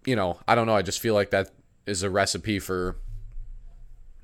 you 0.05 0.17
know 0.17 0.39
i 0.47 0.55
don't 0.55 0.67
know 0.67 0.77
i 0.77 0.83
just 0.83 1.01
feel 1.01 1.15
like 1.15 1.31
that 1.31 1.51
is 1.87 2.03
a 2.03 2.11
recipe 2.11 2.59
for 2.59 2.97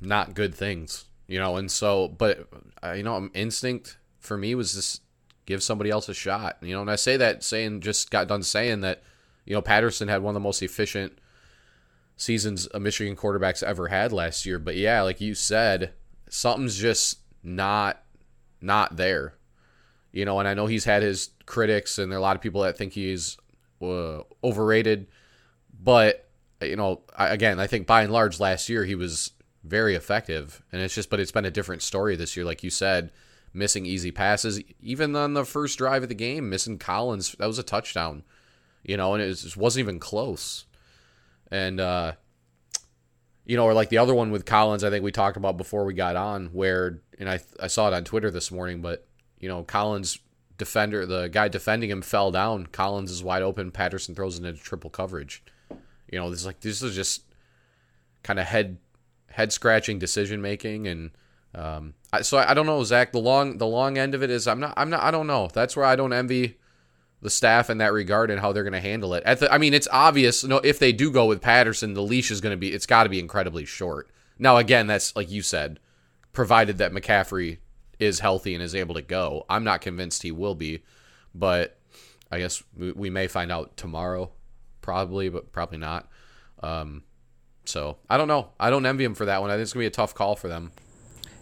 not 0.01 0.35
good 0.35 0.55
things 0.55 1.05
you 1.31 1.39
know, 1.39 1.57
and 1.59 1.71
so, 1.71 2.09
but 2.09 2.49
uh, 2.83 2.91
you 2.91 3.05
know, 3.05 3.31
instinct 3.35 3.99
for 4.19 4.37
me 4.37 4.57
was 4.57 4.75
just 4.75 5.03
give 5.47 5.63
somebody 5.63 5.89
else 5.89 6.09
a 6.09 6.15
shot. 6.15 6.57
You 6.61 6.75
know, 6.75 6.81
and 6.81 6.91
I 6.91 6.97
say 6.97 7.17
that 7.19 7.45
saying 7.45 7.83
just 7.83 8.11
got 8.11 8.27
done 8.27 8.43
saying 8.43 8.81
that, 8.81 9.05
you 9.45 9.55
know, 9.55 9.63
Patterson 9.63 10.09
had 10.09 10.23
one 10.23 10.33
of 10.33 10.35
the 10.35 10.41
most 10.41 10.61
efficient 10.61 11.17
seasons 12.17 12.67
a 12.75 12.81
Michigan 12.81 13.15
quarterbacks 13.15 13.63
ever 13.63 13.87
had 13.87 14.13
last 14.13 14.45
year. 14.45 14.59
But 14.59 14.75
yeah, 14.75 15.03
like 15.03 15.21
you 15.21 15.37
said, 15.37 15.93
something's 16.29 16.77
just 16.77 17.21
not 17.45 18.03
not 18.61 18.97
there. 18.97 19.35
You 20.13 20.25
know, 20.25 20.39
and 20.41 20.49
I 20.49 20.55
know 20.55 20.67
he's 20.67 20.85
had 20.85 21.03
his 21.03 21.31
critics 21.47 21.99
and 21.99 22.11
there 22.11 22.17
are 22.17 22.21
a 22.21 22.23
lot 22.23 22.37
of 22.37 22.43
people 22.43 22.63
that 22.63 22.77
think 22.77 22.93
he's 22.93 23.39
uh, 23.81 24.23
overrated, 24.43 25.07
but 25.83 26.29
you 26.61 26.77
know, 26.77 27.01
I, 27.17 27.29
again, 27.29 27.59
I 27.59 27.67
think 27.67 27.87
by 27.87 28.03
and 28.03 28.13
large 28.13 28.41
last 28.41 28.69
year 28.69 28.85
he 28.85 28.95
was 28.95 29.33
very 29.65 29.95
effective, 29.95 30.63
and 30.73 30.81
it's 30.81 30.95
just, 30.95 31.11
but 31.11 31.21
it's 31.21 31.33
been 31.33 31.45
a 31.45 31.51
different 31.51 31.83
story 31.83 32.17
this 32.17 32.37
year, 32.37 32.45
like 32.45 32.63
you 32.63 32.71
said, 32.71 33.13
missing 33.53 33.87
easy 33.87 34.11
passes, 34.11 34.61
even 34.81 35.15
on 35.17 35.35
the 35.35 35.45
first 35.45 35.79
drive 35.79 36.03
of 36.03 36.09
the 36.09 36.15
game, 36.15 36.49
missing 36.49 36.79
Collins, 36.79 37.33
that 37.39 37.47
was 37.47 37.59
a 37.59 37.63
touchdown, 37.63 38.23
you 38.83 38.97
know, 38.97 39.15
and 39.15 39.23
it, 39.23 39.27
was, 39.27 39.45
it 39.45 39.57
wasn't 39.57 39.85
even 39.85 39.99
close, 39.99 40.67
and 41.51 41.81
uh, 41.81 42.13
you 43.45 43.57
know, 43.57 43.65
or 43.65 43.75
like 43.75 43.89
the 43.89 43.99
other 43.99 44.15
one 44.15 44.31
with 44.31 44.45
Collins, 44.45 44.85
I 44.85 44.91
think 44.91 45.05
we 45.05 45.13
talked 45.13 45.37
about 45.37 45.57
before 45.57 45.85
we 45.85 45.95
got 45.95 46.17
on, 46.17 46.47
where, 46.49 47.01
and 47.19 47.29
I 47.29 47.41
I 47.59 47.67
saw 47.67 47.89
it 47.89 47.95
on 47.95 48.05
Twitter 48.05 48.31
this 48.31 48.51
morning, 48.51 48.81
but 48.83 49.07
you 49.39 49.49
know, 49.49 49.63
Collins 49.63 50.19
defender, 50.59 51.07
the 51.07 51.29
guy 51.29 51.49
defending 51.49 51.91
him 51.91 52.03
fell 52.03 52.31
down. 52.31 52.67
Collins 52.67 53.11
is 53.11 53.25
wide 53.25 53.43
open. 53.43 53.71
Patterson 53.71 54.15
throws 54.15 54.39
into 54.39 54.53
triple 54.53 54.91
coverage. 54.91 55.43
You 56.11 56.19
know, 56.19 56.31
this 56.31 56.41
is 56.41 56.47
like 56.47 56.61
this 56.61 56.83
is 56.83 56.95
just 56.95 57.25
kind 58.23 58.39
of 58.39 58.47
head 58.47 58.79
head 59.31 59.53
scratching 59.53 59.99
decision 59.99 60.43
making, 60.43 60.87
and 60.87 61.11
um, 61.55 61.95
I, 62.13 62.23
so 62.23 62.37
I, 62.37 62.51
I 62.51 62.55
don't 62.55 62.67
know, 62.67 62.85
Zach. 62.85 63.13
The 63.13 63.19
long 63.19 63.59
the 63.59 63.67
long 63.67 63.97
end 63.97 64.15
of 64.15 64.23
it 64.23 64.31
is 64.31 64.47
I'm 64.47 64.61
not 64.61 64.75
I'm 64.77 64.91
not 64.91 65.03
I 65.03 65.11
don't 65.11 65.27
know. 65.27 65.49
That's 65.53 65.77
where 65.77 65.87
I 65.87 65.97
don't 65.97 66.13
envy 66.13 66.59
the 67.23 67.31
staff 67.31 67.71
in 67.71 67.79
that 67.79 67.93
regard 67.93 68.31
and 68.31 68.41
how 68.41 68.53
they're 68.53 68.63
going 68.63 68.73
to 68.73 68.81
handle 68.81 69.15
it. 69.15 69.25
The, 69.25 69.53
I 69.53 69.59
mean, 69.59 69.75
it's 69.75 69.89
obvious. 69.93 70.43
You 70.43 70.49
know, 70.49 70.59
if 70.59 70.79
they 70.79 70.93
do 70.93 71.11
go 71.11 71.27
with 71.27 71.41
Patterson, 71.41 71.95
the 71.95 72.03
leash 72.03 72.31
is 72.31 72.41
going 72.41 72.53
to 72.53 72.57
be 72.57 72.73
it's 72.73 72.87
got 72.87 73.05
to 73.05 73.09
be 73.09 73.19
incredibly 73.19 73.65
short. 73.65 74.09
Now, 74.39 74.57
again, 74.57 74.87
that's 74.87 75.15
like 75.15 75.31
you 75.31 75.43
said, 75.43 75.79
provided 76.33 76.79
that 76.79 76.93
McCaffrey 76.93 77.59
is 77.99 78.21
healthy 78.21 78.55
and 78.55 78.63
is 78.63 78.75
able 78.75 78.95
to 78.95 79.03
go. 79.03 79.45
I'm 79.49 79.65
not 79.65 79.83
convinced 79.83 80.23
he 80.23 80.33
will 80.33 80.55
be, 80.55 80.83
but 81.35 81.79
I 82.31 82.39
guess 82.39 82.63
we, 82.77 82.93
we 82.93 83.11
may 83.11 83.27
find 83.27 83.53
out 83.53 83.77
tomorrow, 83.77 84.31
probably, 84.81 85.29
but 85.29 85.53
probably 85.53 85.79
not. 85.79 86.09
Um, 86.63 87.03
so 87.65 87.99
I 88.09 88.17
don't 88.17 88.29
know. 88.29 88.49
I 88.59 88.71
don't 88.71 88.87
envy 88.87 89.05
him 89.05 89.15
for 89.15 89.27
that 89.27 89.43
one. 89.43 89.51
I 89.51 89.55
think 89.55 89.63
it's 89.63 89.75
gonna 89.75 89.83
be 89.83 89.87
a 89.87 89.91
tough 89.91 90.15
call 90.15 90.37
for 90.37 90.49
them. 90.49 90.73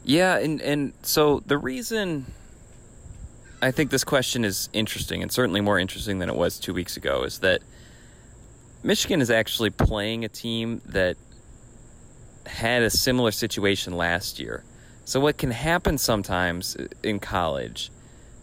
Yeah, 0.04 0.38
and 0.38 0.60
and 0.60 0.92
so 1.02 1.40
the 1.46 1.58
reason 1.58 2.26
I 3.60 3.72
think 3.72 3.90
this 3.90 4.04
question 4.04 4.44
is 4.44 4.68
interesting 4.72 5.22
and 5.22 5.32
certainly 5.32 5.60
more 5.60 5.78
interesting 5.78 6.20
than 6.20 6.28
it 6.28 6.36
was 6.36 6.60
two 6.60 6.72
weeks 6.72 6.96
ago 6.96 7.24
is 7.24 7.40
that 7.40 7.60
Michigan 8.84 9.20
is 9.20 9.30
actually 9.30 9.70
playing 9.70 10.24
a 10.24 10.28
team 10.28 10.80
that 10.86 11.16
had 12.46 12.82
a 12.82 12.90
similar 12.90 13.32
situation 13.32 13.96
last 13.96 14.38
year. 14.38 14.62
So, 15.04 15.18
what 15.20 15.38
can 15.38 15.50
happen 15.50 15.98
sometimes 15.98 16.76
in 17.02 17.18
college, 17.18 17.90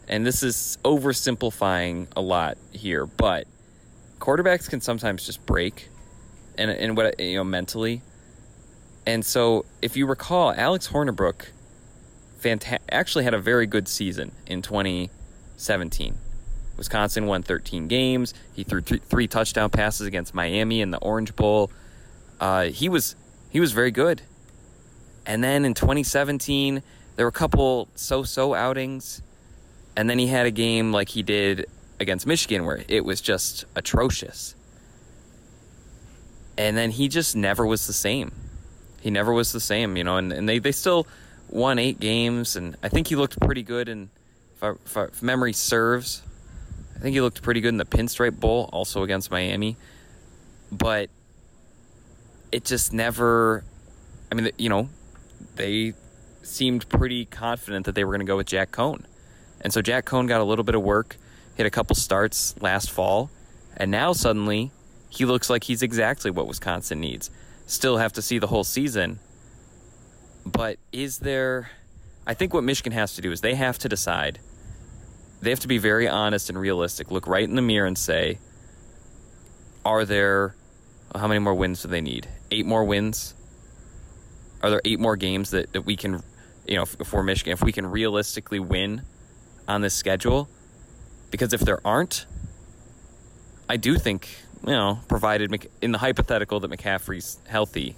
and 0.07 0.25
this 0.25 0.43
is 0.43 0.77
oversimplifying 0.83 2.07
a 2.15 2.21
lot 2.21 2.57
here, 2.71 3.05
but 3.05 3.47
quarterbacks 4.19 4.69
can 4.69 4.81
sometimes 4.81 5.25
just 5.25 5.45
break, 5.45 5.89
and, 6.57 6.69
and 6.71 6.97
what 6.97 7.19
you 7.19 7.35
know 7.37 7.43
mentally. 7.43 8.01
And 9.05 9.23
so, 9.23 9.65
if 9.81 9.95
you 9.95 10.07
recall, 10.07 10.51
Alex 10.51 10.87
Hornibrook 10.87 11.47
fanta- 12.45 12.79
actually 12.91 13.23
had 13.23 13.33
a 13.33 13.39
very 13.39 13.65
good 13.65 13.87
season 13.87 14.31
in 14.45 14.61
2017. 14.61 16.15
Wisconsin 16.77 17.25
won 17.25 17.41
13 17.41 17.87
games. 17.87 18.33
He 18.53 18.63
threw 18.63 18.81
th- 18.81 19.01
three 19.03 19.27
touchdown 19.27 19.69
passes 19.69 20.05
against 20.05 20.33
Miami 20.33 20.81
in 20.81 20.91
the 20.91 20.99
Orange 20.99 21.35
Bowl. 21.35 21.71
Uh, 22.39 22.65
he 22.65 22.89
was 22.89 23.15
he 23.49 23.59
was 23.59 23.71
very 23.71 23.91
good. 23.91 24.21
And 25.25 25.43
then 25.43 25.65
in 25.65 25.73
2017, 25.73 26.83
there 27.15 27.25
were 27.25 27.29
a 27.29 27.31
couple 27.31 27.87
so-so 27.95 28.53
outings, 28.53 29.21
and 29.95 30.07
then 30.09 30.19
he 30.19 30.27
had 30.27 30.45
a 30.45 30.51
game 30.51 30.91
like 30.91 31.09
he 31.09 31.23
did 31.23 31.65
against 31.99 32.27
Michigan 32.27 32.65
where 32.65 32.83
it 32.87 33.05
was 33.05 33.21
just 33.21 33.65
atrocious. 33.75 34.55
And 36.57 36.77
then 36.77 36.91
he 36.91 37.07
just 37.07 37.35
never 37.35 37.65
was 37.65 37.87
the 37.87 37.93
same. 37.93 38.33
He 39.01 39.09
never 39.09 39.31
was 39.33 39.51
the 39.51 39.59
same, 39.59 39.97
you 39.97 40.03
know, 40.03 40.17
and, 40.17 40.31
and 40.31 40.47
they, 40.47 40.59
they 40.59 40.71
still 40.71 41.07
won 41.55 41.79
eight 41.79 41.99
games, 41.99 42.55
and 42.55 42.75
I 42.83 42.89
think 42.89 43.07
he 43.07 43.15
looked 43.15 43.39
pretty 43.39 43.63
good. 43.63 43.89
And 43.89 44.09
if, 44.61 44.97
if, 44.97 45.23
memory 45.23 45.53
serves, 45.53 46.21
I 46.95 46.99
think 46.99 47.13
he 47.13 47.21
looked 47.21 47.41
pretty 47.41 47.61
good 47.61 47.69
in 47.69 47.77
the 47.77 47.85
Pinstripe 47.85 48.39
Bowl, 48.39 48.69
also 48.71 49.03
against 49.03 49.31
Miami. 49.31 49.77
But 50.71 51.09
it 52.51 52.65
just 52.65 52.93
never. 52.93 53.63
I 54.31 54.35
mean, 54.35 54.51
you 54.57 54.69
know, 54.69 54.89
they 55.55 55.93
seemed 56.43 56.87
pretty 56.89 57.25
confident 57.25 57.85
that 57.85 57.95
they 57.95 58.03
were 58.03 58.11
going 58.11 58.25
to 58.25 58.25
go 58.25 58.37
with 58.37 58.47
Jack 58.47 58.71
Coan, 58.71 59.05
and 59.61 59.73
so 59.73 59.81
Jack 59.81 60.05
Coan 60.05 60.27
got 60.27 60.41
a 60.41 60.43
little 60.43 60.63
bit 60.63 60.75
of 60.75 60.83
work, 60.83 61.17
hit 61.55 61.65
a 61.65 61.71
couple 61.71 61.95
starts 61.95 62.55
last 62.61 62.91
fall, 62.91 63.29
and 63.77 63.89
now 63.89 64.13
suddenly 64.13 64.71
he 65.09 65.25
looks 65.25 65.49
like 65.49 65.63
he's 65.63 65.81
exactly 65.81 66.29
what 66.29 66.47
Wisconsin 66.47 66.99
needs. 66.99 67.29
Still 67.65 67.97
have 67.97 68.13
to 68.13 68.21
see 68.21 68.37
the 68.37 68.47
whole 68.47 68.63
season, 68.63 69.19
but 70.45 70.77
is 70.91 71.19
there? 71.19 71.71
I 72.27 72.33
think 72.33 72.53
what 72.53 72.63
Michigan 72.63 72.91
has 72.93 73.15
to 73.15 73.21
do 73.21 73.31
is 73.31 73.41
they 73.41 73.55
have 73.55 73.77
to 73.79 73.89
decide. 73.89 74.39
They 75.41 75.49
have 75.49 75.59
to 75.59 75.67
be 75.67 75.77
very 75.77 76.07
honest 76.07 76.49
and 76.49 76.57
realistic. 76.57 77.11
Look 77.11 77.27
right 77.27 77.43
in 77.43 77.55
the 77.55 77.61
mirror 77.61 77.85
and 77.85 77.97
say, 77.97 78.39
are 79.83 80.05
there 80.05 80.55
oh, 81.13 81.19
how 81.19 81.27
many 81.27 81.39
more 81.39 81.53
wins 81.53 81.81
do 81.83 81.87
they 81.87 82.01
need? 82.01 82.27
Eight 82.51 82.65
more 82.65 82.83
wins? 82.83 83.35
Are 84.61 84.69
there 84.69 84.81
eight 84.85 84.99
more 84.99 85.15
games 85.15 85.51
that, 85.51 85.73
that 85.73 85.81
we 85.81 85.95
can, 85.95 86.23
you 86.67 86.77
know, 86.77 86.85
for 86.85 87.21
Michigan, 87.21 87.53
if 87.53 87.63
we 87.63 87.71
can 87.71 87.85
realistically 87.85 88.59
win 88.59 89.03
on 89.67 89.81
this 89.81 89.93
schedule? 89.93 90.49
Because 91.29 91.53
if 91.53 91.61
there 91.61 91.85
aren't, 91.85 92.25
I 93.69 93.77
do 93.77 93.97
think, 93.97 94.29
you 94.65 94.73
know, 94.73 94.99
provided 95.07 95.67
in 95.81 95.91
the 95.91 95.97
hypothetical 95.97 96.59
that 96.61 96.71
McCaffrey's 96.71 97.37
healthy, 97.47 97.95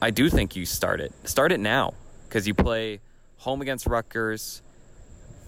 I 0.00 0.10
do 0.10 0.28
think 0.28 0.56
you 0.56 0.66
start 0.66 1.00
it. 1.00 1.12
Start 1.24 1.52
it 1.52 1.60
now 1.60 1.94
because 2.28 2.46
you 2.46 2.54
play 2.54 3.00
home 3.38 3.62
against 3.62 3.86
Rutgers, 3.86 4.62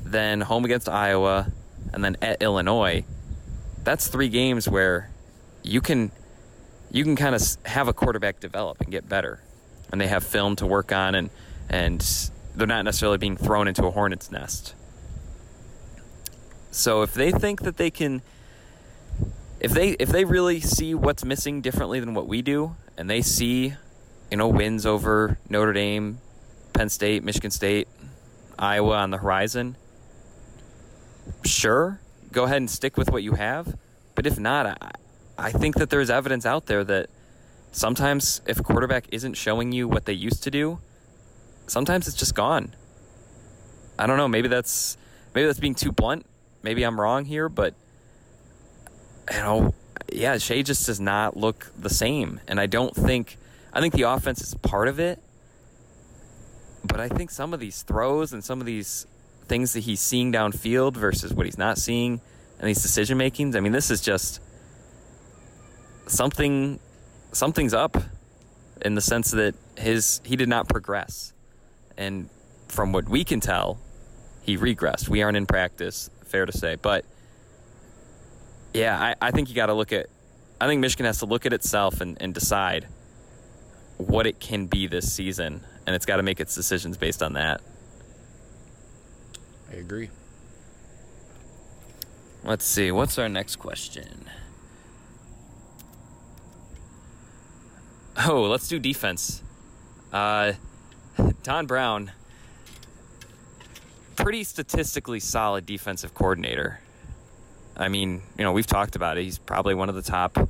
then 0.02 0.40
home 0.40 0.64
against 0.64 0.88
Iowa, 0.88 1.52
and 1.92 2.02
then 2.02 2.16
at 2.22 2.42
Illinois. 2.42 3.04
That's 3.84 4.08
three 4.08 4.28
games 4.28 4.68
where 4.68 5.10
you 5.62 5.80
can 5.80 6.10
you 6.90 7.04
can 7.04 7.16
kind 7.16 7.34
of 7.34 7.42
have 7.64 7.88
a 7.88 7.92
quarterback 7.92 8.40
develop 8.40 8.80
and 8.80 8.90
get 8.90 9.08
better, 9.08 9.42
and 9.92 10.00
they 10.00 10.06
have 10.06 10.24
film 10.24 10.56
to 10.56 10.66
work 10.66 10.92
on, 10.92 11.14
and 11.14 11.30
and 11.68 12.30
they're 12.54 12.66
not 12.66 12.84
necessarily 12.84 13.18
being 13.18 13.36
thrown 13.36 13.68
into 13.68 13.86
a 13.86 13.90
hornet's 13.90 14.30
nest. 14.30 14.74
So 16.70 17.02
if 17.02 17.14
they 17.14 17.30
think 17.30 17.62
that 17.62 17.76
they 17.76 17.90
can, 17.90 18.22
if 19.60 19.72
they 19.72 19.90
if 19.90 20.08
they 20.08 20.24
really 20.24 20.60
see 20.60 20.94
what's 20.94 21.24
missing 21.24 21.60
differently 21.60 22.00
than 22.00 22.14
what 22.14 22.26
we 22.26 22.42
do, 22.42 22.76
and 22.96 23.08
they 23.08 23.22
see, 23.22 23.74
you 24.30 24.36
know, 24.36 24.48
wins 24.48 24.86
over 24.86 25.38
Notre 25.48 25.72
Dame, 25.72 26.18
Penn 26.72 26.88
State, 26.88 27.24
Michigan 27.24 27.50
State, 27.50 27.88
Iowa 28.58 28.96
on 28.96 29.10
the 29.10 29.18
horizon, 29.18 29.76
sure, 31.44 32.00
go 32.32 32.44
ahead 32.44 32.58
and 32.58 32.70
stick 32.70 32.96
with 32.96 33.10
what 33.10 33.22
you 33.22 33.32
have. 33.32 33.76
But 34.14 34.26
if 34.26 34.38
not, 34.38 34.66
I, 34.66 34.90
I 35.38 35.52
think 35.52 35.76
that 35.76 35.90
there's 35.90 36.10
evidence 36.10 36.44
out 36.44 36.66
there 36.66 36.84
that 36.84 37.08
sometimes 37.72 38.40
if 38.46 38.58
a 38.58 38.62
quarterback 38.62 39.06
isn't 39.10 39.34
showing 39.34 39.72
you 39.72 39.88
what 39.88 40.04
they 40.04 40.12
used 40.12 40.42
to 40.44 40.50
do, 40.50 40.78
sometimes 41.66 42.08
it's 42.08 42.16
just 42.16 42.34
gone. 42.34 42.74
I 43.98 44.06
don't 44.06 44.16
know. 44.16 44.28
Maybe 44.28 44.48
that's 44.48 44.96
maybe 45.34 45.46
that's 45.46 45.60
being 45.60 45.74
too 45.74 45.92
blunt. 45.92 46.26
Maybe 46.62 46.82
I'm 46.82 47.00
wrong 47.00 47.24
here, 47.24 47.48
but 47.48 47.74
you 49.30 49.38
know, 49.38 49.74
yeah, 50.12 50.38
Shea 50.38 50.62
just 50.62 50.86
does 50.86 51.00
not 51.00 51.36
look 51.36 51.70
the 51.78 51.90
same, 51.90 52.40
and 52.48 52.60
I 52.60 52.66
don't 52.66 52.94
think 52.94 53.36
I 53.72 53.80
think 53.80 53.94
the 53.94 54.02
offense 54.02 54.40
is 54.40 54.54
part 54.54 54.88
of 54.88 54.98
it, 54.98 55.18
but 56.84 57.00
I 57.00 57.08
think 57.08 57.30
some 57.30 57.52
of 57.52 57.60
these 57.60 57.82
throws 57.82 58.32
and 58.32 58.42
some 58.42 58.60
of 58.60 58.66
these 58.66 59.06
things 59.46 59.72
that 59.72 59.80
he's 59.80 60.00
seeing 60.00 60.32
downfield 60.32 60.94
versus 60.94 61.32
what 61.32 61.46
he's 61.46 61.58
not 61.58 61.78
seeing, 61.78 62.20
and 62.58 62.68
these 62.68 62.82
decision 62.82 63.18
makings. 63.18 63.56
I 63.56 63.60
mean, 63.60 63.72
this 63.72 63.90
is 63.90 64.00
just 64.00 64.40
something 66.06 66.80
something's 67.32 67.74
up 67.74 67.96
in 68.80 68.94
the 68.94 69.00
sense 69.00 69.30
that 69.32 69.54
his 69.76 70.20
he 70.24 70.36
did 70.36 70.48
not 70.48 70.68
progress. 70.68 71.32
And 71.96 72.30
from 72.68 72.92
what 72.92 73.08
we 73.08 73.24
can 73.24 73.40
tell, 73.40 73.78
he 74.42 74.56
regressed. 74.56 75.08
We 75.08 75.22
aren't 75.22 75.36
in 75.36 75.46
practice, 75.46 76.10
fair 76.24 76.46
to 76.46 76.52
say. 76.52 76.76
But 76.76 77.04
yeah, 78.72 78.98
I, 78.98 79.14
I 79.20 79.30
think 79.30 79.48
you 79.48 79.54
got 79.54 79.66
to 79.66 79.74
look 79.74 79.92
at, 79.92 80.06
I 80.60 80.66
think 80.66 80.80
Michigan 80.80 81.06
has 81.06 81.18
to 81.18 81.26
look 81.26 81.46
at 81.46 81.52
itself 81.52 82.00
and, 82.00 82.16
and 82.20 82.32
decide 82.32 82.86
what 83.98 84.26
it 84.26 84.40
can 84.40 84.66
be 84.66 84.86
this 84.86 85.12
season. 85.12 85.62
And 85.86 85.94
it's 85.94 86.06
got 86.06 86.16
to 86.16 86.22
make 86.22 86.40
its 86.40 86.54
decisions 86.54 86.96
based 86.96 87.22
on 87.22 87.34
that. 87.34 87.60
I 89.70 89.76
agree. 89.76 90.10
Let's 92.44 92.64
see. 92.64 92.90
What's 92.90 93.18
our 93.18 93.28
next 93.28 93.56
question? 93.56 94.24
Oh, 98.24 98.42
let's 98.42 98.68
do 98.68 98.78
defense. 98.78 99.42
Uh, 100.12 100.54
Don 101.42 101.66
Brown, 101.66 102.12
pretty 104.16 104.44
statistically 104.44 105.20
solid 105.20 105.66
defensive 105.66 106.14
coordinator. 106.14 106.80
I 107.76 107.88
mean, 107.88 108.22
you 108.36 108.44
know, 108.44 108.52
we've 108.52 108.66
talked 108.66 108.96
about 108.96 109.18
it. 109.18 109.24
He's 109.24 109.38
probably 109.38 109.74
one 109.74 109.88
of 109.88 109.94
the 109.94 110.02
top 110.02 110.48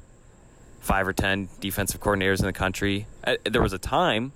five 0.81 1.07
or 1.07 1.13
ten 1.13 1.49
defensive 1.61 2.01
coordinators 2.01 2.41
in 2.41 2.47
the 2.47 2.53
country. 2.53 3.07
Uh, 3.25 3.37
there 3.45 3.63
was 3.63 3.73
a 3.73 3.79
time 3.79 4.33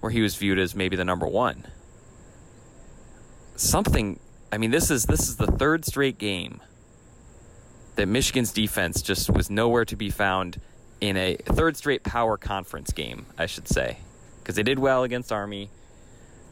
where 0.00 0.10
he 0.10 0.20
was 0.20 0.36
viewed 0.36 0.58
as 0.58 0.74
maybe 0.74 0.96
the 0.96 1.04
number 1.04 1.26
one. 1.26 1.66
Something. 3.56 4.18
I 4.52 4.58
mean, 4.58 4.70
this 4.70 4.90
is 4.90 5.06
this 5.06 5.28
is 5.28 5.36
the 5.36 5.46
third 5.46 5.84
straight 5.84 6.18
game 6.18 6.60
that 7.96 8.06
Michigan's 8.06 8.52
defense 8.52 9.02
just 9.02 9.30
was 9.30 9.50
nowhere 9.50 9.84
to 9.84 9.96
be 9.96 10.10
found 10.10 10.60
in 11.00 11.16
a 11.16 11.36
third 11.36 11.76
straight 11.76 12.02
power 12.02 12.36
conference 12.36 12.92
game, 12.92 13.26
I 13.38 13.46
should 13.46 13.68
say, 13.68 13.98
because 14.38 14.56
they 14.56 14.62
did 14.62 14.78
well 14.78 15.04
against 15.04 15.32
Army, 15.32 15.70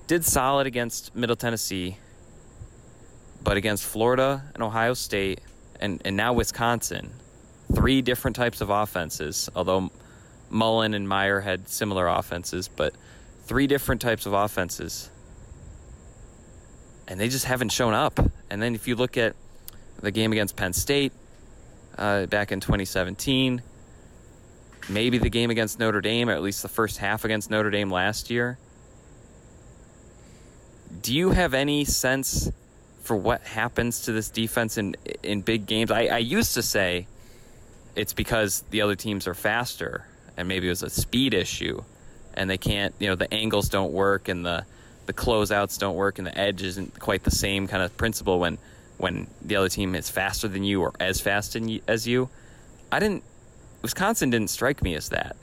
did 0.06 0.24
solid 0.24 0.66
against 0.66 1.14
Middle 1.16 1.36
Tennessee, 1.36 1.96
but 3.42 3.56
against 3.56 3.84
Florida 3.84 4.44
and 4.54 4.62
Ohio 4.62 4.94
State 4.94 5.40
and, 5.80 6.00
and 6.04 6.16
now 6.16 6.32
Wisconsin, 6.32 7.12
three 7.74 8.02
different 8.02 8.36
types 8.36 8.60
of 8.60 8.70
offenses, 8.70 9.48
although 9.54 9.90
Mullen 10.50 10.94
and 10.94 11.08
Meyer 11.08 11.40
had 11.40 11.68
similar 11.68 12.06
offenses, 12.06 12.68
but 12.68 12.94
three 13.44 13.66
different 13.66 14.00
types 14.00 14.26
of 14.26 14.32
offenses. 14.32 15.10
And 17.08 17.18
they 17.18 17.28
just 17.28 17.46
haven't 17.46 17.70
shown 17.70 17.94
up. 17.94 18.18
And 18.50 18.62
then 18.62 18.74
if 18.74 18.86
you 18.86 18.96
look 18.96 19.16
at 19.16 19.34
the 20.00 20.10
game 20.10 20.32
against 20.32 20.56
Penn 20.56 20.72
State 20.72 21.12
uh, 21.98 22.26
back 22.26 22.52
in 22.52 22.60
2017, 22.60 23.62
maybe 24.88 25.18
the 25.18 25.30
game 25.30 25.50
against 25.50 25.78
Notre 25.78 26.00
Dame, 26.00 26.28
or 26.28 26.32
at 26.32 26.42
least 26.42 26.62
the 26.62 26.68
first 26.68 26.98
half 26.98 27.24
against 27.24 27.50
Notre 27.50 27.70
Dame 27.70 27.90
last 27.90 28.30
year. 28.30 28.58
Do 31.00 31.14
you 31.14 31.30
have 31.30 31.54
any 31.54 31.84
sense 31.84 32.50
for 33.02 33.16
what 33.16 33.42
happens 33.42 34.02
to 34.02 34.12
this 34.12 34.28
defense 34.28 34.76
in 34.76 34.94
in 35.22 35.40
big 35.40 35.66
games? 35.66 35.90
I, 35.90 36.04
I 36.06 36.18
used 36.18 36.54
to 36.54 36.62
say 36.62 37.06
it's 37.94 38.12
because 38.12 38.64
the 38.70 38.82
other 38.82 38.94
teams 38.94 39.26
are 39.26 39.34
faster, 39.34 40.06
and 40.36 40.48
maybe 40.48 40.66
it 40.66 40.70
was 40.70 40.82
a 40.82 40.90
speed 40.90 41.34
issue, 41.34 41.82
and 42.34 42.48
they 42.48 42.58
can't, 42.58 42.94
you 42.98 43.08
know, 43.08 43.14
the 43.14 43.32
angles 43.32 43.68
don't 43.68 43.92
work, 43.92 44.28
and 44.28 44.44
the 44.44 44.64
the 45.06 45.12
closeouts 45.12 45.78
don't 45.78 45.96
work, 45.96 46.18
and 46.18 46.26
the 46.26 46.38
edge 46.38 46.62
isn't 46.62 46.98
quite 46.98 47.24
the 47.24 47.30
same 47.30 47.66
kind 47.66 47.82
of 47.82 47.96
principle 47.96 48.38
when 48.38 48.58
when 48.98 49.26
the 49.42 49.56
other 49.56 49.68
team 49.68 49.94
is 49.94 50.08
faster 50.08 50.46
than 50.48 50.62
you 50.62 50.80
or 50.80 50.92
as 51.00 51.20
fast 51.20 51.56
as 51.88 52.06
you. 52.06 52.28
I 52.90 53.00
didn't 53.00 53.24
Wisconsin 53.82 54.30
didn't 54.30 54.50
strike 54.50 54.82
me 54.82 54.94
as 54.94 55.08
that. 55.10 55.36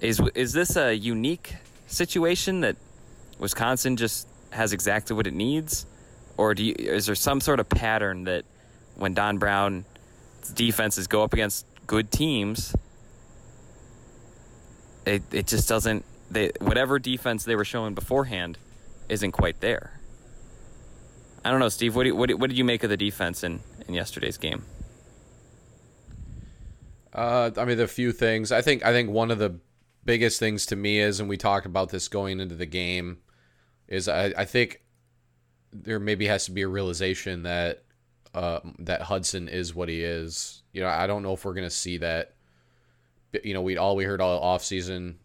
Is 0.00 0.20
is 0.34 0.52
this 0.52 0.76
a 0.76 0.94
unique 0.94 1.54
situation 1.86 2.60
that 2.60 2.76
Wisconsin 3.38 3.96
just 3.96 4.26
has 4.50 4.72
exactly 4.72 5.14
what 5.14 5.26
it 5.26 5.34
needs, 5.34 5.86
or 6.36 6.54
do 6.54 6.64
you, 6.64 6.74
is 6.78 7.06
there 7.06 7.14
some 7.14 7.40
sort 7.40 7.60
of 7.60 7.68
pattern 7.68 8.24
that 8.24 8.44
when 8.96 9.12
Don 9.12 9.38
Brown's 9.38 9.84
defenses 10.52 11.06
go 11.06 11.22
up 11.22 11.32
against 11.32 11.66
good 11.86 12.10
teams, 12.10 12.74
it 15.06 15.22
it 15.32 15.46
just 15.46 15.68
doesn't. 15.68 16.04
They 16.30 16.52
whatever 16.60 16.98
defense 16.98 17.44
they 17.44 17.56
were 17.56 17.64
showing 17.64 17.94
beforehand 17.94 18.58
isn't 19.08 19.32
quite 19.32 19.60
there. 19.60 20.00
I 21.44 21.50
don't 21.50 21.60
know, 21.60 21.68
Steve. 21.68 21.94
What, 21.94 22.04
do 22.04 22.16
what, 22.16 22.30
what 22.38 22.48
did 22.48 22.58
you 22.58 22.64
make 22.64 22.82
of 22.84 22.90
the 22.90 22.96
defense 22.96 23.44
in, 23.44 23.60
in 23.86 23.94
yesterday's 23.94 24.38
game? 24.38 24.64
Uh, 27.12 27.50
I 27.56 27.64
mean, 27.64 27.76
the 27.76 27.86
few 27.86 28.12
things. 28.12 28.50
I 28.50 28.62
think 28.62 28.84
I 28.84 28.92
think 28.92 29.10
one 29.10 29.30
of 29.30 29.38
the 29.38 29.60
biggest 30.04 30.40
things 30.40 30.66
to 30.66 30.76
me 30.76 30.98
is, 30.98 31.20
and 31.20 31.28
we 31.28 31.36
talked 31.36 31.66
about 31.66 31.90
this 31.90 32.08
going 32.08 32.40
into 32.40 32.54
the 32.54 32.66
game, 32.66 33.18
is 33.86 34.08
I, 34.08 34.32
I 34.36 34.44
think 34.44 34.82
there 35.72 36.00
maybe 36.00 36.26
has 36.26 36.46
to 36.46 36.50
be 36.50 36.62
a 36.62 36.68
realization 36.68 37.42
that 37.42 37.83
uh, 38.34 38.60
that 38.80 39.02
Hudson 39.02 39.48
is 39.48 39.74
what 39.74 39.88
he 39.88 40.02
is. 40.02 40.62
You 40.72 40.82
know, 40.82 40.88
I 40.88 41.06
don't 41.06 41.22
know 41.22 41.32
if 41.32 41.44
we're 41.44 41.54
gonna 41.54 41.70
see 41.70 41.98
that. 41.98 42.34
You 43.42 43.54
know, 43.54 43.62
we 43.62 43.76
all 43.76 43.96
we 43.96 44.04
heard 44.04 44.20
all 44.20 44.38
off 44.40 44.64
season, 44.64 45.18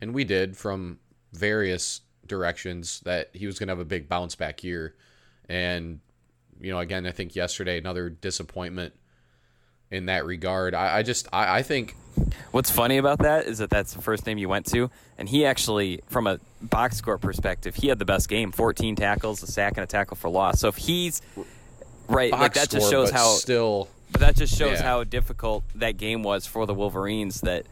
and 0.00 0.14
we 0.14 0.24
did 0.24 0.56
from 0.56 0.98
various 1.32 2.00
directions 2.26 3.00
that 3.00 3.30
he 3.32 3.46
was 3.46 3.58
gonna 3.58 3.72
have 3.72 3.78
a 3.80 3.84
big 3.84 4.08
bounce 4.08 4.34
back 4.34 4.62
year, 4.64 4.94
and 5.48 6.00
you 6.60 6.70
know, 6.70 6.78
again, 6.78 7.06
I 7.06 7.10
think 7.10 7.34
yesterday 7.34 7.78
another 7.78 8.08
disappointment 8.08 8.94
in 9.90 10.06
that 10.06 10.24
regard. 10.24 10.74
I, 10.74 10.98
I 10.98 11.02
just 11.02 11.28
I, 11.32 11.58
I, 11.58 11.62
think 11.62 11.94
what's 12.50 12.70
funny 12.70 12.96
about 12.96 13.18
that 13.18 13.46
is 13.46 13.58
that 13.58 13.68
that's 13.68 13.92
the 13.92 14.00
first 14.00 14.26
name 14.26 14.38
you 14.38 14.48
went 14.48 14.66
to, 14.66 14.90
and 15.18 15.28
he 15.28 15.44
actually, 15.44 16.00
from 16.08 16.26
a 16.26 16.40
box 16.62 16.96
score 16.96 17.18
perspective, 17.18 17.74
he 17.76 17.88
had 17.88 17.98
the 17.98 18.04
best 18.04 18.28
game: 18.28 18.52
14 18.52 18.96
tackles, 18.96 19.42
a 19.42 19.46
sack, 19.46 19.74
and 19.76 19.84
a 19.84 19.86
tackle 19.86 20.16
for 20.16 20.30
loss. 20.30 20.60
So 20.60 20.68
if 20.68 20.76
he's 20.76 21.20
right, 22.08 22.30
box 22.30 22.40
like 22.40 22.54
that 22.54 22.70
just 22.70 22.90
shows 22.90 23.10
how 23.10 23.28
still. 23.34 23.88
But 24.10 24.20
that 24.20 24.36
just 24.36 24.56
shows 24.56 24.78
yeah. 24.78 24.82
how 24.82 25.04
difficult 25.04 25.64
that 25.74 25.96
game 25.96 26.22
was 26.22 26.46
for 26.46 26.66
the 26.66 26.74
Wolverines. 26.74 27.40
That 27.40 27.66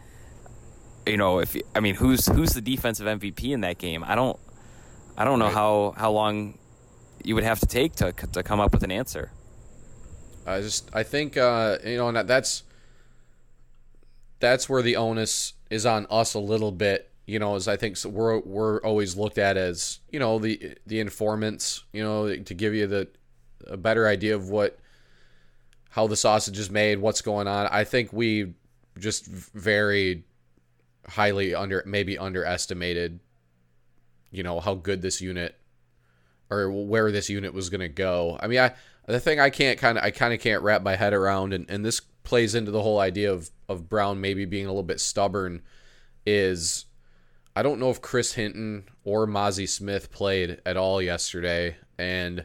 you 1.07 1.17
know, 1.17 1.41
if 1.41 1.57
I 1.75 1.81
mean, 1.81 1.97
who's 1.97 2.27
who's 2.27 2.53
the 2.53 2.61
defensive 2.61 3.07
MVP 3.07 3.51
in 3.51 3.61
that 3.63 3.79
game? 3.79 4.05
I 4.07 4.15
don't, 4.15 4.39
I 5.17 5.25
don't 5.25 5.39
know 5.39 5.47
right. 5.47 5.55
how 5.55 5.95
how 5.97 6.13
long 6.13 6.59
you 7.25 7.35
would 7.35 7.45
have 7.45 7.61
to 7.61 7.67
take 7.67 7.95
to 7.97 8.13
to 8.13 8.43
come 8.43 8.61
up 8.61 8.73
with 8.73 8.83
an 8.83 8.91
answer. 8.91 9.33
I 10.47 10.61
just 10.61 10.91
I 10.95 11.03
think 11.03 11.37
uh, 11.37 11.79
you 11.85 11.97
know 11.97 12.09
and 12.09 12.29
that's 12.29 12.65
that's 14.41 14.69
where 14.69 14.83
the 14.83 14.97
onus 14.97 15.53
is 15.71 15.87
on 15.87 16.07
us 16.11 16.35
a 16.35 16.41
little 16.41 16.73
bit. 16.73 17.11
You 17.27 17.39
know, 17.39 17.55
as 17.55 17.69
I 17.69 17.77
think 17.77 17.97
so 17.97 18.09
we're 18.09 18.41
we're 18.41 18.81
always 18.81 19.17
looked 19.17 19.39
at 19.39 19.57
as 19.57 20.01
you 20.11 20.19
know 20.19 20.39
the 20.39 20.77
the 20.87 21.01
informants. 21.01 21.85
You 21.93 22.03
know, 22.03 22.35
to 22.35 22.55
give 22.55 22.75
you 22.75 22.87
the 22.87 23.09
a 23.67 23.77
better 23.77 24.07
idea 24.07 24.35
of 24.35 24.51
what 24.51 24.79
how 25.91 26.07
the 26.07 26.17
sausage 26.17 26.59
is 26.59 26.71
made, 26.71 26.99
what's 26.99 27.21
going 27.21 27.49
on. 27.49 27.67
I 27.67 27.85
think 27.85 28.13
we 28.13 28.55
just 28.99 29.27
very 29.27 30.25
highly 31.07 31.55
under 31.55 31.83
maybe 31.87 32.17
underestimated. 32.19 33.21
You 34.31 34.43
know 34.43 34.61
how 34.61 34.75
good 34.75 35.03
this 35.03 35.21
unit 35.21 35.57
or 36.51 36.71
where 36.71 37.11
this 37.13 37.29
unit 37.31 37.55
was 37.55 37.71
going 37.71 37.81
to 37.81 37.89
go. 37.89 38.39
I 38.41 38.47
mean, 38.47 38.61
I 38.61 38.73
the 39.07 39.21
thing 39.21 39.41
I 39.41 39.51
can't 39.51 39.79
kind 39.79 39.99
of 39.99 40.05
I 40.05 40.11
kind 40.11 40.35
of 40.35 40.41
can't 40.41 40.63
wrap 40.63 40.83
my 40.83 40.97
head 40.97 41.13
around, 41.13 41.53
and, 41.53 41.69
and 41.69 41.85
this 41.85 42.01
plays 42.23 42.55
into 42.55 42.71
the 42.71 42.83
whole 42.83 43.01
idea 43.01 43.33
of 43.33 43.51
of 43.69 43.89
Brown 43.89 44.21
maybe 44.21 44.45
being 44.45 44.67
a 44.67 44.69
little 44.69 44.83
bit 44.83 45.01
stubborn. 45.01 45.63
Is 46.27 46.87
I 47.57 47.63
don't 47.63 47.81
know 47.81 47.91
if 47.91 48.01
Chris 48.01 48.35
Hinton 48.35 48.85
or 49.05 49.27
Mazi 49.27 49.69
Smith 49.69 50.13
played 50.13 50.61
at 50.65 50.77
all 50.77 51.01
yesterday, 51.03 51.77
and 51.99 52.45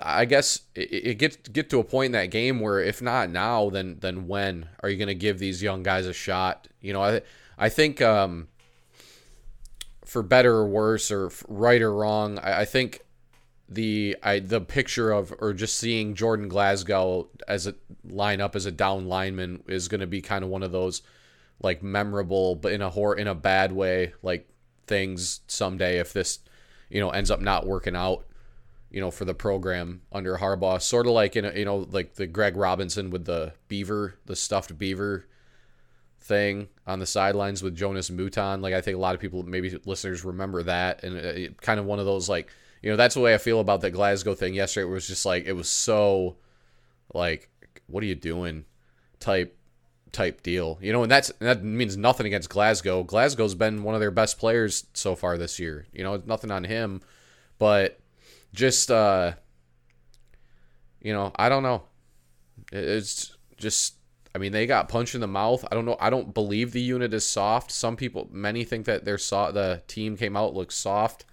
I 0.00 0.24
guess 0.24 0.60
it, 0.74 1.18
gets 1.18 1.36
get 1.36 1.70
to 1.70 1.80
a 1.80 1.84
point 1.84 2.06
in 2.06 2.12
that 2.12 2.30
game 2.30 2.60
where 2.60 2.80
if 2.80 3.02
not 3.02 3.30
now, 3.30 3.70
then 3.70 3.98
then 4.00 4.26
when 4.26 4.68
are 4.82 4.88
you 4.88 4.96
going 4.96 5.08
to 5.08 5.14
give 5.14 5.38
these 5.38 5.62
young 5.62 5.82
guys 5.82 6.06
a 6.06 6.12
shot? 6.12 6.68
You 6.80 6.92
know, 6.92 7.02
I 7.02 7.22
I 7.58 7.68
think 7.68 8.00
um, 8.00 8.48
for 10.04 10.22
better 10.22 10.54
or 10.54 10.66
worse, 10.66 11.10
or 11.10 11.30
right 11.48 11.82
or 11.82 11.92
wrong, 11.92 12.38
I, 12.38 12.60
I 12.60 12.64
think 12.64 13.02
the 13.68 14.16
I 14.22 14.38
the 14.38 14.60
picture 14.60 15.10
of 15.10 15.32
or 15.38 15.52
just 15.52 15.78
seeing 15.78 16.14
Jordan 16.14 16.48
Glasgow 16.48 17.28
as 17.48 17.66
a 17.66 17.74
line 18.04 18.40
up 18.40 18.54
as 18.56 18.66
a 18.66 18.72
down 18.72 19.06
lineman 19.06 19.62
is 19.66 19.88
going 19.88 20.00
to 20.00 20.06
be 20.06 20.20
kind 20.20 20.44
of 20.44 20.50
one 20.50 20.62
of 20.62 20.72
those 20.72 21.02
like 21.60 21.82
memorable 21.82 22.54
but 22.54 22.72
in 22.72 22.82
a 22.82 22.90
hor 22.90 23.16
in 23.16 23.28
a 23.28 23.34
bad 23.34 23.72
way 23.72 24.12
like 24.22 24.48
things 24.86 25.40
someday 25.46 25.98
if 25.98 26.12
this 26.12 26.40
you 26.90 27.00
know 27.00 27.10
ends 27.10 27.30
up 27.30 27.40
not 27.40 27.66
working 27.66 27.96
out 27.96 28.26
you 28.92 29.00
know 29.00 29.10
for 29.10 29.24
the 29.24 29.34
program 29.34 30.02
under 30.12 30.36
Harbaugh 30.36 30.80
sort 30.80 31.06
of 31.06 31.12
like 31.12 31.34
in 31.34 31.44
a, 31.44 31.52
you 31.52 31.64
know 31.64 31.88
like 31.90 32.14
the 32.14 32.26
Greg 32.26 32.56
Robinson 32.56 33.10
with 33.10 33.24
the 33.24 33.52
beaver 33.68 34.14
the 34.26 34.36
stuffed 34.36 34.78
beaver 34.78 35.26
thing 36.20 36.68
on 36.86 37.00
the 37.00 37.06
sidelines 37.06 37.62
with 37.62 37.74
Jonas 37.74 38.10
Mouton 38.10 38.60
like 38.60 38.74
I 38.74 38.80
think 38.80 38.96
a 38.96 39.00
lot 39.00 39.14
of 39.14 39.20
people 39.20 39.42
maybe 39.42 39.76
listeners 39.84 40.24
remember 40.24 40.62
that 40.62 41.02
and 41.02 41.16
it, 41.16 41.50
uh, 41.50 41.54
kind 41.62 41.80
of 41.80 41.86
one 41.86 41.98
of 41.98 42.06
those 42.06 42.28
like 42.28 42.48
you 42.82 42.90
know 42.90 42.96
that's 42.96 43.14
the 43.14 43.20
way 43.20 43.34
I 43.34 43.38
feel 43.38 43.60
about 43.60 43.80
the 43.80 43.90
Glasgow 43.90 44.34
thing 44.34 44.54
yesterday. 44.54 44.86
It 44.86 44.90
was 44.90 45.06
just 45.06 45.24
like 45.24 45.46
it 45.46 45.52
was 45.52 45.68
so 45.68 46.36
like 47.14 47.48
what 47.86 48.02
are 48.02 48.06
you 48.06 48.14
doing 48.14 48.64
type 49.20 49.56
type 50.12 50.42
deal. 50.42 50.78
You 50.80 50.92
know, 50.92 51.02
and 51.02 51.10
that's 51.10 51.30
and 51.40 51.48
that 51.48 51.64
means 51.64 51.96
nothing 51.96 52.26
against 52.26 52.50
Glasgow. 52.50 53.02
Glasgow's 53.02 53.54
been 53.54 53.82
one 53.82 53.94
of 53.94 54.00
their 54.00 54.10
best 54.10 54.38
players 54.38 54.86
so 54.92 55.16
far 55.16 55.38
this 55.38 55.58
year. 55.58 55.86
You 55.92 56.04
know, 56.04 56.22
nothing 56.26 56.50
on 56.50 56.64
him, 56.64 57.00
but 57.58 57.98
just 58.54 58.90
uh 58.90 59.32
you 61.00 61.12
know, 61.12 61.32
I 61.36 61.48
don't 61.48 61.62
know. 61.62 61.82
It's 62.72 63.36
just 63.56 63.94
I 64.34 64.38
mean, 64.38 64.52
they 64.52 64.66
got 64.66 64.88
punched 64.88 65.14
in 65.14 65.20
the 65.20 65.26
mouth. 65.26 65.64
I 65.70 65.74
don't 65.74 65.84
know. 65.84 65.96
I 66.00 66.08
don't 66.08 66.32
believe 66.32 66.72
the 66.72 66.80
unit 66.80 67.12
is 67.12 67.26
soft. 67.26 67.70
Some 67.70 67.96
people, 67.96 68.28
many 68.32 68.64
think 68.64 68.86
that 68.86 69.04
their 69.04 69.18
saw 69.18 69.50
the 69.50 69.82
team 69.86 70.16
came 70.16 70.36
out 70.36 70.54
looks 70.54 70.74
soft. 70.74 71.26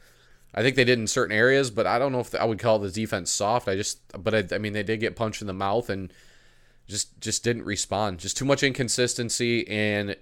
I 0.54 0.64
think 0.64 0.76
they 0.76 0.84
did 0.84 1.00
in 1.00 1.08
certain 1.08 1.36
areas, 1.36 1.70
but 1.70 1.86
I 1.86 2.00
don't 2.00 2.12
know 2.12 2.20
if 2.20 2.34
I 2.36 2.44
would 2.44 2.60
call 2.60 2.80
the 2.80 2.90
defense 2.90 3.32
soft. 3.32 3.68
I 3.68 3.76
just, 3.76 4.00
but 4.22 4.34
I, 4.34 4.56
I, 4.56 4.58
mean, 4.58 4.74
they 4.74 4.84
did 4.84 5.00
get 5.00 5.16
punched 5.16 5.42
in 5.42 5.48
the 5.48 5.54
mouth 5.54 5.90
and 5.90 6.12
just 6.88 7.22
just 7.22 7.44
didn't 7.44 7.64
respond. 7.66 8.20
Just 8.20 8.36
too 8.36 8.46
much 8.46 8.64
inconsistency, 8.64 9.68
and 9.68 10.16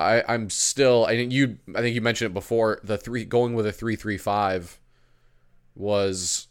I 0.00 0.24
I'm 0.26 0.50
still. 0.50 1.06
I 1.06 1.14
think 1.14 1.32
you. 1.32 1.58
I 1.74 1.80
think 1.80 1.94
you 1.94 2.00
mentioned 2.00 2.32
it 2.32 2.34
before. 2.34 2.80
The 2.82 2.98
three 2.98 3.24
going 3.24 3.54
with 3.54 3.64
a 3.64 3.72
three 3.72 3.94
three 3.94 4.18
five 4.18 4.79
was 5.74 6.48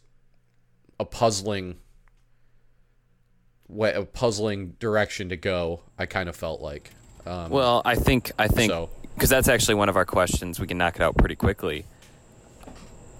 a 0.98 1.04
puzzling 1.04 1.76
way, 3.68 3.92
a 3.92 4.04
puzzling 4.04 4.70
direction 4.78 5.28
to 5.30 5.36
go. 5.36 5.82
I 5.98 6.06
kind 6.06 6.28
of 6.28 6.36
felt 6.36 6.60
like. 6.60 6.90
Um, 7.26 7.50
Well, 7.50 7.82
I 7.84 7.94
think 7.94 8.32
I 8.38 8.48
think 8.48 8.70
So- 8.70 8.90
because 9.14 9.30
that's 9.30 9.48
actually 9.48 9.74
one 9.74 9.88
of 9.88 9.96
our 9.96 10.06
questions. 10.06 10.58
We 10.58 10.66
can 10.66 10.78
knock 10.78 10.96
it 10.96 11.02
out 11.02 11.16
pretty 11.16 11.36
quickly. 11.36 11.84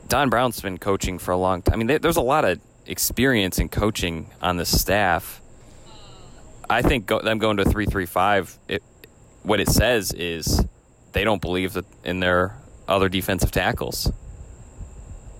Don 0.09 0.31
Brown's 0.31 0.61
been 0.61 0.79
coaching 0.79 1.19
for 1.19 1.31
a 1.33 1.37
long 1.37 1.63
time. 1.63 1.75
I 1.75 1.77
mean, 1.77 1.87
there, 1.87 1.99
there's 1.99 2.17
a 2.17 2.23
lot 2.23 2.45
of 2.45 2.59
experience 2.87 3.59
in 3.59 3.69
coaching 3.69 4.31
on 4.43 4.57
the 4.57 4.65
staff. 4.65 5.41
I 6.69 6.83
think 6.83 7.07
go, 7.07 7.21
them 7.21 7.39
going 7.39 7.57
to 7.59 7.65
three 7.65 7.87
three 7.87 8.07
five. 8.07 8.59
It 8.69 8.83
what 9.43 9.61
it 9.61 9.69
says 9.69 10.13
is 10.13 10.65
they 11.13 11.25
don't 11.25 11.41
believe 11.43 11.75
that 11.75 11.85
in 12.05 12.21
their 12.21 12.57
other 12.89 13.09
defensive 13.09 13.51
tackles, 13.51 14.11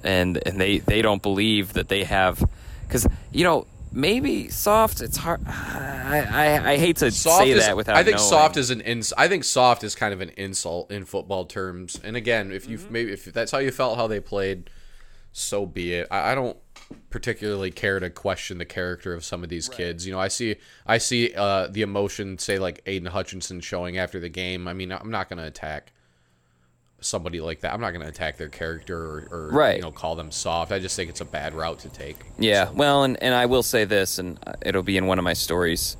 and 0.05 0.41
and 0.47 0.61
they 0.61 0.79
they 0.79 1.03
don't 1.03 1.23
believe 1.23 1.73
that 1.75 1.89
they 1.89 2.05
have 2.05 2.43
because 2.87 3.07
you 3.33 3.45
know 3.45 3.67
maybe 3.93 4.49
soft. 4.49 5.01
It's 5.01 5.17
hard. 5.17 5.41
I 5.47 6.27
I, 6.31 6.73
I 6.73 6.77
hate 6.77 6.97
to 6.99 7.11
soft 7.11 7.45
say 7.45 7.51
is, 7.51 7.65
that 7.65 7.77
without. 7.77 7.97
I 7.97 8.05
think 8.05 8.17
knowing. 8.17 8.29
soft 8.29 8.57
is 8.57 8.71
an 8.71 8.81
ins. 8.81 9.13
I 9.17 9.29
think 9.29 9.45
soft 9.45 9.85
is 9.85 9.95
kind 9.95 10.13
of 10.15 10.21
an 10.21 10.31
insult 10.37 10.91
in 10.91 11.05
football 11.05 11.45
terms. 11.45 12.01
And 12.03 12.17
again, 12.17 12.53
if 12.53 12.69
you 12.69 12.79
Mm-hmm. 12.79 12.93
maybe 12.93 13.13
if 13.13 13.25
that's 13.27 13.53
how 13.53 13.59
you 13.59 13.71
felt 13.71 13.97
how 13.97 14.07
they 14.07 14.21
played, 14.21 14.71
so 15.33 15.67
be 15.67 15.95
it. 15.95 16.09
I, 16.11 16.33
I 16.33 16.35
don't 16.35 16.57
particularly 17.11 17.71
care 17.71 18.01
to 18.01 18.11
question 18.11 18.59
the 18.59 18.65
character 18.65 19.13
of 19.13 19.25
some 19.25 19.43
of 19.43 19.49
these 19.49 19.69
kids. 19.69 20.07
You 20.07 20.13
know, 20.13 20.21
I 20.21 20.29
see 20.29 20.57
I 20.87 20.99
see 20.99 21.33
uh, 21.35 21.69
the 21.69 21.83
emotion, 21.83 22.39
say 22.39 22.59
like 22.59 22.81
Aidan 22.87 23.11
Hutchinson 23.13 23.61
showing 23.61 23.99
after 23.99 24.19
the 24.19 24.29
game. 24.29 24.67
I 24.67 24.73
mean, 24.73 24.93
I'm 24.93 25.11
not 25.11 25.29
going 25.29 25.39
to 25.39 25.47
attack 25.47 25.93
somebody 27.01 27.41
like 27.41 27.61
that. 27.61 27.73
I'm 27.73 27.81
not 27.81 27.91
going 27.91 28.03
to 28.03 28.09
attack 28.09 28.37
their 28.37 28.49
character 28.49 28.97
or, 28.99 29.29
or 29.31 29.49
Right. 29.53 29.77
you 29.77 29.83
know 29.83 29.91
call 29.91 30.17
them 30.17 30.31
soft. 30.31 30.73
I 30.73 30.79
just 30.79 30.97
think 30.97 31.11
it's 31.11 31.21
a 31.21 31.25
bad 31.25 31.55
route 31.55 31.81
to 31.81 31.89
take. 31.89 32.17
Yeah, 32.39 32.71
well, 32.71 33.05
and, 33.05 33.23
and 33.23 33.35
I 33.35 33.47
will 33.47 33.63
say 33.63 33.85
this, 33.85 34.19
and 34.19 34.39
uh, 34.47 34.53
it'll 34.63 34.83
be 34.83 34.97
in 34.97 35.07
one 35.07 35.19
of 35.19 35.25
my 35.25 35.33
stories. 35.35 35.97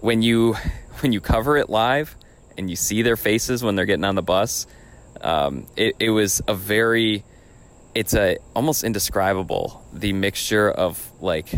When 0.00 0.22
you 0.22 0.54
when 1.00 1.12
you 1.12 1.20
cover 1.20 1.56
it 1.56 1.68
live 1.70 2.16
and 2.58 2.68
you 2.68 2.76
see 2.76 3.02
their 3.02 3.16
faces 3.16 3.62
when 3.62 3.76
they're 3.76 3.86
getting 3.86 4.04
on 4.04 4.14
the 4.14 4.22
bus, 4.22 4.66
um, 5.20 5.66
it, 5.76 5.96
it 5.98 6.10
was 6.10 6.42
a 6.46 6.54
very, 6.54 7.24
it's 7.94 8.14
a 8.14 8.38
almost 8.54 8.84
indescribable 8.84 9.84
the 9.92 10.12
mixture 10.12 10.70
of 10.70 11.10
like 11.20 11.48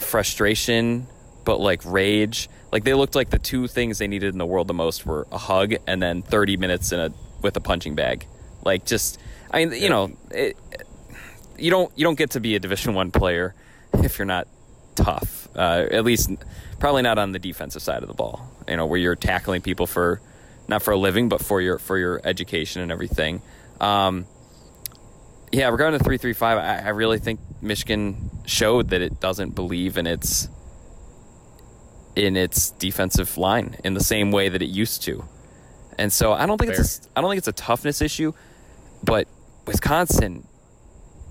frustration, 0.00 1.06
but 1.44 1.60
like 1.60 1.82
rage. 1.84 2.48
Like 2.74 2.82
they 2.82 2.94
looked 2.94 3.14
like 3.14 3.30
the 3.30 3.38
two 3.38 3.68
things 3.68 3.98
they 3.98 4.08
needed 4.08 4.32
in 4.32 4.38
the 4.38 4.44
world 4.44 4.66
the 4.66 4.74
most 4.74 5.06
were 5.06 5.28
a 5.30 5.38
hug 5.38 5.74
and 5.86 6.02
then 6.02 6.22
30 6.22 6.56
minutes 6.56 6.90
in 6.90 6.98
a 6.98 7.10
with 7.40 7.56
a 7.56 7.60
punching 7.60 7.94
bag. 7.94 8.26
Like 8.64 8.84
just, 8.84 9.20
I 9.52 9.64
mean, 9.64 9.80
you 9.80 9.88
know, 9.88 10.10
it, 10.32 10.56
you 11.56 11.70
don't 11.70 11.96
you 11.96 12.02
don't 12.02 12.18
get 12.18 12.30
to 12.30 12.40
be 12.40 12.56
a 12.56 12.58
Division 12.58 12.94
One 12.94 13.12
player 13.12 13.54
if 13.92 14.18
you're 14.18 14.26
not 14.26 14.48
tough. 14.96 15.46
Uh, 15.54 15.86
at 15.88 16.04
least, 16.04 16.32
probably 16.80 17.02
not 17.02 17.16
on 17.16 17.30
the 17.30 17.38
defensive 17.38 17.80
side 17.80 18.02
of 18.02 18.08
the 18.08 18.14
ball. 18.14 18.50
You 18.66 18.76
know, 18.76 18.86
where 18.86 18.98
you're 18.98 19.14
tackling 19.14 19.62
people 19.62 19.86
for 19.86 20.20
not 20.66 20.82
for 20.82 20.90
a 20.90 20.96
living, 20.96 21.28
but 21.28 21.40
for 21.40 21.60
your 21.60 21.78
for 21.78 21.96
your 21.96 22.20
education 22.24 22.82
and 22.82 22.90
everything. 22.90 23.40
Um, 23.80 24.26
yeah, 25.52 25.68
regarding 25.68 25.96
the 25.96 26.02
three 26.02 26.18
three 26.18 26.32
five, 26.32 26.58
I 26.58 26.88
really 26.88 27.20
think 27.20 27.38
Michigan 27.62 28.30
showed 28.46 28.90
that 28.90 29.00
it 29.00 29.20
doesn't 29.20 29.54
believe 29.54 29.96
in 29.96 30.08
its 30.08 30.48
in 32.16 32.36
its 32.36 32.70
defensive 32.70 33.36
line 33.36 33.76
in 33.84 33.94
the 33.94 34.02
same 34.02 34.30
way 34.30 34.48
that 34.48 34.62
it 34.62 34.68
used 34.68 35.02
to. 35.02 35.24
And 35.98 36.12
so 36.12 36.32
I 36.32 36.46
don't 36.46 36.58
think 36.58 36.72
it's 36.72 37.06
a, 37.06 37.18
I 37.18 37.20
don't 37.20 37.30
think 37.30 37.38
it's 37.38 37.48
a 37.48 37.52
toughness 37.52 38.00
issue, 38.00 38.32
but 39.02 39.28
Wisconsin 39.66 40.46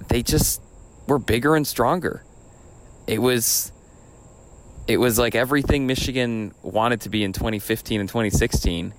they 0.09 0.21
just 0.21 0.61
were 1.07 1.19
bigger 1.19 1.55
and 1.55 1.65
stronger. 1.65 2.23
It 3.07 3.21
was 3.21 3.71
it 4.87 4.97
was 4.97 5.17
like 5.17 5.35
everything 5.35 5.87
Michigan 5.87 6.53
wanted 6.61 7.01
to 7.01 7.09
be 7.09 7.23
in 7.23 7.31
2015 7.31 8.01
and 8.01 8.09
2016 8.09 8.93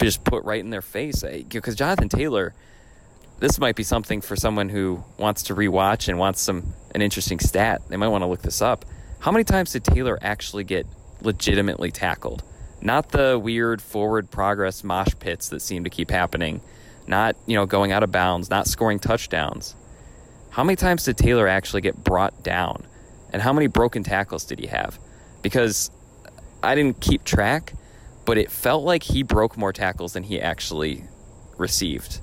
just 0.00 0.24
put 0.24 0.44
right 0.44 0.60
in 0.60 0.70
their 0.70 0.82
face 0.82 1.22
because 1.48 1.76
Jonathan 1.76 2.08
Taylor 2.08 2.54
this 3.38 3.58
might 3.58 3.76
be 3.76 3.82
something 3.82 4.20
for 4.20 4.34
someone 4.34 4.68
who 4.68 5.04
wants 5.18 5.44
to 5.44 5.54
rewatch 5.54 6.08
and 6.08 6.18
wants 6.18 6.40
some 6.40 6.74
an 6.94 7.02
interesting 7.02 7.38
stat. 7.38 7.82
They 7.88 7.96
might 7.96 8.08
want 8.08 8.22
to 8.22 8.26
look 8.26 8.42
this 8.42 8.62
up. 8.62 8.86
How 9.20 9.32
many 9.32 9.44
times 9.44 9.72
did 9.72 9.84
Taylor 9.84 10.18
actually 10.22 10.64
get 10.64 10.86
legitimately 11.20 11.90
tackled? 11.90 12.42
Not 12.80 13.10
the 13.10 13.38
weird 13.38 13.82
forward 13.82 14.30
progress 14.30 14.84
mosh 14.84 15.14
pits 15.18 15.48
that 15.48 15.60
seem 15.60 15.84
to 15.84 15.90
keep 15.90 16.10
happening. 16.10 16.60
Not, 17.06 17.36
you 17.46 17.56
know, 17.56 17.66
going 17.66 17.92
out 17.92 18.02
of 18.02 18.12
bounds, 18.12 18.50
not 18.50 18.66
scoring 18.66 18.98
touchdowns. 18.98 19.74
How 20.50 20.64
many 20.64 20.76
times 20.76 21.04
did 21.04 21.16
Taylor 21.16 21.48
actually 21.48 21.82
get 21.82 22.02
brought 22.02 22.42
down? 22.42 22.86
And 23.32 23.42
how 23.42 23.52
many 23.52 23.66
broken 23.66 24.02
tackles 24.02 24.44
did 24.44 24.58
he 24.58 24.66
have? 24.66 24.98
Because 25.42 25.90
I 26.62 26.74
didn't 26.74 27.00
keep 27.00 27.24
track, 27.24 27.74
but 28.24 28.38
it 28.38 28.50
felt 28.50 28.84
like 28.84 29.02
he 29.02 29.22
broke 29.22 29.56
more 29.56 29.72
tackles 29.72 30.12
than 30.14 30.22
he 30.24 30.40
actually 30.40 31.04
received 31.56 32.20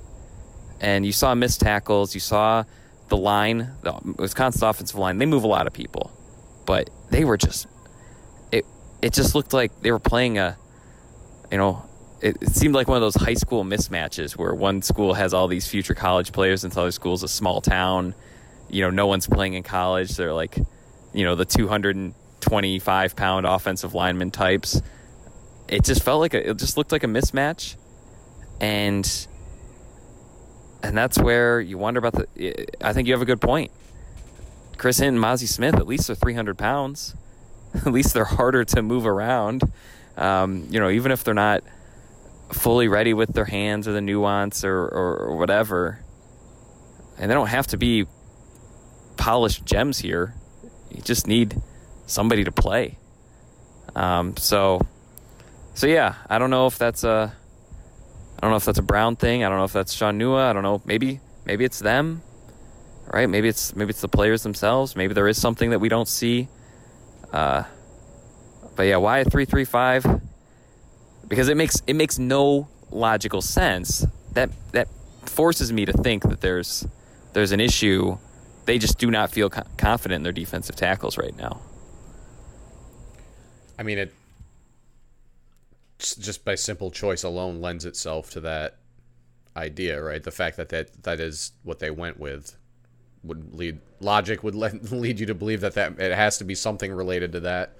and 0.83 1.05
you 1.05 1.13
saw 1.13 1.33
missed 1.33 1.61
tackles. 1.61 2.13
You 2.13 2.19
saw 2.19 2.65
the 3.07 3.17
line, 3.17 3.71
the 3.81 3.97
Wisconsin 4.17 4.67
offensive 4.67 4.97
line. 4.97 5.17
They 5.17 5.25
move 5.25 5.43
a 5.43 5.47
lot 5.47 5.65
of 5.65 5.73
people, 5.73 6.11
but 6.65 6.89
they 7.09 7.25
were 7.25 7.37
just 7.37 7.67
it. 8.51 8.65
It 9.01 9.13
just 9.13 9.35
looked 9.35 9.53
like 9.53 9.81
they 9.81 9.91
were 9.91 9.99
playing 9.99 10.37
a, 10.37 10.57
you 11.51 11.57
know, 11.57 11.83
it, 12.21 12.37
it 12.41 12.49
seemed 12.49 12.73
like 12.73 12.87
one 12.87 12.95
of 12.95 13.01
those 13.01 13.15
high 13.15 13.33
school 13.33 13.63
mismatches 13.63 14.37
where 14.37 14.53
one 14.53 14.81
school 14.81 15.13
has 15.13 15.33
all 15.33 15.47
these 15.47 15.67
future 15.67 15.93
college 15.93 16.31
players 16.31 16.63
and 16.63 16.71
the 16.71 16.79
other 16.79 16.91
school's 16.91 17.23
a 17.23 17.27
small 17.27 17.61
town. 17.61 18.15
You 18.69 18.81
know, 18.81 18.89
no 18.89 19.07
one's 19.07 19.27
playing 19.27 19.53
in 19.53 19.63
college. 19.63 20.15
They're 20.15 20.33
like, 20.33 20.57
you 21.13 21.23
know, 21.25 21.35
the 21.35 21.45
two 21.45 21.67
hundred 21.67 21.95
and 21.95 22.13
twenty-five 22.39 23.15
pound 23.15 23.45
offensive 23.45 23.93
lineman 23.93 24.31
types. 24.31 24.81
It 25.67 25.83
just 25.83 26.03
felt 26.03 26.19
like 26.19 26.33
a, 26.33 26.49
it 26.49 26.57
just 26.57 26.77
looked 26.77 26.91
like 26.91 27.03
a 27.03 27.07
mismatch, 27.07 27.75
and 28.59 29.27
and 30.81 30.97
that's 30.97 31.17
where 31.17 31.61
you 31.61 31.77
wonder 31.77 31.99
about 31.99 32.13
the. 32.13 32.67
I 32.81 32.93
think 32.93 33.07
you 33.07 33.13
have 33.13 33.21
a 33.21 33.25
good 33.25 33.41
point. 33.41 33.71
Chris 34.77 34.97
Hinton, 34.99 35.21
Mazi 35.21 35.47
Smith, 35.47 35.75
at 35.75 35.87
least 35.87 36.07
they're 36.07 36.15
300 36.15 36.57
pounds. 36.57 37.15
At 37.73 37.91
least 37.91 38.13
they're 38.13 38.23
harder 38.23 38.63
to 38.65 38.83
move 38.83 39.07
around. 39.07 39.63
Um, 40.15 40.67
you 40.69 40.79
know, 40.79 40.91
even 40.91 41.11
if 41.11 41.23
they're 41.23 41.33
not 41.33 41.63
fully 42.51 42.87
ready 42.87 43.15
with 43.15 43.33
their 43.33 43.45
hands 43.45 43.87
or 43.87 43.93
the 43.93 44.01
nuance 44.01 44.63
or, 44.63 44.77
or, 44.77 45.17
or 45.17 45.37
whatever, 45.37 45.97
and 47.17 47.31
they 47.31 47.33
don't 47.33 47.47
have 47.47 47.65
to 47.67 47.77
be 47.77 48.05
polished 49.17 49.65
gems 49.65 49.99
here. 49.99 50.35
You 50.91 51.01
just 51.01 51.27
need 51.27 51.61
somebody 52.05 52.43
to 52.43 52.51
play. 52.51 52.97
Um, 53.95 54.37
so, 54.37 54.81
so 55.73 55.87
yeah, 55.87 56.15
I 56.29 56.39
don't 56.39 56.49
know 56.49 56.67
if 56.67 56.77
that's 56.77 57.03
a. 57.03 57.33
I 58.37 58.41
don't 58.41 58.51
know 58.51 58.57
if 58.57 58.65
that's 58.65 58.79
a 58.79 58.83
Brown 58.83 59.15
thing. 59.15 59.43
I 59.43 59.49
don't 59.49 59.57
know 59.57 59.63
if 59.63 59.73
that's 59.73 59.93
Shaun 59.93 60.19
Nua. 60.19 60.49
I 60.49 60.53
don't 60.53 60.63
know. 60.63 60.81
Maybe 60.85 61.21
maybe 61.45 61.63
it's 61.63 61.79
them. 61.79 62.21
Right? 63.13 63.29
Maybe 63.29 63.47
it's 63.47 63.75
maybe 63.75 63.91
it's 63.91 64.01
the 64.01 64.07
players 64.07 64.41
themselves. 64.41 64.95
Maybe 64.95 65.13
there 65.13 65.27
is 65.27 65.39
something 65.39 65.69
that 65.69 65.77
we 65.77 65.87
don't 65.87 66.07
see. 66.07 66.47
Uh, 67.31 67.63
but 68.75 68.83
yeah, 68.83 68.97
why 68.97 69.19
a 69.19 69.25
three 69.25 69.45
three 69.45 69.65
five? 69.65 70.03
Because 71.27 71.47
it 71.47 71.55
makes 71.55 71.83
it 71.85 71.95
makes 71.95 72.17
no 72.17 72.67
logical 72.89 73.43
sense. 73.43 74.03
That 74.31 74.49
that 74.71 74.87
forces 75.25 75.71
me 75.71 75.85
to 75.85 75.93
think 75.93 76.23
that 76.23 76.41
there's 76.41 76.87
there's 77.33 77.51
an 77.51 77.59
issue. 77.59 78.17
They 78.65 78.79
just 78.79 78.97
do 78.97 79.11
not 79.11 79.29
feel 79.29 79.51
co- 79.51 79.61
confident 79.77 80.17
in 80.17 80.23
their 80.23 80.31
defensive 80.31 80.75
tackles 80.75 81.15
right 81.15 81.37
now. 81.37 81.61
I 83.77 83.83
mean, 83.83 83.99
it 83.99 84.13
just 85.99 86.43
by 86.43 86.55
simple 86.55 86.89
choice 86.89 87.21
alone 87.21 87.61
lends 87.61 87.85
itself 87.85 88.31
to 88.31 88.39
that 88.39 88.77
idea, 89.55 90.01
right? 90.01 90.23
The 90.23 90.31
fact 90.31 90.57
that 90.57 90.69
that, 90.69 91.03
that 91.03 91.19
is 91.19 91.51
what 91.63 91.77
they 91.77 91.91
went 91.91 92.19
with 92.19 92.55
would 93.23 93.53
lead 93.53 93.79
logic 93.99 94.43
would 94.43 94.55
lead, 94.55 94.91
lead 94.91 95.19
you 95.19 95.25
to 95.25 95.33
believe 95.33 95.61
that 95.61 95.73
that 95.75 95.99
it 95.99 96.13
has 96.13 96.37
to 96.37 96.43
be 96.43 96.55
something 96.55 96.91
related 96.91 97.31
to 97.33 97.39
that, 97.41 97.73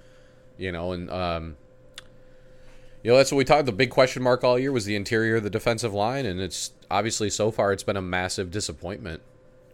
you 0.56 0.72
know, 0.72 0.92
and 0.92 1.10
um, 1.10 1.56
you 3.02 3.10
know 3.10 3.16
that's 3.16 3.30
what 3.30 3.38
we 3.38 3.44
talked. 3.44 3.66
The 3.66 3.72
big 3.72 3.90
question 3.90 4.22
mark 4.22 4.42
all 4.44 4.58
year 4.58 4.72
was 4.72 4.84
the 4.84 4.96
interior 4.96 5.36
of 5.36 5.42
the 5.42 5.50
defensive 5.50 5.92
line, 5.92 6.26
and 6.26 6.40
it's 6.40 6.72
obviously 6.90 7.30
so 7.30 7.50
far 7.50 7.72
it's 7.72 7.82
been 7.82 7.96
a 7.96 8.02
massive 8.02 8.50
disappointment, 8.50 9.22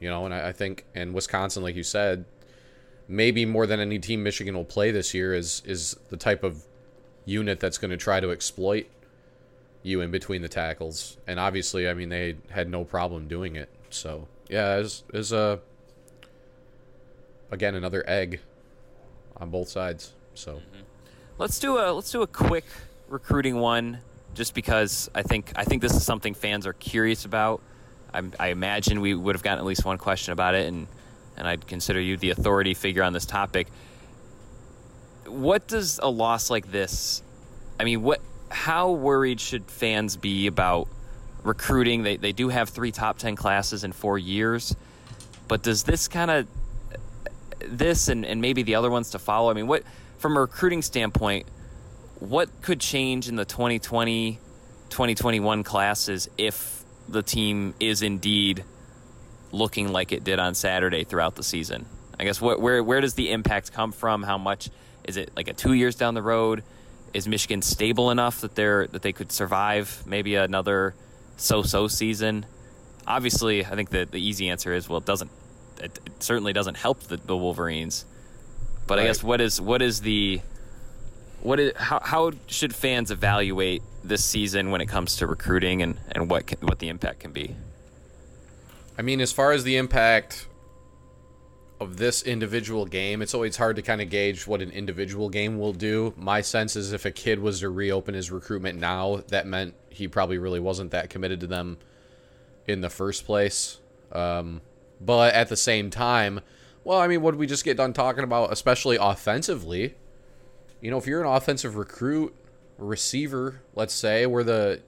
you 0.00 0.08
know. 0.08 0.24
And 0.24 0.34
I, 0.34 0.48
I 0.48 0.52
think 0.52 0.84
in 0.94 1.12
Wisconsin, 1.12 1.62
like 1.62 1.76
you 1.76 1.84
said, 1.84 2.24
maybe 3.08 3.46
more 3.46 3.66
than 3.66 3.80
any 3.80 3.98
team 3.98 4.22
Michigan 4.22 4.54
will 4.54 4.64
play 4.64 4.90
this 4.90 5.14
year 5.14 5.34
is 5.34 5.62
is 5.64 5.96
the 6.08 6.16
type 6.16 6.42
of 6.42 6.64
unit 7.24 7.60
that's 7.60 7.78
going 7.78 7.90
to 7.90 7.96
try 7.96 8.18
to 8.18 8.30
exploit 8.32 8.88
you 9.82 10.00
in 10.00 10.10
between 10.10 10.42
the 10.42 10.48
tackles. 10.48 11.16
And 11.26 11.38
obviously, 11.38 11.88
I 11.88 11.94
mean, 11.94 12.08
they 12.08 12.36
had 12.50 12.68
no 12.68 12.84
problem 12.84 13.28
doing 13.28 13.56
it. 13.56 13.68
So 13.90 14.28
yeah, 14.50 14.76
it's 14.76 15.04
is 15.14 15.32
a 15.32 15.60
again 17.50 17.74
another 17.74 18.04
egg 18.06 18.40
on 19.36 19.50
both 19.50 19.68
sides. 19.68 20.12
So 20.34 20.54
mm-hmm. 20.54 20.80
Let's 21.40 21.58
do 21.58 21.78
a 21.78 21.88
let's 21.90 22.10
do 22.10 22.20
a 22.20 22.26
quick 22.26 22.66
recruiting 23.08 23.56
one, 23.56 24.00
just 24.34 24.52
because 24.52 25.08
I 25.14 25.22
think 25.22 25.52
I 25.56 25.64
think 25.64 25.80
this 25.80 25.94
is 25.94 26.04
something 26.04 26.34
fans 26.34 26.66
are 26.66 26.74
curious 26.74 27.24
about. 27.24 27.62
I, 28.12 28.22
I 28.38 28.48
imagine 28.48 29.00
we 29.00 29.14
would 29.14 29.34
have 29.34 29.42
gotten 29.42 29.60
at 29.60 29.64
least 29.64 29.82
one 29.82 29.96
question 29.96 30.34
about 30.34 30.54
it, 30.54 30.66
and 30.66 30.86
and 31.38 31.48
I'd 31.48 31.66
consider 31.66 31.98
you 31.98 32.18
the 32.18 32.28
authority 32.28 32.74
figure 32.74 33.02
on 33.02 33.14
this 33.14 33.24
topic. 33.24 33.68
What 35.24 35.66
does 35.66 35.98
a 36.02 36.10
loss 36.10 36.50
like 36.50 36.70
this? 36.70 37.22
I 37.78 37.84
mean, 37.84 38.02
what? 38.02 38.20
How 38.50 38.90
worried 38.90 39.40
should 39.40 39.70
fans 39.70 40.18
be 40.18 40.46
about 40.46 40.88
recruiting? 41.42 42.02
They 42.02 42.16
they 42.16 42.32
do 42.32 42.48
have 42.48 42.68
three 42.68 42.92
top 42.92 43.18
ten 43.18 43.36
classes 43.36 43.84
in 43.84 43.92
four 43.92 44.18
years, 44.18 44.74
but 45.48 45.62
does 45.62 45.84
this 45.84 46.08
kind 46.08 46.30
of 46.30 46.46
this 47.66 48.08
and, 48.08 48.24
and 48.24 48.40
maybe 48.40 48.62
the 48.62 48.74
other 48.74 48.90
ones 48.90 49.10
to 49.10 49.18
follow? 49.18 49.50
I 49.50 49.54
mean, 49.54 49.66
what 49.66 49.82
from 50.18 50.36
a 50.36 50.40
recruiting 50.40 50.82
standpoint, 50.82 51.46
what 52.18 52.48
could 52.62 52.80
change 52.80 53.28
in 53.28 53.36
the 53.36 53.44
2020 53.44 54.38
2021 54.90 55.62
classes 55.62 56.28
if 56.36 56.84
the 57.08 57.22
team 57.22 57.74
is 57.78 58.02
indeed 58.02 58.64
looking 59.52 59.92
like 59.92 60.12
it 60.12 60.24
did 60.24 60.38
on 60.38 60.54
Saturday 60.54 61.04
throughout 61.04 61.36
the 61.36 61.42
season? 61.42 61.86
I 62.18 62.24
guess 62.24 62.40
what, 62.40 62.60
where 62.60 62.82
where 62.82 63.00
does 63.00 63.14
the 63.14 63.30
impact 63.30 63.72
come 63.72 63.92
from? 63.92 64.22
How 64.22 64.36
much 64.36 64.68
is 65.04 65.16
it 65.16 65.30
like 65.36 65.48
a 65.48 65.54
two 65.54 65.72
years 65.72 65.96
down 65.96 66.14
the 66.14 66.22
road? 66.22 66.62
Is 67.14 67.26
Michigan 67.26 67.62
stable 67.62 68.10
enough 68.10 68.42
that 68.42 68.54
they're 68.54 68.86
that 68.88 69.02
they 69.02 69.12
could 69.12 69.32
survive 69.32 70.02
maybe 70.06 70.34
another 70.34 70.94
so-so 71.40 71.88
season? 71.88 72.46
Obviously, 73.06 73.64
I 73.64 73.74
think 73.74 73.90
the 73.90 74.04
the 74.04 74.20
easy 74.20 74.48
answer 74.48 74.72
is 74.72 74.88
well, 74.88 74.98
it 74.98 75.06
doesn't. 75.06 75.30
It, 75.82 75.98
it 76.04 76.22
certainly 76.22 76.52
doesn't 76.52 76.76
help 76.76 77.00
the, 77.04 77.16
the 77.16 77.36
Wolverines. 77.36 78.04
But 78.86 78.98
right. 78.98 79.04
I 79.04 79.06
guess 79.06 79.22
what 79.22 79.40
is 79.40 79.60
what 79.60 79.82
is 79.82 80.00
the 80.00 80.40
what 81.42 81.60
is 81.60 81.72
how 81.76 82.00
how 82.00 82.32
should 82.46 82.74
fans 82.74 83.10
evaluate 83.10 83.82
this 84.04 84.24
season 84.24 84.70
when 84.70 84.80
it 84.80 84.86
comes 84.86 85.16
to 85.16 85.26
recruiting 85.26 85.82
and 85.82 85.98
and 86.12 86.30
what 86.30 86.46
can, 86.46 86.58
what 86.60 86.78
the 86.78 86.88
impact 86.88 87.20
can 87.20 87.32
be? 87.32 87.56
I 88.98 89.02
mean, 89.02 89.20
as 89.20 89.32
far 89.32 89.52
as 89.52 89.64
the 89.64 89.76
impact 89.76 90.46
of 91.80 91.96
this 91.96 92.22
individual 92.22 92.84
game, 92.84 93.22
it's 93.22 93.32
always 93.32 93.56
hard 93.56 93.76
to 93.76 93.82
kind 93.82 94.02
of 94.02 94.10
gauge 94.10 94.46
what 94.46 94.60
an 94.60 94.70
individual 94.70 95.30
game 95.30 95.58
will 95.58 95.72
do. 95.72 96.12
My 96.16 96.42
sense 96.42 96.76
is 96.76 96.92
if 96.92 97.06
a 97.06 97.10
kid 97.10 97.40
was 97.40 97.60
to 97.60 97.70
reopen 97.70 98.14
his 98.14 98.30
recruitment 98.30 98.78
now, 98.78 99.22
that 99.28 99.46
meant 99.46 99.74
he 99.88 100.06
probably 100.06 100.36
really 100.36 100.60
wasn't 100.60 100.90
that 100.90 101.08
committed 101.08 101.40
to 101.40 101.46
them 101.46 101.78
in 102.66 102.82
the 102.82 102.90
first 102.90 103.24
place. 103.24 103.78
Um, 104.12 104.60
but 105.00 105.32
at 105.34 105.48
the 105.48 105.56
same 105.56 105.88
time, 105.88 106.40
well, 106.84 106.98
I 106.98 107.06
mean, 107.06 107.22
what 107.22 107.32
did 107.32 107.40
we 107.40 107.46
just 107.46 107.64
get 107.64 107.78
done 107.78 107.94
talking 107.94 108.24
about, 108.24 108.52
especially 108.52 108.98
offensively? 109.00 109.94
You 110.82 110.90
know, 110.90 110.98
if 110.98 111.06
you're 111.06 111.22
an 111.22 111.26
offensive 111.26 111.76
recruit, 111.76 112.34
receiver, 112.76 113.62
let's 113.74 113.94
say, 113.94 114.26
where 114.26 114.44
the 114.44 114.82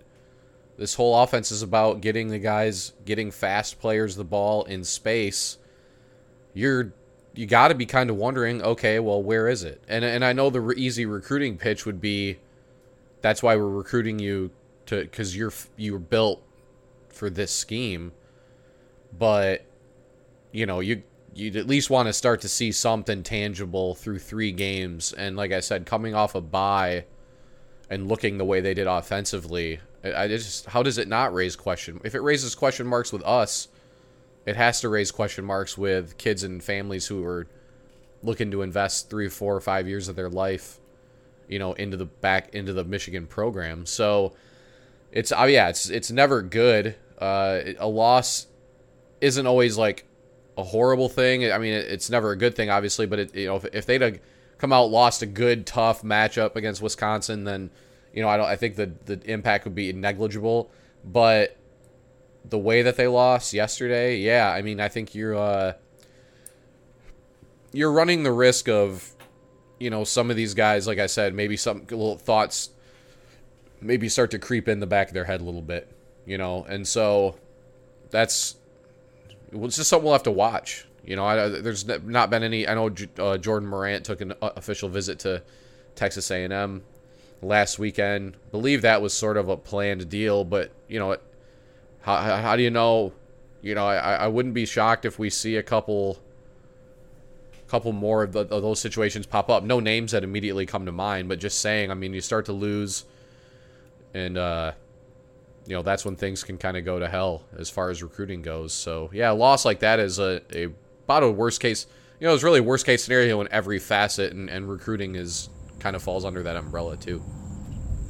this 0.76 0.94
whole 0.94 1.22
offense 1.22 1.52
is 1.52 1.62
about 1.62 2.00
getting 2.00 2.28
the 2.28 2.38
guys, 2.38 2.92
getting 3.04 3.30
fast 3.30 3.78
players 3.78 4.16
the 4.16 4.24
ball 4.24 4.64
in 4.64 4.84
space, 4.84 5.58
you're 6.54 6.92
you 7.34 7.46
got 7.46 7.68
to 7.68 7.74
be 7.74 7.86
kind 7.86 8.10
of 8.10 8.16
wondering, 8.16 8.62
okay, 8.62 8.98
well, 8.98 9.22
where 9.22 9.48
is 9.48 9.62
it? 9.64 9.82
And 9.88 10.04
and 10.04 10.24
I 10.24 10.32
know 10.32 10.50
the 10.50 10.60
re- 10.60 10.76
easy 10.76 11.06
recruiting 11.06 11.56
pitch 11.56 11.86
would 11.86 12.00
be, 12.00 12.38
that's 13.20 13.42
why 13.42 13.56
we're 13.56 13.68
recruiting 13.68 14.18
you 14.18 14.50
to 14.86 15.00
because 15.02 15.36
you're 15.36 15.52
you're 15.76 15.98
built 15.98 16.42
for 17.08 17.30
this 17.30 17.52
scheme, 17.52 18.12
but 19.16 19.64
you 20.52 20.66
know 20.66 20.80
you 20.80 21.02
you'd 21.34 21.56
at 21.56 21.66
least 21.66 21.88
want 21.88 22.08
to 22.08 22.12
start 22.12 22.40
to 22.42 22.48
see 22.48 22.72
something 22.72 23.22
tangible 23.22 23.94
through 23.94 24.18
three 24.18 24.52
games. 24.52 25.12
And 25.12 25.36
like 25.36 25.52
I 25.52 25.60
said, 25.60 25.86
coming 25.86 26.14
off 26.14 26.34
a 26.34 26.40
bye 26.40 27.06
and 27.88 28.08
looking 28.08 28.38
the 28.38 28.44
way 28.44 28.60
they 28.60 28.74
did 28.74 28.86
offensively, 28.86 29.80
I 30.04 30.28
just 30.28 30.66
how 30.66 30.82
does 30.82 30.98
it 30.98 31.08
not 31.08 31.32
raise 31.32 31.56
question? 31.56 32.00
If 32.04 32.14
it 32.14 32.20
raises 32.20 32.54
question 32.54 32.86
marks 32.86 33.12
with 33.12 33.22
us, 33.24 33.68
it 34.46 34.56
has 34.56 34.80
to 34.80 34.88
raise 34.88 35.10
question 35.10 35.44
marks 35.44 35.78
with 35.78 36.18
kids 36.18 36.42
and 36.42 36.62
families 36.62 37.06
who 37.06 37.24
are 37.24 37.46
looking 38.22 38.50
to 38.50 38.62
invest 38.62 39.10
three, 39.10 39.28
four, 39.28 39.54
or 39.56 39.60
five 39.60 39.88
years 39.88 40.08
of 40.08 40.16
their 40.16 40.28
life, 40.28 40.78
you 41.48 41.58
know, 41.58 41.72
into 41.74 41.96
the 41.96 42.06
back 42.06 42.54
into 42.54 42.72
the 42.72 42.84
Michigan 42.84 43.26
program. 43.26 43.86
So 43.86 44.34
it's 45.10 45.32
oh 45.32 45.44
yeah, 45.44 45.68
it's 45.68 45.88
it's 45.90 46.10
never 46.10 46.42
good. 46.42 46.96
Uh, 47.18 47.60
a 47.78 47.86
loss 47.86 48.46
isn't 49.20 49.46
always 49.46 49.76
like 49.76 50.04
a 50.56 50.64
horrible 50.64 51.08
thing. 51.08 51.50
I 51.50 51.58
mean, 51.58 51.74
it's 51.74 52.10
never 52.10 52.32
a 52.32 52.36
good 52.36 52.54
thing, 52.54 52.70
obviously. 52.70 53.06
But 53.06 53.18
it, 53.20 53.34
you 53.34 53.46
know, 53.46 53.56
if, 53.56 53.64
if 53.72 53.86
they'd 53.86 54.20
come 54.58 54.72
out 54.72 54.90
lost 54.90 55.22
a 55.22 55.26
good 55.26 55.66
tough 55.66 56.02
matchup 56.02 56.56
against 56.56 56.82
Wisconsin, 56.82 57.44
then 57.44 57.70
you 58.12 58.22
know 58.22 58.28
I 58.28 58.36
don't. 58.36 58.46
I 58.46 58.56
think 58.56 58.76
the 58.76 58.92
the 59.04 59.20
impact 59.30 59.64
would 59.64 59.74
be 59.74 59.92
negligible. 59.92 60.70
But 61.04 61.56
the 62.44 62.58
way 62.58 62.82
that 62.82 62.96
they 62.96 63.06
lost 63.06 63.52
yesterday, 63.52 64.16
yeah, 64.16 64.50
I 64.50 64.62
mean, 64.62 64.80
I 64.80 64.88
think 64.88 65.14
you're 65.14 65.36
uh, 65.36 65.74
you're 67.72 67.92
running 67.92 68.22
the 68.22 68.32
risk 68.32 68.68
of 68.68 69.14
you 69.78 69.90
know 69.90 70.04
some 70.04 70.30
of 70.30 70.36
these 70.36 70.54
guys, 70.54 70.86
like 70.86 70.98
I 70.98 71.06
said, 71.06 71.34
maybe 71.34 71.56
some 71.56 71.80
little 71.90 72.18
thoughts 72.18 72.70
maybe 73.80 74.08
start 74.08 74.30
to 74.30 74.38
creep 74.38 74.68
in 74.68 74.80
the 74.80 74.86
back 74.86 75.08
of 75.08 75.14
their 75.14 75.24
head 75.24 75.40
a 75.40 75.44
little 75.44 75.62
bit, 75.62 75.90
you 76.24 76.38
know, 76.38 76.64
and 76.64 76.86
so 76.86 77.36
that's 78.10 78.56
it's 79.52 79.76
just 79.76 79.90
something 79.90 80.04
we'll 80.04 80.14
have 80.14 80.22
to 80.24 80.30
watch. 80.30 80.86
You 81.04 81.16
know, 81.16 81.24
I, 81.24 81.48
there's 81.48 81.84
not 81.86 82.30
been 82.30 82.42
any. 82.42 82.66
I 82.66 82.74
know 82.74 82.94
uh, 83.18 83.36
Jordan 83.38 83.68
Morant 83.68 84.04
took 84.04 84.20
an 84.20 84.34
uh, 84.40 84.50
official 84.56 84.88
visit 84.88 85.18
to 85.20 85.42
Texas 85.96 86.30
A&M 86.30 86.84
last 87.42 87.78
weekend. 87.78 88.36
Believe 88.52 88.82
that 88.82 89.02
was 89.02 89.12
sort 89.12 89.36
of 89.36 89.48
a 89.48 89.56
planned 89.56 90.08
deal, 90.08 90.44
but 90.44 90.70
you 90.88 91.00
know, 91.00 91.16
how, 92.02 92.36
how 92.36 92.56
do 92.56 92.62
you 92.62 92.70
know? 92.70 93.12
You 93.62 93.74
know, 93.74 93.86
I, 93.86 94.14
I 94.14 94.26
wouldn't 94.26 94.54
be 94.54 94.66
shocked 94.66 95.04
if 95.04 95.18
we 95.18 95.30
see 95.30 95.56
a 95.56 95.62
couple 95.62 96.18
couple 97.68 97.92
more 97.92 98.22
of, 98.22 98.32
the, 98.32 98.40
of, 98.40 98.60
those 98.60 98.78
situations 98.78 99.24
pop 99.24 99.48
up. 99.48 99.64
No 99.64 99.80
names 99.80 100.12
that 100.12 100.22
immediately 100.22 100.66
come 100.66 100.84
to 100.84 100.92
mind, 100.92 101.30
but 101.30 101.38
just 101.38 101.60
saying. 101.60 101.90
I 101.90 101.94
mean, 101.94 102.12
you 102.12 102.20
start 102.20 102.44
to 102.46 102.52
lose, 102.52 103.04
and 104.12 104.36
uh, 104.36 104.72
you 105.66 105.74
know 105.74 105.82
that's 105.82 106.04
when 106.04 106.16
things 106.16 106.44
can 106.44 106.58
kind 106.58 106.76
of 106.76 106.84
go 106.84 106.98
to 106.98 107.08
hell 107.08 107.44
as 107.56 107.70
far 107.70 107.88
as 107.88 108.02
recruiting 108.02 108.42
goes. 108.42 108.72
So 108.72 109.10
yeah, 109.12 109.30
a 109.30 109.34
loss 109.34 109.64
like 109.64 109.80
that 109.80 110.00
is 110.00 110.18
a, 110.18 110.42
a 110.52 110.68
about 111.04 111.22
a 111.22 111.30
worst 111.30 111.60
case. 111.60 111.86
You 112.20 112.26
know, 112.28 112.34
it's 112.34 112.42
really 112.42 112.60
a 112.60 112.64
worst 112.64 112.84
case 112.84 113.04
scenario 113.04 113.40
in 113.40 113.48
every 113.50 113.78
facet, 113.78 114.32
and, 114.32 114.50
and 114.50 114.68
recruiting 114.68 115.14
is 115.14 115.48
kind 115.78 115.96
of 115.96 116.02
falls 116.02 116.24
under 116.24 116.42
that 116.42 116.56
umbrella 116.56 116.96
too. 116.96 117.22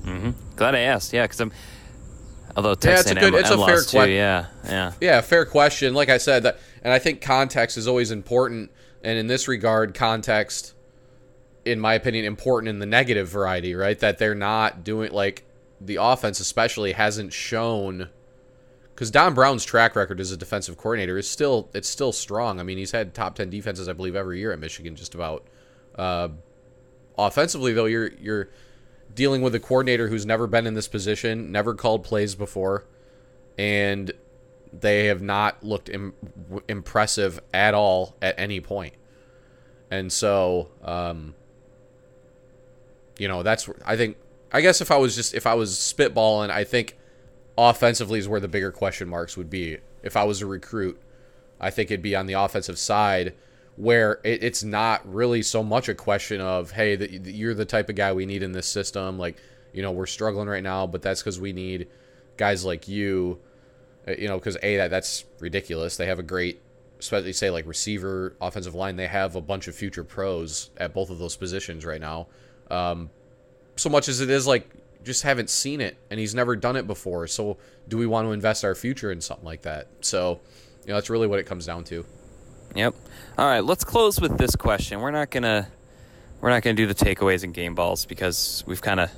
Mm-hmm. 0.03 0.31
Glad 0.57 0.75
I 0.75 0.81
asked. 0.81 1.13
Yeah, 1.13 1.23
because 1.23 1.41
I'm. 1.41 1.53
Although 2.57 2.75
Texas 2.75 3.07
yeah, 3.07 3.13
it's 3.13 3.27
a 3.27 3.31
good, 3.31 3.41
it's 3.41 3.51
a 3.51 3.57
fair 3.57 3.83
question. 3.83 4.11
Yeah, 4.11 4.47
yeah, 4.65 4.93
yeah. 5.01 5.21
Fair 5.21 5.47
question. 5.47 5.95
Like 5.95 6.09
I 6.09 6.19
said, 6.19 6.43
that, 6.43 6.59
and 6.83 6.93
I 6.93 6.99
think 6.99 7.21
context 7.21 7.77
is 7.77 7.89
always 7.89 8.11
important. 8.11 8.71
And 9.03 9.19
in 9.19 9.27
this 9.27 9.49
regard, 9.49 9.95
context, 9.95 10.75
in 11.65 11.81
my 11.81 11.95
opinion, 11.95 12.25
important 12.25 12.69
in 12.69 12.79
the 12.79 12.87
negative 12.87 13.29
variety. 13.29 13.75
Right, 13.75 13.99
that 14.01 14.19
they're 14.19 14.35
not 14.35 14.85
doing 14.85 15.13
like 15.13 15.45
the 15.81 15.97
offense 15.97 16.41
especially 16.41 16.93
hasn't 16.93 17.33
shown 17.33 18.09
because 18.95 19.11
Don 19.11 19.35
Brown's 19.35 19.65
track 19.65 19.97
record 19.97 20.21
as 20.21 20.31
a 20.31 20.37
defensive 20.37 20.77
coordinator 20.77 21.19
is 21.19 21.29
still 21.29 21.71
it's 21.75 21.89
still 21.89 22.13
strong. 22.13 22.61
I 22.61 22.63
mean, 22.63 22.79
he's 22.79 22.93
had 22.93 23.15
top 23.15 23.35
ten 23.35 23.51
defenses, 23.51 23.89
I 23.89 23.95
believe, 23.95 24.15
every 24.15 24.39
year 24.39 24.53
at 24.53 24.59
Michigan, 24.59 24.95
just 24.95 25.15
about. 25.15 25.47
Uh, 25.95 26.29
offensively, 27.19 27.73
though, 27.73 27.87
you're 27.87 28.13
you're 28.15 28.51
dealing 29.15 29.43
with 29.43 29.55
a 29.55 29.61
coordinator 29.61 30.09
who's 30.09 30.27
never 30.27 30.47
been 30.47 30.67
in 30.67 30.75
this 30.75 30.89
position, 30.89 31.53
never 31.53 31.75
called 31.75 32.05
plays 32.05 32.35
before, 32.35 32.87
and 33.59 34.13
they 34.73 35.07
have 35.07 35.21
not 35.21 35.63
looked 35.63 35.89
Im- 35.89 36.15
impressive 36.69 37.41
at 37.53 37.75
all 37.75 38.17
at 38.23 38.35
any 38.39 38.61
point. 38.61 38.95
And 39.91 40.11
so, 40.11 40.71
um, 40.83 41.35
you 43.19 43.29
know, 43.29 43.43
that's 43.43 43.69
I 43.85 43.97
think 43.97 44.17
I 44.53 44.61
guess 44.61 44.81
if 44.81 44.91
I 44.91 44.97
was 44.97 45.15
just 45.15 45.35
if 45.35 45.47
I 45.47 45.55
was 45.55 45.73
spitballing, 45.73 46.51
I 46.51 46.65
think 46.65 46.97
offensively 47.59 48.19
is 48.19 48.29
where 48.29 48.41
the 48.41 48.49
bigger 48.49 48.73
question 48.73 49.09
marks 49.09 49.37
would 49.37 49.51
be. 49.51 49.79
If 50.03 50.17
I 50.17 50.25
was 50.25 50.41
a 50.41 50.47
recruit, 50.47 51.01
I 51.61 51.71
think 51.71 51.91
it'd 51.91 52.03
be 52.03 52.17
on 52.17 52.27
the 52.27 52.33
offensive 52.33 52.79
side 52.79 53.35
where 53.77 54.21
it, 54.25 54.43
it's 54.43 54.63
not 54.63 55.01
really 55.11 55.43
so 55.43 55.63
much 55.63 55.89
a 55.89 55.95
question 55.95 56.41
of 56.41 56.73
hey, 56.73 56.97
the, 56.97 57.31
you're 57.31 57.55
the 57.55 57.65
type 57.65 57.89
of 57.89 57.97
guy 57.97 58.13
we 58.13 58.27
need 58.27 58.43
in 58.43 58.53
this 58.53 58.67
system. 58.67 59.19
Like 59.19 59.37
you 59.73 59.83
know 59.83 59.91
we're 59.91 60.07
struggling 60.07 60.49
right 60.49 60.63
now, 60.63 60.87
but 60.87 61.03
that's 61.03 61.21
because 61.21 61.41
we 61.41 61.53
need 61.53 61.89
guys 62.37 62.65
like 62.65 62.89
you. 62.89 63.39
Uh, 64.07 64.15
you 64.19 64.27
know, 64.27 64.37
because 64.37 64.57
a 64.63 64.77
that 64.79 64.91
that's 64.91 65.25
ridiculous. 65.39 65.97
They 65.97 66.07
have 66.07 66.19
a 66.19 66.25
great 66.25 66.61
especially 67.03 67.33
say 67.33 67.51
like 67.51 67.67
receiver, 67.67 68.37
offensive 68.41 68.75
line, 68.75 68.95
they 68.95 69.09
have 69.09 69.35
a 69.35 69.41
bunch 69.41 69.67
of 69.67 69.75
future 69.75 70.05
pros 70.05 70.71
at 70.77 70.95
both 70.95 71.11
of 71.11 71.19
those 71.19 71.37
positions 71.37 71.85
right 71.85 72.01
now. 72.01 72.29
Um, 72.71 73.11
so 73.75 73.91
much 73.91 74.09
as 74.09 74.21
it 74.21 74.31
is 74.31 74.47
like 74.47 74.71
just 75.03 75.25
haven't 75.25 75.51
seen 75.51 75.81
it 75.81 75.97
and 76.11 76.21
he's 76.21 76.35
never 76.35 76.55
done 76.55 76.77
it 76.77 76.87
before. 76.87 77.27
So 77.27 77.59
do 77.89 77.99
we 77.99 78.07
want 78.07 78.29
to 78.29 78.33
invest 78.33 78.65
our 78.65 78.77
future 78.77 79.11
in 79.11 79.21
something 79.21 79.45
like 79.45 79.63
that? 79.63 79.89
So, 80.01 80.41
you 80.83 80.89
know, 80.89 80.95
that's 80.95 81.11
really 81.11 81.27
what 81.27 81.41
it 81.41 81.47
comes 81.47 81.67
down 81.67 81.83
to. 81.85 82.05
Yep. 82.75 82.95
All 83.39 83.47
right, 83.47 83.65
let's 83.65 83.85
close 83.85 84.21
with 84.21 84.39
this 84.39 84.57
question. 84.57 85.01
We're 85.01 85.11
not 85.11 85.31
gonna 85.31 85.69
we're 86.41 86.51
not 86.51 86.63
gonna 86.63 86.75
do 86.75 86.87
the 86.87 86.95
takeaways 86.95 87.45
and 87.45 87.53
game 87.55 87.75
balls 87.75 88.05
because 88.07 88.65
we've 88.67 88.81
kind 88.83 89.01
of 89.01 89.11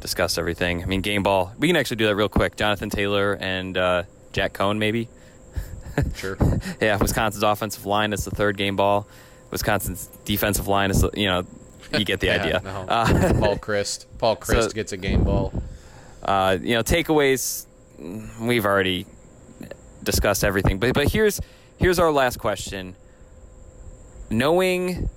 discussed 0.00 0.38
everything. 0.38 0.82
I 0.82 0.86
mean, 0.86 1.00
game 1.00 1.22
ball. 1.22 1.52
We 1.58 1.68
can 1.68 1.76
actually 1.76 1.96
do 1.98 2.06
that 2.06 2.16
real 2.16 2.28
quick. 2.28 2.56
Jonathan 2.56 2.90
Taylor 2.90 3.34
and 3.40 3.76
uh, 3.76 4.02
Jack 4.32 4.52
Coan, 4.54 4.78
maybe. 4.78 5.08
Sure. 6.14 6.38
yeah, 6.80 6.96
Wisconsin's 6.96 7.42
offensive 7.42 7.84
line 7.84 8.14
is 8.14 8.24
the 8.24 8.30
third 8.30 8.56
game 8.56 8.76
ball. 8.76 9.06
Wisconsin's 9.50 10.06
defensive 10.24 10.66
line 10.66 10.90
is, 10.90 11.02
the, 11.02 11.10
you 11.12 11.26
know, 11.26 11.44
you 11.98 12.06
get 12.06 12.18
the 12.20 12.26
Yeah, 12.28 12.42
idea. 12.42 12.60
no. 12.64 12.70
Uh, 12.88 13.06
Paul 13.38 13.56
Chryst. 13.58 14.06
Paul 14.16 14.36
Chryst 14.36 14.62
So- 14.62 14.68
gets 14.70 14.92
a 14.92 14.96
game 14.96 15.22
ball. 15.22 15.52
uh, 16.22 16.56
you 16.60 16.74
know, 16.76 16.82
takeaways. 16.82 17.66
We've 18.40 18.64
already 18.64 19.04
discussed 20.02 20.44
everything, 20.44 20.78
but 20.78 20.94
but 20.94 21.08
here's 21.12 21.40
here's 21.78 21.98
our 21.98 22.10
last 22.10 22.38
question. 22.38 22.96
Knowing 24.30 25.08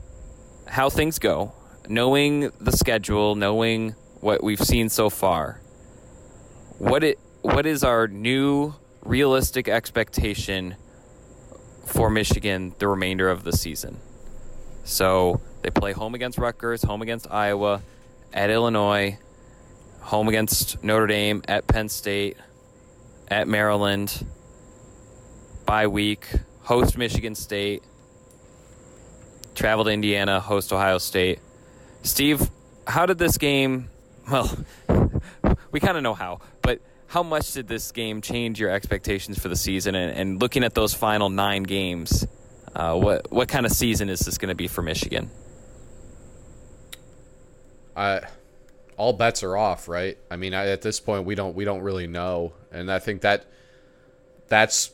how 0.68 0.89
things 0.89 1.20
go, 1.20 1.53
knowing 1.88 2.51
the 2.60 2.72
schedule, 2.72 3.36
knowing 3.36 3.95
what 4.22 4.43
we've 4.43 4.60
seen 4.60 4.89
so 4.89 5.10
far, 5.10 5.62
what 6.78 7.03
it 7.03 7.20
what 7.41 7.66
is 7.66 7.84
our 7.84 8.08
new 8.08 8.74
realistic 9.03 9.68
expectation 9.68 10.76
for 11.86 12.10
Michigan 12.10 12.74
the 12.80 12.88
remainder 12.88 13.30
of 13.30 13.43
the 13.43 13.53
season? 13.53 13.97
So 14.84 15.41
they 15.62 15.70
play 15.70 15.93
home 15.93 16.16
against 16.16 16.38
Rutgers, 16.38 16.84
home 16.84 17.01
against 17.01 17.30
Iowa, 17.32 17.82
at 18.34 18.49
Illinois, 18.49 19.18
home 20.01 20.28
against 20.28 20.84
Notre 20.84 21.08
Dame, 21.08 21.41
at 21.47 21.68
Penn 21.68 21.89
State, 21.89 22.38
at 23.28 23.47
Maryland, 23.47 24.26
bye 25.66 25.88
week, 25.88 26.28
host 26.61 26.97
Michigan 26.97 27.36
State, 27.36 27.84
travel 29.55 29.86
to 29.86 29.91
Indiana, 29.91 30.39
host 30.39 30.72
Ohio 30.72 30.97
State. 30.97 31.39
Steve, 32.03 32.49
how 32.86 33.05
did 33.05 33.18
this 33.18 33.38
game? 33.38 33.89
Well, 34.30 34.55
we 35.72 35.80
kind 35.80 35.97
of 35.97 36.03
know 36.03 36.13
how, 36.13 36.39
but 36.61 36.82
how 37.07 37.24
much 37.24 37.53
did 37.53 37.68
this 37.68 37.91
game 37.91 38.22
change 38.22 38.59
your 38.59 38.70
expectations 38.70 39.39
for 39.39 39.49
the 39.49 39.55
season? 39.55 39.95
And, 39.95 40.18
and 40.18 40.41
looking 40.41 40.63
at 40.63 40.74
those 40.74 40.93
final 40.93 41.30
nine 41.30 41.63
games, 41.63 42.28
uh, 42.76 42.95
what 42.95 43.32
what 43.32 43.47
kind 43.47 43.66
of 43.66 43.72
season 43.72 44.09
is 44.09 44.20
this 44.20 44.38
going 44.38 44.49
to 44.49 44.55
be 44.55 44.68
for 44.68 44.82
Michigan? 44.82 45.30
I, 47.95 48.22
all 48.97 49.13
bets 49.13 49.43
are 49.43 49.55
off, 49.55 49.88
right? 49.88 50.18
I 50.30 50.36
mean, 50.36 50.53
I, 50.53 50.68
at 50.68 50.82
this 50.82 50.99
point, 50.99 51.26
we 51.26 51.36
don't 51.36 51.55
we 51.55 51.66
don't 51.66 51.82
really 51.82 52.07
know, 52.07 52.53
and 52.72 52.91
I 52.91 52.99
think 52.99 53.22
that 53.22 53.45
that's 54.47 54.91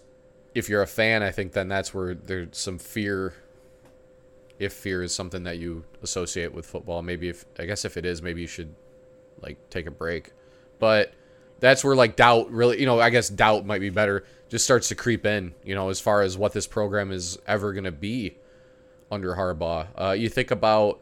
if 0.54 0.70
you're 0.70 0.82
a 0.82 0.88
fan, 0.88 1.24
I 1.24 1.32
think 1.32 1.54
then 1.54 1.68
that's 1.68 1.94
where 1.94 2.14
there's 2.14 2.58
some 2.58 2.78
fear. 2.78 3.34
If 4.60 4.74
fear 4.74 5.02
is 5.02 5.14
something 5.14 5.44
that 5.44 5.58
you 5.58 5.86
associate 6.04 6.54
with 6.54 6.66
football, 6.66 7.02
maybe 7.02 7.30
if 7.30 7.46
I 7.58 7.66
guess 7.66 7.86
if 7.86 7.98
it 7.98 8.06
is, 8.06 8.22
maybe 8.22 8.42
you 8.42 8.48
should 8.48 8.76
like 9.42 9.70
take 9.70 9.88
a 9.88 9.92
break. 9.92 10.32
But 10.80 11.14
that's 11.60 11.84
where 11.84 11.96
like 11.96 12.16
doubt 12.16 12.52
really, 12.52 12.80
you 12.80 12.86
know, 12.86 13.00
I 13.00 13.10
guess 13.10 13.30
doubt 13.30 13.66
might 13.66 13.82
be 13.82 13.90
better. 13.90 14.24
Just 14.50 14.66
starts 14.66 14.90
to 14.90 14.96
creep 14.96 15.26
in, 15.26 15.54
you 15.64 15.74
know, 15.74 15.90
as 15.90 16.00
far 16.00 16.22
as 16.22 16.38
what 16.38 16.54
this 16.54 16.68
program 16.68 17.12
is 17.12 17.40
ever 17.48 17.72
going 17.74 17.86
to 17.86 17.92
be 17.92 18.38
under 19.10 19.36
Harbaugh. 19.36 19.88
Uh, 19.96 20.12
you 20.12 20.30
think 20.30 20.52
about 20.52 21.00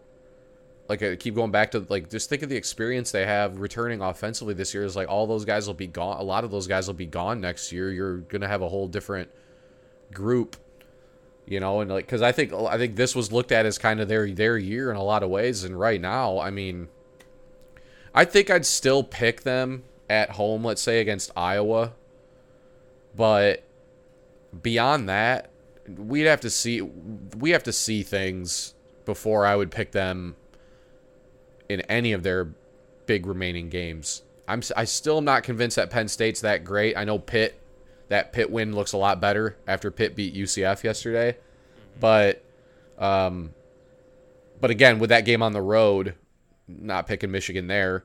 like 0.90 1.04
I 1.04 1.16
keep 1.16 1.36
going 1.36 1.52
back 1.52 1.72
to 1.72 1.86
like 1.88 2.10
just 2.10 2.30
think 2.30 2.42
of 2.42 2.50
the 2.50 2.56
experience 2.56 3.12
they 3.12 3.26
have 3.26 3.60
returning 3.60 4.02
offensively 4.02 4.56
this 4.56 4.74
year 4.74 4.84
is 4.84 4.96
like 4.96 5.08
all 5.08 5.28
those 5.28 5.46
guys 5.46 5.68
will 5.68 5.76
be 5.76 5.88
gone 5.88 6.20
a 6.20 6.24
lot 6.24 6.44
of 6.44 6.50
those 6.50 6.68
guys 6.68 6.88
will 6.88 6.96
be 6.96 7.06
gone 7.06 7.40
next 7.40 7.72
year. 7.72 7.92
You're 7.92 8.18
going 8.18 8.42
to 8.42 8.48
have 8.48 8.64
a 8.64 8.70
whole 8.70 8.88
different 8.88 9.30
group 10.12 10.58
you 11.46 11.60
know 11.60 11.82
and 11.82 11.92
like 11.92 12.08
cuz 12.08 12.24
I 12.24 12.32
think 12.32 12.52
I 12.52 12.78
think 12.78 12.96
this 12.96 13.16
was 13.16 13.32
looked 13.32 13.52
at 13.52 13.68
as 13.68 13.78
kind 13.78 14.00
of 14.00 14.08
their 14.08 14.30
their 14.32 14.58
year 14.58 14.90
in 14.90 14.98
a 14.98 15.04
lot 15.04 15.22
of 15.22 15.30
ways 15.30 15.64
and 15.64 15.80
right 15.80 16.02
now 16.02 16.40
I 16.40 16.50
mean 16.50 16.90
I 18.14 18.26
think 18.26 18.50
I'd 18.50 18.66
still 18.66 19.04
pick 19.04 19.42
them 19.42 19.84
at 20.10 20.32
home 20.32 20.66
let's 20.66 20.82
say 20.82 21.00
against 21.00 21.32
Iowa. 21.38 21.94
But 23.16 23.64
beyond 24.64 25.08
that 25.10 25.52
we'd 25.88 26.22
have 26.22 26.42
to 26.42 26.50
see 26.50 26.82
we 26.82 27.52
have 27.52 27.64
to 27.64 27.74
see 27.74 28.02
things 28.02 28.74
before 29.06 29.46
I 29.46 29.56
would 29.56 29.70
pick 29.70 29.92
them 29.92 30.36
in 31.70 31.82
any 31.82 32.12
of 32.12 32.24
their 32.24 32.50
big 33.06 33.26
remaining 33.26 33.70
games. 33.70 34.24
I'm 34.48 34.62
I 34.76 34.86
still 34.86 35.20
am 35.20 35.26
not 35.26 35.44
convinced 35.44 35.76
that 35.76 35.92
Penn 35.92 36.08
State's 36.08 36.42
that 36.42 36.64
great. 36.64 36.98
I 36.98 37.06
know 37.06 37.20
Pitt 37.20 37.62
that 38.10 38.34
Pitt 38.34 38.52
win 38.52 38.76
looks 38.76 38.94
a 38.94 38.98
lot 38.98 39.22
better 39.22 39.56
after 39.68 39.92
Pitt 39.92 40.16
beat 40.16 40.36
UCF 40.36 40.84
yesterday, 40.84 41.38
but 42.00 42.44
um, 42.98 43.52
but 44.60 44.72
again 44.72 45.00
with 45.00 45.12
that 45.12 45.26
game 45.26 45.44
on 45.44 45.54
the 45.54 45.62
road, 45.62 46.16
not 46.68 47.08
picking 47.08 47.32
Michigan 47.32 47.68
there. 47.68 48.04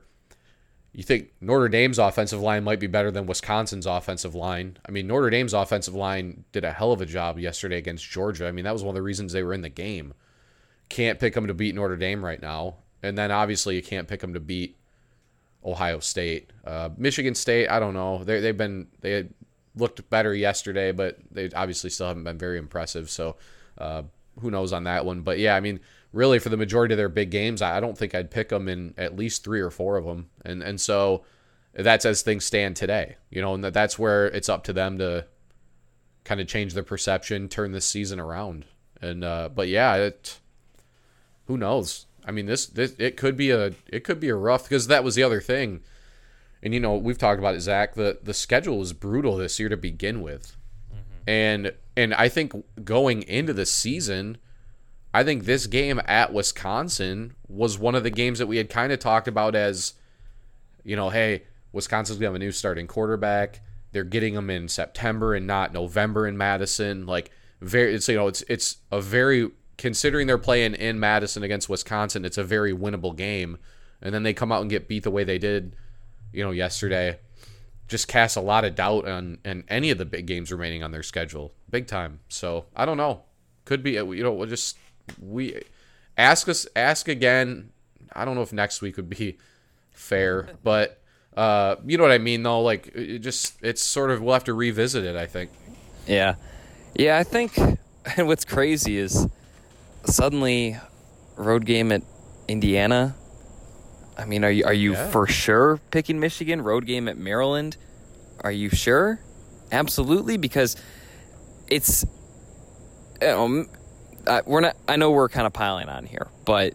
You 0.93 1.03
think 1.03 1.33
Notre 1.41 1.67
Dame's 1.67 1.99
offensive 1.99 2.39
line 2.39 2.63
might 2.63 2.79
be 2.79 2.87
better 2.87 3.11
than 3.11 3.25
Wisconsin's 3.25 3.85
offensive 3.85 4.33
line? 4.33 4.77
I 4.87 4.91
mean, 4.91 5.07
Notre 5.07 5.29
Dame's 5.29 5.53
offensive 5.53 5.93
line 5.93 6.45
did 6.53 6.63
a 6.63 6.71
hell 6.71 6.93
of 6.93 7.01
a 7.01 7.05
job 7.05 7.37
yesterday 7.37 7.77
against 7.77 8.09
Georgia. 8.09 8.47
I 8.47 8.53
mean, 8.53 8.63
that 8.63 8.71
was 8.71 8.81
one 8.81 8.91
of 8.91 8.95
the 8.95 9.01
reasons 9.01 9.33
they 9.33 9.43
were 9.43 9.53
in 9.53 9.59
the 9.59 9.67
game. 9.67 10.13
Can't 10.87 11.19
pick 11.19 11.33
them 11.33 11.47
to 11.47 11.53
beat 11.53 11.75
Notre 11.75 11.97
Dame 11.97 12.23
right 12.23 12.41
now. 12.41 12.75
And 13.05 13.17
then 13.17 13.31
obviously 13.31 13.75
you 13.75 13.81
can't 13.81 14.07
pick 14.07 14.19
them 14.19 14.33
to 14.33 14.39
beat 14.39 14.77
Ohio 15.63 15.99
State. 15.99 16.51
Uh, 16.65 16.89
Michigan 16.97 17.35
State, 17.35 17.69
I 17.69 17.79
don't 17.79 17.93
know. 17.93 18.23
They, 18.23 18.39
they've 18.39 18.57
been, 18.57 18.87
they 19.01 19.29
looked 19.75 20.09
better 20.09 20.33
yesterday, 20.33 20.91
but 20.91 21.19
they 21.31 21.49
obviously 21.51 21.89
still 21.89 22.07
haven't 22.07 22.23
been 22.23 22.37
very 22.37 22.57
impressive. 22.57 23.09
So 23.09 23.37
uh, 23.77 24.03
who 24.39 24.51
knows 24.51 24.73
on 24.73 24.83
that 24.83 25.05
one. 25.05 25.21
But 25.21 25.39
yeah, 25.39 25.55
I 25.55 25.59
mean, 25.59 25.79
really 26.11 26.39
for 26.39 26.49
the 26.49 26.57
majority 26.57 26.93
of 26.93 26.97
their 26.97 27.09
big 27.09 27.29
games, 27.29 27.61
I 27.61 27.77
I 27.77 27.79
don't 27.79 27.97
think 27.97 28.15
I'd 28.15 28.31
pick 28.31 28.49
them 28.49 28.67
in 28.67 28.93
at 28.97 29.15
least 29.15 29.43
three 29.43 29.59
or 29.59 29.71
four 29.71 29.97
of 29.97 30.05
them. 30.05 30.29
And, 30.43 30.63
and 30.63 30.79
so 30.79 31.25
that's 31.73 32.05
as 32.05 32.21
things 32.21 32.45
stand 32.45 32.75
today, 32.75 33.17
you 33.29 33.41
know, 33.41 33.53
and 33.53 33.63
that, 33.63 33.73
that's 33.73 33.99
where 33.99 34.27
it's 34.27 34.49
up 34.49 34.63
to 34.65 34.73
them 34.73 34.97
to 34.99 35.25
kind 36.23 36.39
of 36.39 36.47
change 36.47 36.73
their 36.73 36.83
perception, 36.83 37.49
turn 37.49 37.71
this 37.71 37.85
season 37.85 38.19
around. 38.19 38.65
And, 39.01 39.23
uh, 39.23 39.49
but 39.53 39.67
yeah, 39.67 39.95
it, 39.95 40.39
who 41.47 41.57
knows? 41.57 42.04
I 42.25 42.31
mean, 42.31 42.45
this, 42.47 42.65
this 42.65 42.95
it 42.97 43.17
could 43.17 43.37
be 43.37 43.51
a 43.51 43.73
it 43.87 44.03
could 44.03 44.19
be 44.19 44.29
a 44.29 44.35
rough 44.35 44.63
because 44.63 44.87
that 44.87 45.03
was 45.03 45.15
the 45.15 45.23
other 45.23 45.41
thing, 45.41 45.81
and 46.63 46.73
you 46.73 46.79
know 46.79 46.95
we've 46.95 47.17
talked 47.17 47.39
about 47.39 47.55
it, 47.55 47.61
Zach. 47.61 47.93
The 47.93 48.19
the 48.23 48.33
schedule 48.33 48.79
was 48.79 48.93
brutal 48.93 49.37
this 49.37 49.59
year 49.59 49.69
to 49.69 49.77
begin 49.77 50.21
with, 50.21 50.57
mm-hmm. 50.91 51.29
and 51.29 51.73
and 51.95 52.13
I 52.13 52.29
think 52.29 52.53
going 52.83 53.23
into 53.23 53.53
the 53.53 53.65
season, 53.65 54.37
I 55.13 55.23
think 55.23 55.45
this 55.45 55.67
game 55.67 56.01
at 56.05 56.33
Wisconsin 56.33 57.35
was 57.47 57.77
one 57.77 57.95
of 57.95 58.03
the 58.03 58.09
games 58.09 58.39
that 58.39 58.47
we 58.47 58.57
had 58.57 58.69
kind 58.69 58.91
of 58.91 58.99
talked 58.99 59.27
about 59.27 59.55
as, 59.55 59.93
you 60.83 60.95
know, 60.95 61.09
hey, 61.09 61.43
Wisconsin's 61.71 62.19
gonna 62.19 62.27
have 62.29 62.35
a 62.35 62.39
new 62.39 62.51
starting 62.51 62.87
quarterback. 62.87 63.61
They're 63.91 64.03
getting 64.03 64.33
them 64.33 64.49
in 64.49 64.67
September 64.67 65.33
and 65.33 65.47
not 65.47 65.71
November 65.71 66.27
in 66.27 66.37
Madison. 66.37 67.05
Like 67.05 67.31
very, 67.61 67.93
it's 67.93 68.09
you 68.09 68.15
know, 68.15 68.27
it's 68.27 68.43
it's 68.49 68.77
a 68.91 68.99
very 68.99 69.51
considering 69.77 70.27
they're 70.27 70.37
playing 70.37 70.73
in 70.73 70.99
Madison 70.99 71.43
against 71.43 71.69
Wisconsin, 71.69 72.25
it's 72.25 72.37
a 72.37 72.43
very 72.43 72.73
winnable 72.73 73.15
game. 73.15 73.57
And 74.01 74.13
then 74.13 74.23
they 74.23 74.33
come 74.33 74.51
out 74.51 74.61
and 74.61 74.69
get 74.69 74.87
beat 74.87 75.03
the 75.03 75.11
way 75.11 75.23
they 75.23 75.37
did, 75.37 75.75
you 76.31 76.43
know, 76.43 76.51
yesterday. 76.51 77.19
Just 77.87 78.07
casts 78.07 78.35
a 78.35 78.41
lot 78.41 78.65
of 78.65 78.75
doubt 78.75 79.07
on 79.07 79.37
on 79.45 79.63
any 79.67 79.91
of 79.91 79.99
the 79.99 80.05
big 80.05 80.25
games 80.25 80.51
remaining 80.51 80.81
on 80.81 80.91
their 80.91 81.03
schedule, 81.03 81.53
big 81.69 81.85
time. 81.85 82.19
So 82.29 82.65
I 82.75 82.85
don't 82.85 82.97
know. 82.97 83.23
Could 83.63 83.83
be 83.83 83.91
you 83.91 84.23
know 84.23 84.33
we'll 84.33 84.47
just 84.49 84.77
we 85.21 85.61
ask 86.17 86.49
us 86.49 86.67
ask 86.75 87.07
again. 87.07 87.69
I 88.11 88.25
don't 88.25 88.33
know 88.33 88.41
if 88.41 88.51
next 88.51 88.81
week 88.81 88.97
would 88.97 89.09
be 89.09 89.37
fair, 89.91 90.49
but 90.63 90.99
uh, 91.37 91.75
you 91.85 91.97
know 91.97 92.03
what 92.03 92.11
I 92.11 92.17
mean 92.17 92.41
though. 92.41 92.61
Like 92.61 92.87
it 92.95 93.19
just 93.19 93.55
it's 93.61 93.83
sort 93.83 94.09
of 94.09 94.19
we'll 94.19 94.33
have 94.33 94.45
to 94.45 94.53
revisit 94.55 95.03
it. 95.03 95.15
I 95.15 95.27
think. 95.27 95.51
Yeah. 96.07 96.35
Yeah, 96.95 97.19
I 97.19 97.23
think 97.23 97.55
and 98.17 98.27
what's 98.27 98.45
crazy 98.45 98.97
is 98.97 99.27
suddenly 100.05 100.77
road 101.35 101.65
game 101.65 101.91
at 101.91 102.01
Indiana. 102.47 103.15
I 104.17 104.25
mean, 104.25 104.43
are 104.45 104.51
you 104.51 104.65
are 104.65 104.73
you 104.73 104.93
Yeah. 104.93 105.09
for 105.09 105.27
sure 105.27 105.79
picking 105.91 106.19
Michigan? 106.19 106.61
Road 106.61 106.85
game 106.85 107.07
at 107.07 107.17
Maryland? 107.17 107.77
Are 108.41 108.51
you 108.51 108.69
sure? 108.69 109.19
Absolutely, 109.71 110.37
because 110.37 110.75
it's. 111.67 112.05
Uh, 113.21 114.41
we're 114.45 114.61
not. 114.61 114.75
I 114.87 114.95
know 114.95 115.11
we're 115.11 115.29
kind 115.29 115.47
of 115.47 115.53
piling 115.53 115.89
on 115.89 116.05
here, 116.05 116.27
but 116.45 116.73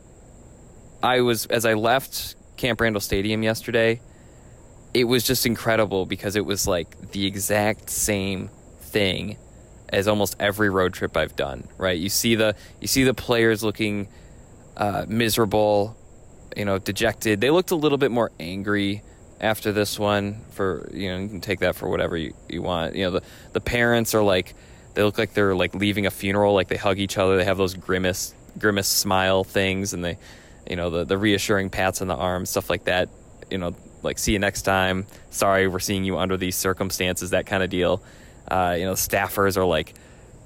I 1.02 1.20
was 1.20 1.46
as 1.46 1.64
I 1.66 1.74
left 1.74 2.34
Camp 2.56 2.80
Randall 2.80 3.00
Stadium 3.00 3.42
yesterday. 3.42 4.00
It 4.92 5.04
was 5.04 5.22
just 5.24 5.46
incredible 5.46 6.04
because 6.06 6.34
it 6.36 6.44
was 6.44 6.66
like 6.66 7.12
the 7.12 7.26
exact 7.26 7.90
same 7.90 8.50
thing 8.80 9.36
as 9.90 10.08
almost 10.08 10.36
every 10.40 10.70
road 10.70 10.94
trip 10.94 11.16
I've 11.16 11.36
done. 11.36 11.68
Right? 11.76 11.98
You 11.98 12.08
see 12.08 12.34
the 12.34 12.56
you 12.80 12.88
see 12.88 13.04
the 13.04 13.14
players 13.14 13.62
looking 13.62 14.08
uh, 14.76 15.04
miserable, 15.08 15.96
you 16.56 16.64
know, 16.64 16.78
dejected. 16.78 17.40
They 17.40 17.50
looked 17.50 17.70
a 17.70 17.76
little 17.76 17.98
bit 17.98 18.10
more 18.10 18.32
angry 18.40 19.02
after 19.40 19.72
this 19.72 19.98
one. 19.98 20.40
For 20.50 20.88
you 20.92 21.10
know, 21.10 21.18
you 21.18 21.28
can 21.28 21.40
take 21.40 21.60
that 21.60 21.76
for 21.76 21.88
whatever 21.88 22.16
you, 22.16 22.34
you 22.48 22.62
want. 22.62 22.94
You 22.94 23.04
know, 23.04 23.10
the 23.12 23.22
the 23.52 23.60
parents 23.60 24.14
are 24.14 24.22
like 24.22 24.54
they 24.94 25.02
look 25.02 25.18
like 25.18 25.34
they're 25.34 25.54
like 25.54 25.74
leaving 25.74 26.06
a 26.06 26.10
funeral. 26.10 26.54
Like 26.54 26.68
they 26.68 26.76
hug 26.76 26.98
each 26.98 27.18
other. 27.18 27.36
They 27.36 27.44
have 27.44 27.58
those 27.58 27.74
grimace 27.74 28.34
grimace 28.58 28.88
smile 28.88 29.44
things, 29.44 29.92
and 29.92 30.04
they, 30.04 30.18
you 30.68 30.76
know, 30.76 30.90
the 30.90 31.04
the 31.04 31.18
reassuring 31.18 31.70
pats 31.70 32.00
on 32.00 32.08
the 32.08 32.16
arm, 32.16 32.46
stuff 32.46 32.70
like 32.70 32.84
that. 32.84 33.08
You 33.50 33.58
know, 33.58 33.74
like 34.02 34.18
see 34.18 34.32
you 34.32 34.38
next 34.38 34.62
time. 34.62 35.06
Sorry, 35.30 35.68
we're 35.68 35.78
seeing 35.78 36.04
you 36.04 36.18
under 36.18 36.36
these 36.36 36.56
circumstances. 36.56 37.30
That 37.30 37.46
kind 37.46 37.62
of 37.62 37.70
deal. 37.70 38.02
Uh, 38.48 38.76
you 38.78 38.84
know, 38.84 38.92
staffers 38.92 39.56
are 39.56 39.64
like 39.64 39.94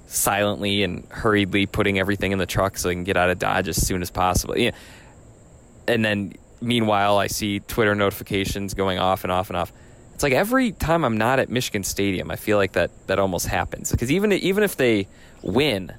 silently 0.07 0.83
and 0.83 1.05
hurriedly 1.09 1.65
putting 1.65 1.99
everything 1.99 2.31
in 2.31 2.37
the 2.37 2.45
truck 2.45 2.77
so 2.77 2.87
they 2.87 2.93
can 2.93 3.03
get 3.03 3.17
out 3.17 3.29
of 3.29 3.39
Dodge 3.39 3.67
as 3.67 3.85
soon 3.85 4.01
as 4.01 4.11
possible. 4.11 4.57
Yeah. 4.57 4.71
And 5.87 6.03
then 6.03 6.33
meanwhile, 6.61 7.17
I 7.17 7.27
see 7.27 7.59
Twitter 7.59 7.95
notifications 7.95 8.73
going 8.73 8.99
off 8.99 9.23
and 9.23 9.31
off 9.31 9.49
and 9.49 9.57
off. 9.57 9.71
It's 10.13 10.23
like 10.23 10.33
every 10.33 10.71
time 10.71 11.03
I'm 11.03 11.17
not 11.17 11.39
at 11.39 11.49
Michigan 11.49 11.83
Stadium, 11.83 12.31
I 12.31 12.37
feel 12.37 12.57
like 12.57 12.73
that 12.73 12.91
that 13.07 13.19
almost 13.19 13.47
happens 13.47 13.91
because 13.91 14.11
even 14.11 14.31
even 14.31 14.63
if 14.63 14.77
they 14.77 15.07
win, 15.41 15.91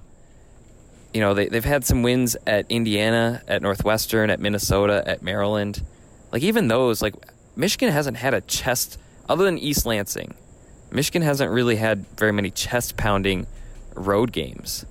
you 1.12 1.20
know 1.20 1.34
they 1.34 1.49
they've 1.49 1.64
had 1.64 1.84
some 1.84 2.03
wins 2.03 2.34
at 2.47 2.64
Indiana, 2.70 3.42
at 3.47 3.61
Northwestern, 3.61 4.30
at 4.30 4.40
Minnesota, 4.40 5.03
at 5.07 5.22
Maryland. 5.22 5.82
Like 6.32 6.42
even 6.42 6.68
those, 6.68 7.03
like 7.03 7.14
Michigan 7.57 7.92
hasn't 7.92 8.16
had 8.16 8.32
a 8.32 8.40
chest 8.40 8.99
other 9.28 9.44
than 9.44 9.59
East 9.59 9.84
Lansing. 9.84 10.34
Michigan 10.91 11.22
hasn't 11.22 11.51
really 11.51 11.76
had 11.76 12.07
very 12.16 12.32
many 12.32 12.51
chest 12.51 12.97
pounding 12.97 13.47
road 13.95 14.32
games. 14.32 14.87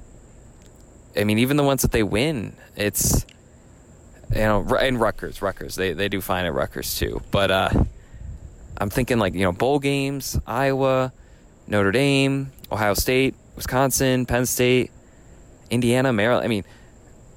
I 1.17 1.23
mean, 1.23 1.39
even 1.39 1.57
the 1.57 1.63
ones 1.63 1.81
that 1.81 1.91
they 1.91 2.03
win, 2.03 2.55
it's 2.75 3.25
you 4.31 4.39
know, 4.39 4.65
and 4.75 4.99
Rutgers, 4.99 5.41
Rutgers, 5.41 5.75
they 5.75 5.93
they 5.93 6.09
do 6.09 6.21
fine 6.21 6.45
at 6.45 6.53
Rutgers 6.53 6.97
too. 6.97 7.21
But 7.31 7.51
uh, 7.51 7.69
I'm 8.77 8.89
thinking 8.89 9.17
like 9.19 9.33
you 9.33 9.43
know 9.43 9.51
bowl 9.51 9.79
games, 9.79 10.39
Iowa, 10.45 11.13
Notre 11.67 11.91
Dame, 11.91 12.51
Ohio 12.71 12.93
State, 12.93 13.35
Wisconsin, 13.55 14.25
Penn 14.25 14.45
State, 14.45 14.91
Indiana, 15.69 16.11
Maryland. 16.11 16.45
I 16.45 16.47
mean, 16.47 16.65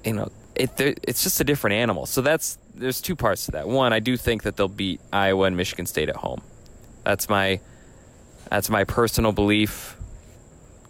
you 0.03 0.13
know, 0.13 0.29
it 0.55 0.71
it's 0.77 1.23
just 1.23 1.39
a 1.39 1.43
different 1.43 1.75
animal. 1.75 2.05
So 2.05 2.21
that's 2.21 2.57
there's 2.75 3.01
two 3.01 3.15
parts 3.15 3.45
to 3.45 3.51
that. 3.51 3.67
One, 3.67 3.93
I 3.93 3.99
do 3.99 4.17
think 4.17 4.43
that 4.43 4.57
they'll 4.57 4.67
beat 4.67 4.99
Iowa 5.13 5.45
and 5.45 5.55
Michigan 5.55 5.85
State 5.85 6.09
at 6.09 6.17
home. 6.17 6.41
That's 7.03 7.29
my 7.29 7.61
that's 8.49 8.69
my 8.69 8.83
personal 8.83 9.31
belief. 9.31 9.95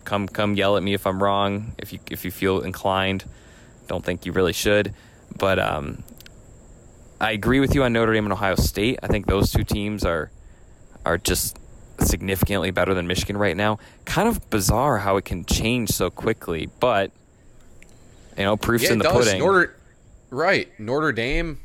Come 0.05 0.27
come 0.27 0.55
yell 0.55 0.77
at 0.77 0.83
me 0.83 0.93
if 0.93 1.05
I'm 1.05 1.21
wrong. 1.21 1.73
If 1.77 1.93
you 1.93 1.99
if 2.09 2.25
you 2.25 2.31
feel 2.31 2.61
inclined, 2.61 3.25
don't 3.87 4.03
think 4.03 4.25
you 4.25 4.31
really 4.31 4.53
should. 4.53 4.93
But 5.37 5.59
um, 5.59 6.03
I 7.21 7.31
agree 7.31 7.59
with 7.59 7.75
you 7.75 7.83
on 7.83 7.93
Notre 7.93 8.13
Dame 8.13 8.25
and 8.25 8.33
Ohio 8.33 8.55
State. 8.55 8.99
I 9.03 9.07
think 9.07 9.27
those 9.27 9.51
two 9.51 9.63
teams 9.63 10.05
are 10.05 10.31
are 11.05 11.17
just 11.17 11.57
significantly 11.99 12.71
better 12.71 12.93
than 12.93 13.07
Michigan 13.07 13.37
right 13.37 13.57
now. 13.57 13.77
Kind 14.05 14.29
of 14.29 14.49
bizarre 14.49 14.99
how 14.99 15.17
it 15.17 15.25
can 15.25 15.43
change 15.45 15.89
so 15.89 16.09
quickly, 16.09 16.69
but 16.79 17.11
you 18.37 18.45
know, 18.45 18.55
proofs 18.55 18.85
yeah, 18.85 18.93
in 18.93 18.97
the 18.99 19.03
does. 19.03 19.25
pudding. 19.25 19.39
Notre, 19.39 19.75
right, 20.29 20.67
Notre 20.79 21.11
Dame 21.11 21.59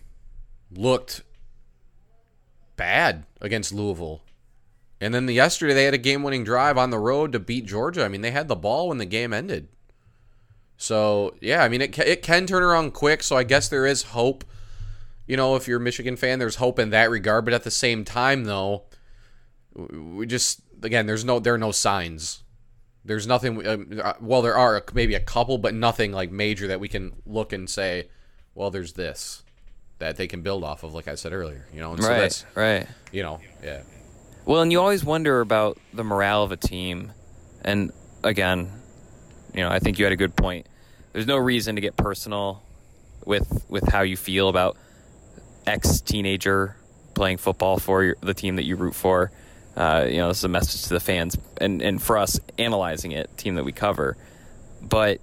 looked 0.72 1.22
bad 2.76 3.24
against 3.40 3.72
Louisville. 3.72 4.24
And 5.01 5.12
then 5.12 5.26
the, 5.26 5.34
yesterday 5.34 5.74
they 5.74 5.84
had 5.84 5.95
a 5.95 5.99
game-winning 5.99 6.45
drive 6.45 6.78
on 6.78 6.90
the 6.90 6.99
road 6.99 7.32
to 7.32 7.38
beat 7.38 7.66
Georgia. 7.66 8.05
I 8.05 8.09
mean, 8.09 8.20
they 8.20 8.30
had 8.30 8.49
the 8.49 8.57
ball 8.57 8.88
when 8.88 8.99
the 8.99 9.05
game 9.05 9.32
ended. 9.32 9.68
So 10.76 11.34
yeah, 11.40 11.62
I 11.62 11.68
mean 11.68 11.80
it 11.80 11.99
it 11.99 12.22
can 12.22 12.47
turn 12.47 12.62
around 12.62 12.95
quick. 12.95 13.22
So 13.22 13.36
I 13.36 13.45
guess 13.45 13.68
there 13.68 13.86
is 13.86 14.03
hope. 14.03 14.45
You 15.26 15.36
know, 15.36 15.57
if 15.57 15.66
you're 15.66 15.78
a 15.78 15.82
Michigan 15.82 16.16
fan, 16.16 16.38
there's 16.38 16.57
hope 16.57 16.78
in 16.78 16.90
that 16.90 17.11
regard. 17.11 17.45
But 17.45 17.55
at 17.55 17.64
the 17.64 17.70
same 17.70 18.05
time, 18.05 18.45
though, 18.45 18.84
we 19.74 20.26
just 20.26 20.61
again 20.82 21.07
there's 21.07 21.24
no 21.24 21.38
there 21.38 21.55
are 21.55 21.59
no 21.59 21.72
signs. 21.72 22.42
There's 23.05 23.26
nothing. 23.26 23.66
Uh, 23.66 24.14
well, 24.20 24.42
there 24.42 24.57
are 24.57 24.82
maybe 24.95 25.14
a 25.14 25.20
couple, 25.20 25.59
but 25.59 25.74
nothing 25.74 26.12
like 26.12 26.30
major 26.30 26.66
that 26.68 26.80
we 26.80 26.88
can 26.88 27.12
look 27.26 27.53
and 27.53 27.68
say, 27.68 28.09
well, 28.55 28.70
there's 28.70 28.95
this 28.95 29.42
that 29.99 30.16
they 30.16 30.26
can 30.26 30.42
build 30.42 30.64
off 30.64 30.82
of. 30.82 30.95
Like 30.95 31.07
I 31.07 31.14
said 31.14 31.32
earlier, 31.32 31.66
you 31.72 31.80
know. 31.80 31.92
And 31.92 32.03
right. 32.03 32.32
So 32.32 32.47
right. 32.55 32.86
You 33.12 33.22
know. 33.22 33.40
Yeah. 33.62 33.82
Well, 34.47 34.61
and 34.61 34.70
you 34.70 34.80
always 34.80 35.05
wonder 35.05 35.40
about 35.40 35.78
the 35.92 36.05
morale 36.05 36.42
of 36.42 36.53
a 36.53 36.57
team, 36.57 37.12
and 37.62 37.92
again, 38.22 38.70
you 39.55 39.61
know, 39.61 39.70
I 39.70 39.78
think 39.78 39.99
you 39.99 40.05
had 40.05 40.12
a 40.12 40.16
good 40.16 40.36
point. 40.36 40.66
There's 41.12 41.26
no 41.26 41.36
reason 41.36 41.76
to 41.76 41.80
get 41.80 41.97
personal 41.97 42.62
with 43.24 43.64
with 43.68 43.88
how 43.88 44.03
you 44.03 44.16
feel 44.16 44.49
about 44.49 44.76
ex 45.66 46.01
teenager 46.01 46.76
playing 47.14 47.38
football 47.38 47.78
for 47.78 48.03
your, 48.03 48.16
the 48.20 48.34
team 48.34 48.57
that 48.57 48.64
you 48.64 48.76
root 48.76 48.95
for. 48.95 49.30
Uh, 49.76 50.07
you 50.09 50.18
know, 50.18 50.28
this 50.28 50.38
is 50.38 50.45
a 50.45 50.49
message 50.49 50.82
to 50.82 50.88
the 50.90 51.01
fans 51.01 51.36
and, 51.61 51.82
and 51.82 52.03
for 52.03 52.18
us 52.18 52.38
analyzing 52.59 53.12
it, 53.12 53.36
team 53.36 53.57
that 53.57 53.64
we 53.64 53.72
cover. 53.72 54.16
But 54.80 55.20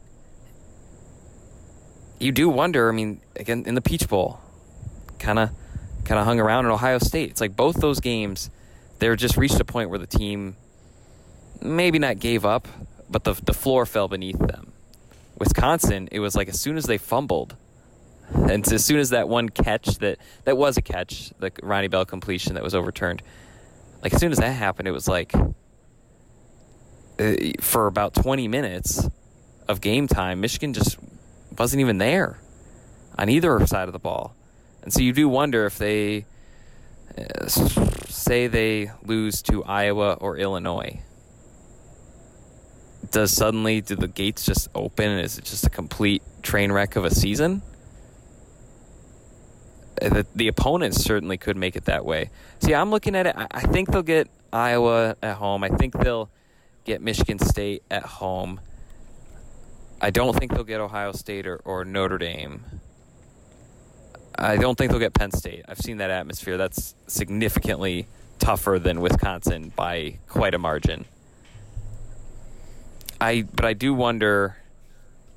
you 2.20 2.32
do 2.32 2.50
wonder. 2.50 2.90
I 2.90 2.92
mean, 2.92 3.22
again, 3.36 3.64
in 3.66 3.76
the 3.76 3.82
Peach 3.82 4.10
Bowl, 4.10 4.40
kind 5.20 5.40
of 5.40 5.52
kind 6.06 6.20
of 6.20 6.26
hung 6.26 6.40
around 6.40 6.66
in 6.66 6.72
Ohio 6.72 6.98
State. 6.98 7.30
It's 7.30 7.42
like 7.42 7.56
both 7.56 7.76
those 7.76 8.00
games, 8.00 8.50
they 9.02 9.14
just 9.16 9.36
reached 9.36 9.60
a 9.60 9.66
point 9.66 9.90
where 9.90 9.98
the 9.98 10.06
team 10.06 10.56
maybe 11.60 11.98
not 11.98 12.20
gave 12.20 12.46
up, 12.46 12.68
but 13.10 13.24
the 13.24 13.34
the 13.34 13.54
floor 13.54 13.88
fell 13.88 14.08
beneath 14.08 14.38
them. 14.38 14.72
Wisconsin, 15.40 16.08
it 16.12 16.20
was 16.20 16.36
like 16.36 16.48
as 16.48 16.62
soon 16.62 16.78
as 16.78 16.86
they 16.86 17.00
fumbled, 17.00 17.56
and 18.32 18.72
as 18.72 18.86
soon 18.86 19.00
as 19.00 19.10
that 19.10 19.28
one 19.28 19.50
catch 19.50 19.98
that 19.98 20.20
that 20.44 20.56
was 20.56 20.78
a 20.78 20.84
catch, 20.84 21.34
the 21.40 21.52
Ronnie 21.64 21.88
Bell 21.88 22.06
completion 22.06 22.54
that 22.54 22.64
was 22.64 22.76
overturned, 22.76 23.24
like 24.04 24.14
as 24.14 24.20
soon 24.20 24.32
as 24.32 24.38
that 24.38 24.52
happened, 24.52 24.88
it 24.88 24.92
was 24.92 25.08
like 25.08 25.34
uh, 27.20 27.36
for 27.60 27.88
about 27.88 28.14
20 28.14 28.48
minutes 28.48 29.10
of 29.68 29.82
game 29.82 30.08
time, 30.08 30.42
Michigan 30.42 30.74
just 30.74 31.00
wasn't 31.58 31.80
even 31.80 31.98
there 31.98 32.38
on 33.18 33.30
either 33.30 33.66
side 33.66 33.88
of 33.88 33.94
the 33.94 34.00
ball. 34.00 34.36
And 34.84 34.94
so 34.94 35.02
you 35.02 35.12
do 35.12 35.28
wonder 35.28 35.66
if 35.66 35.80
they 35.80 36.26
say 37.48 38.48
they 38.48 38.92
lose 39.04 39.42
to 39.44 39.64
Iowa 39.64 40.14
or 40.14 40.38
Illinois 40.38 41.02
does 43.12 43.32
suddenly 43.32 43.82
do 43.82 43.96
the 43.96 44.08
gates 44.08 44.46
just 44.46 44.70
open 44.74 45.10
is 45.10 45.38
it 45.38 45.46
just 45.46 45.66
a 45.66 45.70
complete 45.70 46.24
train 46.42 46.72
wreck 46.72 46.96
of 46.96 47.06
a 47.06 47.14
season? 47.14 47.62
Uh, 50.02 50.10
the, 50.10 50.26
the 50.34 50.48
opponents 50.48 51.04
certainly 51.04 51.38
could 51.38 51.58
make 51.58 51.76
it 51.76 51.86
that 51.86 52.06
way. 52.06 52.30
See, 52.60 52.74
I'm 52.74 52.90
looking 52.90 53.16
at 53.16 53.28
it. 53.28 53.36
I, 53.38 53.48
I 53.52 53.62
think 53.62 53.92
they'll 53.92 54.02
get 54.02 54.30
Iowa 54.52 55.16
at 55.22 55.36
home. 55.36 55.64
I 55.64 55.70
think 55.70 55.98
they'll 56.00 56.30
get 56.86 57.02
Michigan 57.02 57.38
State 57.38 57.84
at 57.92 58.04
home. 58.04 58.62
I 60.00 60.10
don't 60.10 60.36
think 60.36 60.54
they'll 60.54 60.64
get 60.64 60.80
Ohio 60.80 61.12
State 61.12 61.46
or, 61.46 61.58
or 61.58 61.86
Notre 61.86 62.18
Dame. 62.18 62.64
I 64.36 64.58
don't 64.58 64.78
think 64.78 64.92
they'll 64.92 65.00
get 65.00 65.14
Penn 65.14 65.32
State. 65.32 65.64
I've 65.68 65.80
seen 65.80 65.98
that 65.98 66.10
atmosphere. 66.10 66.58
That's 66.58 66.96
significantly 67.08 68.08
tougher 68.40 68.80
than 68.80 69.02
Wisconsin 69.02 69.72
by 69.76 70.18
quite 70.28 70.54
a 70.54 70.58
margin. 70.58 71.06
I 73.20 73.44
but 73.54 73.66
I 73.66 73.74
do 73.74 73.94
wonder. 73.94 74.58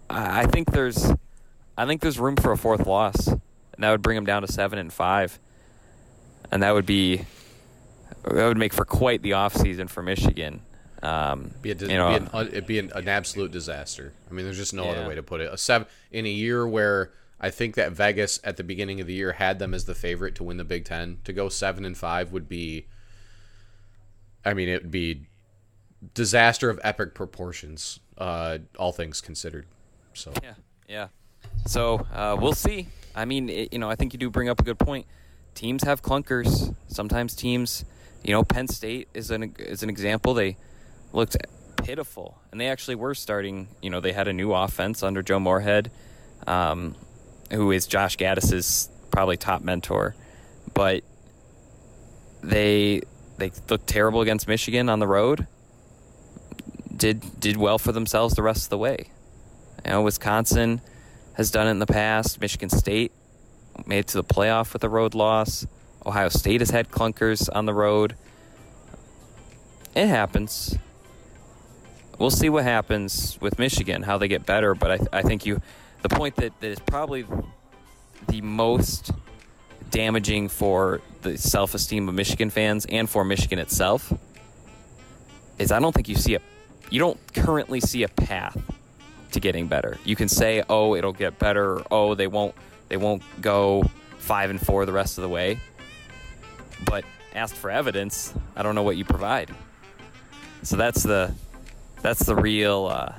I 0.08 0.46
think 0.46 0.70
there's, 0.70 1.10
I 1.76 1.86
think 1.86 2.00
there's 2.00 2.18
room 2.18 2.36
for 2.36 2.52
a 2.52 2.58
fourth 2.58 2.86
loss, 2.86 3.26
and 3.26 3.40
that 3.78 3.90
would 3.90 4.02
bring 4.02 4.16
them 4.16 4.26
down 4.26 4.42
to 4.42 4.52
seven 4.52 4.78
and 4.78 4.92
five, 4.92 5.38
and 6.50 6.62
that 6.62 6.72
would 6.72 6.86
be, 6.86 7.24
that 8.22 8.46
would 8.46 8.58
make 8.58 8.72
for 8.72 8.84
quite 8.84 9.22
the 9.22 9.32
off 9.32 9.54
season 9.54 9.88
for 9.88 10.02
Michigan. 10.02 10.60
Um, 11.02 11.52
be 11.60 11.72
a, 11.72 11.74
you 11.74 11.88
know, 11.88 12.18
be 12.18 12.38
an, 12.38 12.46
it'd 12.48 12.66
be 12.66 12.78
an, 12.78 12.92
an, 12.94 13.08
absolute 13.08 13.50
disaster. 13.50 14.12
I 14.30 14.34
mean, 14.34 14.46
there's 14.46 14.56
just 14.56 14.72
no 14.72 14.84
yeah. 14.84 14.92
other 14.92 15.08
way 15.08 15.14
to 15.16 15.22
put 15.22 15.40
it. 15.40 15.52
A 15.52 15.58
seven 15.58 15.86
in 16.10 16.24
a 16.24 16.30
year 16.30 16.66
where 16.66 17.10
I 17.44 17.50
think 17.50 17.74
that 17.74 17.92
Vegas 17.92 18.40
at 18.42 18.56
the 18.56 18.64
beginning 18.64 19.02
of 19.02 19.06
the 19.06 19.12
year 19.12 19.32
had 19.32 19.58
them 19.58 19.74
as 19.74 19.84
the 19.84 19.94
favorite 19.94 20.34
to 20.36 20.44
win 20.44 20.56
the 20.56 20.64
Big 20.64 20.86
Ten. 20.86 21.18
To 21.24 21.32
go 21.34 21.50
seven 21.50 21.84
and 21.84 21.94
five 21.94 22.32
would 22.32 22.48
be. 22.48 22.86
I 24.46 24.54
mean, 24.54 24.70
it 24.70 24.80
would 24.80 24.90
be 24.90 25.26
disaster 26.14 26.70
of 26.70 26.80
epic 26.82 27.14
proportions, 27.14 28.00
uh, 28.16 28.60
all 28.78 28.92
things 28.92 29.20
considered. 29.20 29.66
So 30.14 30.32
yeah, 30.42 30.54
yeah. 30.88 31.08
So 31.66 32.06
uh, 32.14 32.34
we'll 32.40 32.54
see. 32.54 32.88
I 33.14 33.26
mean, 33.26 33.50
it, 33.50 33.74
you 33.74 33.78
know, 33.78 33.90
I 33.90 33.94
think 33.94 34.14
you 34.14 34.18
do 34.18 34.30
bring 34.30 34.48
up 34.48 34.58
a 34.58 34.64
good 34.64 34.78
point. 34.78 35.04
Teams 35.54 35.84
have 35.84 36.00
clunkers. 36.00 36.74
Sometimes 36.88 37.34
teams, 37.34 37.84
you 38.22 38.32
know, 38.32 38.42
Penn 38.42 38.68
State 38.68 39.08
is 39.12 39.30
an 39.30 39.54
is 39.58 39.82
an 39.82 39.90
example. 39.90 40.32
They 40.32 40.56
looked 41.12 41.36
pitiful, 41.76 42.38
and 42.50 42.58
they 42.58 42.68
actually 42.68 42.94
were 42.94 43.14
starting. 43.14 43.68
You 43.82 43.90
know, 43.90 44.00
they 44.00 44.12
had 44.12 44.28
a 44.28 44.32
new 44.32 44.54
offense 44.54 45.02
under 45.02 45.22
Joe 45.22 45.40
Moorhead, 45.40 45.90
um, 46.46 46.94
who 47.50 47.70
is 47.70 47.86
Josh 47.86 48.16
Gattis's 48.16 48.88
probably 49.10 49.36
top 49.36 49.62
mentor, 49.62 50.14
but 50.72 51.04
they 52.42 53.02
they 53.38 53.50
looked 53.68 53.86
terrible 53.86 54.20
against 54.20 54.46
Michigan 54.46 54.88
on 54.88 54.98
the 54.98 55.06
road 55.06 55.46
did 56.96 57.40
did 57.40 57.56
well 57.56 57.78
for 57.78 57.92
themselves 57.92 58.34
the 58.34 58.42
rest 58.42 58.64
of 58.64 58.70
the 58.70 58.78
way. 58.78 59.10
You 59.84 59.90
know, 59.90 60.02
Wisconsin 60.02 60.80
has 61.34 61.50
done 61.50 61.66
it 61.66 61.72
in 61.72 61.78
the 61.78 61.86
past. 61.86 62.40
Michigan 62.40 62.70
State 62.70 63.12
made 63.86 64.00
it 64.00 64.06
to 64.08 64.16
the 64.16 64.24
playoff 64.24 64.72
with 64.72 64.84
a 64.84 64.88
road 64.88 65.14
loss. 65.14 65.66
Ohio 66.06 66.28
State 66.28 66.60
has 66.60 66.70
had 66.70 66.90
clunkers 66.90 67.48
on 67.54 67.66
the 67.66 67.74
road. 67.74 68.14
It 69.94 70.06
happens. 70.06 70.78
We'll 72.18 72.30
see 72.30 72.48
what 72.48 72.64
happens 72.64 73.38
with 73.40 73.58
Michigan, 73.58 74.02
how 74.02 74.18
they 74.18 74.28
get 74.28 74.46
better. 74.46 74.74
But 74.74 74.90
I, 75.12 75.18
I 75.18 75.22
think 75.22 75.44
you, 75.44 75.60
the 76.04 76.14
point 76.14 76.36
that, 76.36 76.52
that 76.60 76.68
is 76.68 76.78
probably 76.80 77.24
the 78.28 78.42
most 78.42 79.10
damaging 79.90 80.50
for 80.50 81.00
the 81.22 81.38
self 81.38 81.74
esteem 81.74 82.08
of 82.10 82.14
Michigan 82.14 82.50
fans 82.50 82.84
and 82.84 83.08
for 83.08 83.24
Michigan 83.24 83.58
itself 83.58 84.12
is 85.58 85.72
I 85.72 85.80
don't 85.80 85.94
think 85.94 86.08
you 86.10 86.14
see 86.14 86.34
a 86.34 86.40
you 86.90 86.98
don't 87.00 87.18
currently 87.32 87.80
see 87.80 88.02
a 88.02 88.08
path 88.08 88.60
to 89.32 89.40
getting 89.40 89.66
better. 89.66 89.98
You 90.04 90.14
can 90.14 90.28
say, 90.28 90.62
"Oh, 90.68 90.94
it'll 90.94 91.14
get 91.14 91.38
better," 91.38 91.76
or, 91.76 91.84
"Oh, 91.90 92.14
they 92.14 92.26
won't 92.26 92.54
they 92.88 92.98
won't 92.98 93.22
go 93.40 93.84
5 94.18 94.50
and 94.50 94.60
4 94.60 94.84
the 94.84 94.92
rest 94.92 95.16
of 95.16 95.22
the 95.22 95.30
way." 95.30 95.58
But 96.84 97.04
asked 97.34 97.54
for 97.54 97.70
evidence, 97.70 98.34
I 98.54 98.62
don't 98.62 98.74
know 98.74 98.82
what 98.82 98.98
you 98.98 99.06
provide. 99.06 99.50
So 100.64 100.76
that's 100.76 101.02
the 101.02 101.32
that's 102.02 102.26
the 102.26 102.36
real 102.36 102.88
uh, 102.92 103.14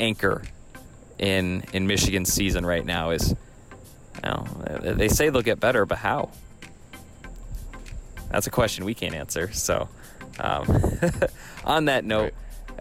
anchor 0.00 0.42
in 1.18 1.64
in 1.72 1.86
Michigan's 1.86 2.32
season 2.32 2.64
right 2.66 2.84
now 2.84 3.10
is 3.10 3.30
you 3.30 4.30
know, 4.30 4.44
they 4.80 5.08
say 5.08 5.28
they'll 5.28 5.42
get 5.42 5.60
better, 5.60 5.84
but 5.86 5.98
how? 5.98 6.30
That's 8.30 8.46
a 8.46 8.50
question 8.50 8.84
we 8.84 8.94
can't 8.94 9.14
answer. 9.14 9.52
So, 9.52 9.88
um, 10.40 10.66
on 11.64 11.84
that 11.86 12.04
note, 12.04 12.32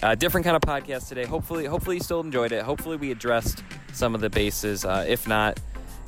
Right. 0.01 0.03
uh, 0.11 0.15
different 0.15 0.45
kind 0.45 0.55
of 0.55 0.61
podcast 0.61 1.09
today. 1.09 1.25
Hopefully, 1.25 1.65
hopefully 1.65 1.97
you 1.97 2.01
still 2.01 2.21
enjoyed 2.21 2.51
it. 2.51 2.63
Hopefully, 2.63 2.97
we 2.97 3.11
addressed 3.11 3.63
some 3.93 4.15
of 4.15 4.21
the 4.21 4.29
bases. 4.29 4.85
Uh, 4.85 5.05
if 5.07 5.27
not, 5.27 5.59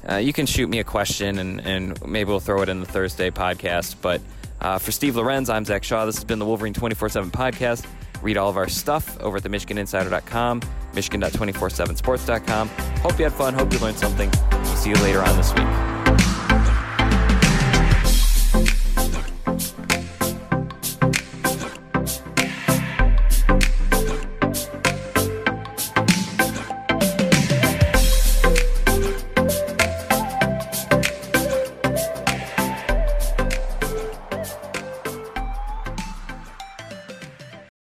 uh, 0.10 0.16
you 0.16 0.34
can 0.34 0.46
shoot 0.46 0.68
me 0.68 0.80
a 0.80 0.84
question 0.84 1.38
and, 1.40 1.62
and 1.62 2.06
maybe 2.08 2.30
we'll 2.30 2.40
throw 2.40 2.62
it 2.62 2.70
in 2.70 2.80
the 2.80 2.86
Thursday 2.86 3.30
podcast. 3.30 3.96
But 4.02 4.22
uh, 4.62 4.80
for 4.80 4.92
Steve 4.92 5.16
Lorenz, 5.18 5.50
I'm 5.50 5.66
Zach 5.66 5.84
Shaw. 5.84 6.06
This 6.06 6.16
has 6.16 6.24
been 6.24 6.40
the 6.40 6.46
Wolverine 6.46 6.74
24 6.74 7.10
7 7.10 7.30
podcast. 7.32 7.86
Read 8.26 8.38
all 8.38 8.50
of 8.50 8.58
our 8.58 8.68
stuff 8.68 9.20
over 9.22 9.38
at 9.38 9.44
the 9.44 9.50
MichiganInsider.com, 9.50 10.62
Michigan.247sports.com. 10.96 12.70
Hope 12.70 13.20
you 13.20 13.26
had 13.26 13.34
fun. 13.34 13.54
Hope 13.54 13.72
you 13.72 13.78
learned 13.78 14.00
something. 14.00 14.32
We'll 14.52 14.76
see 14.76 14.90
you 14.90 14.96
later 14.96 15.22
on 15.22 15.38
this 15.38 15.54
week. 15.54 15.95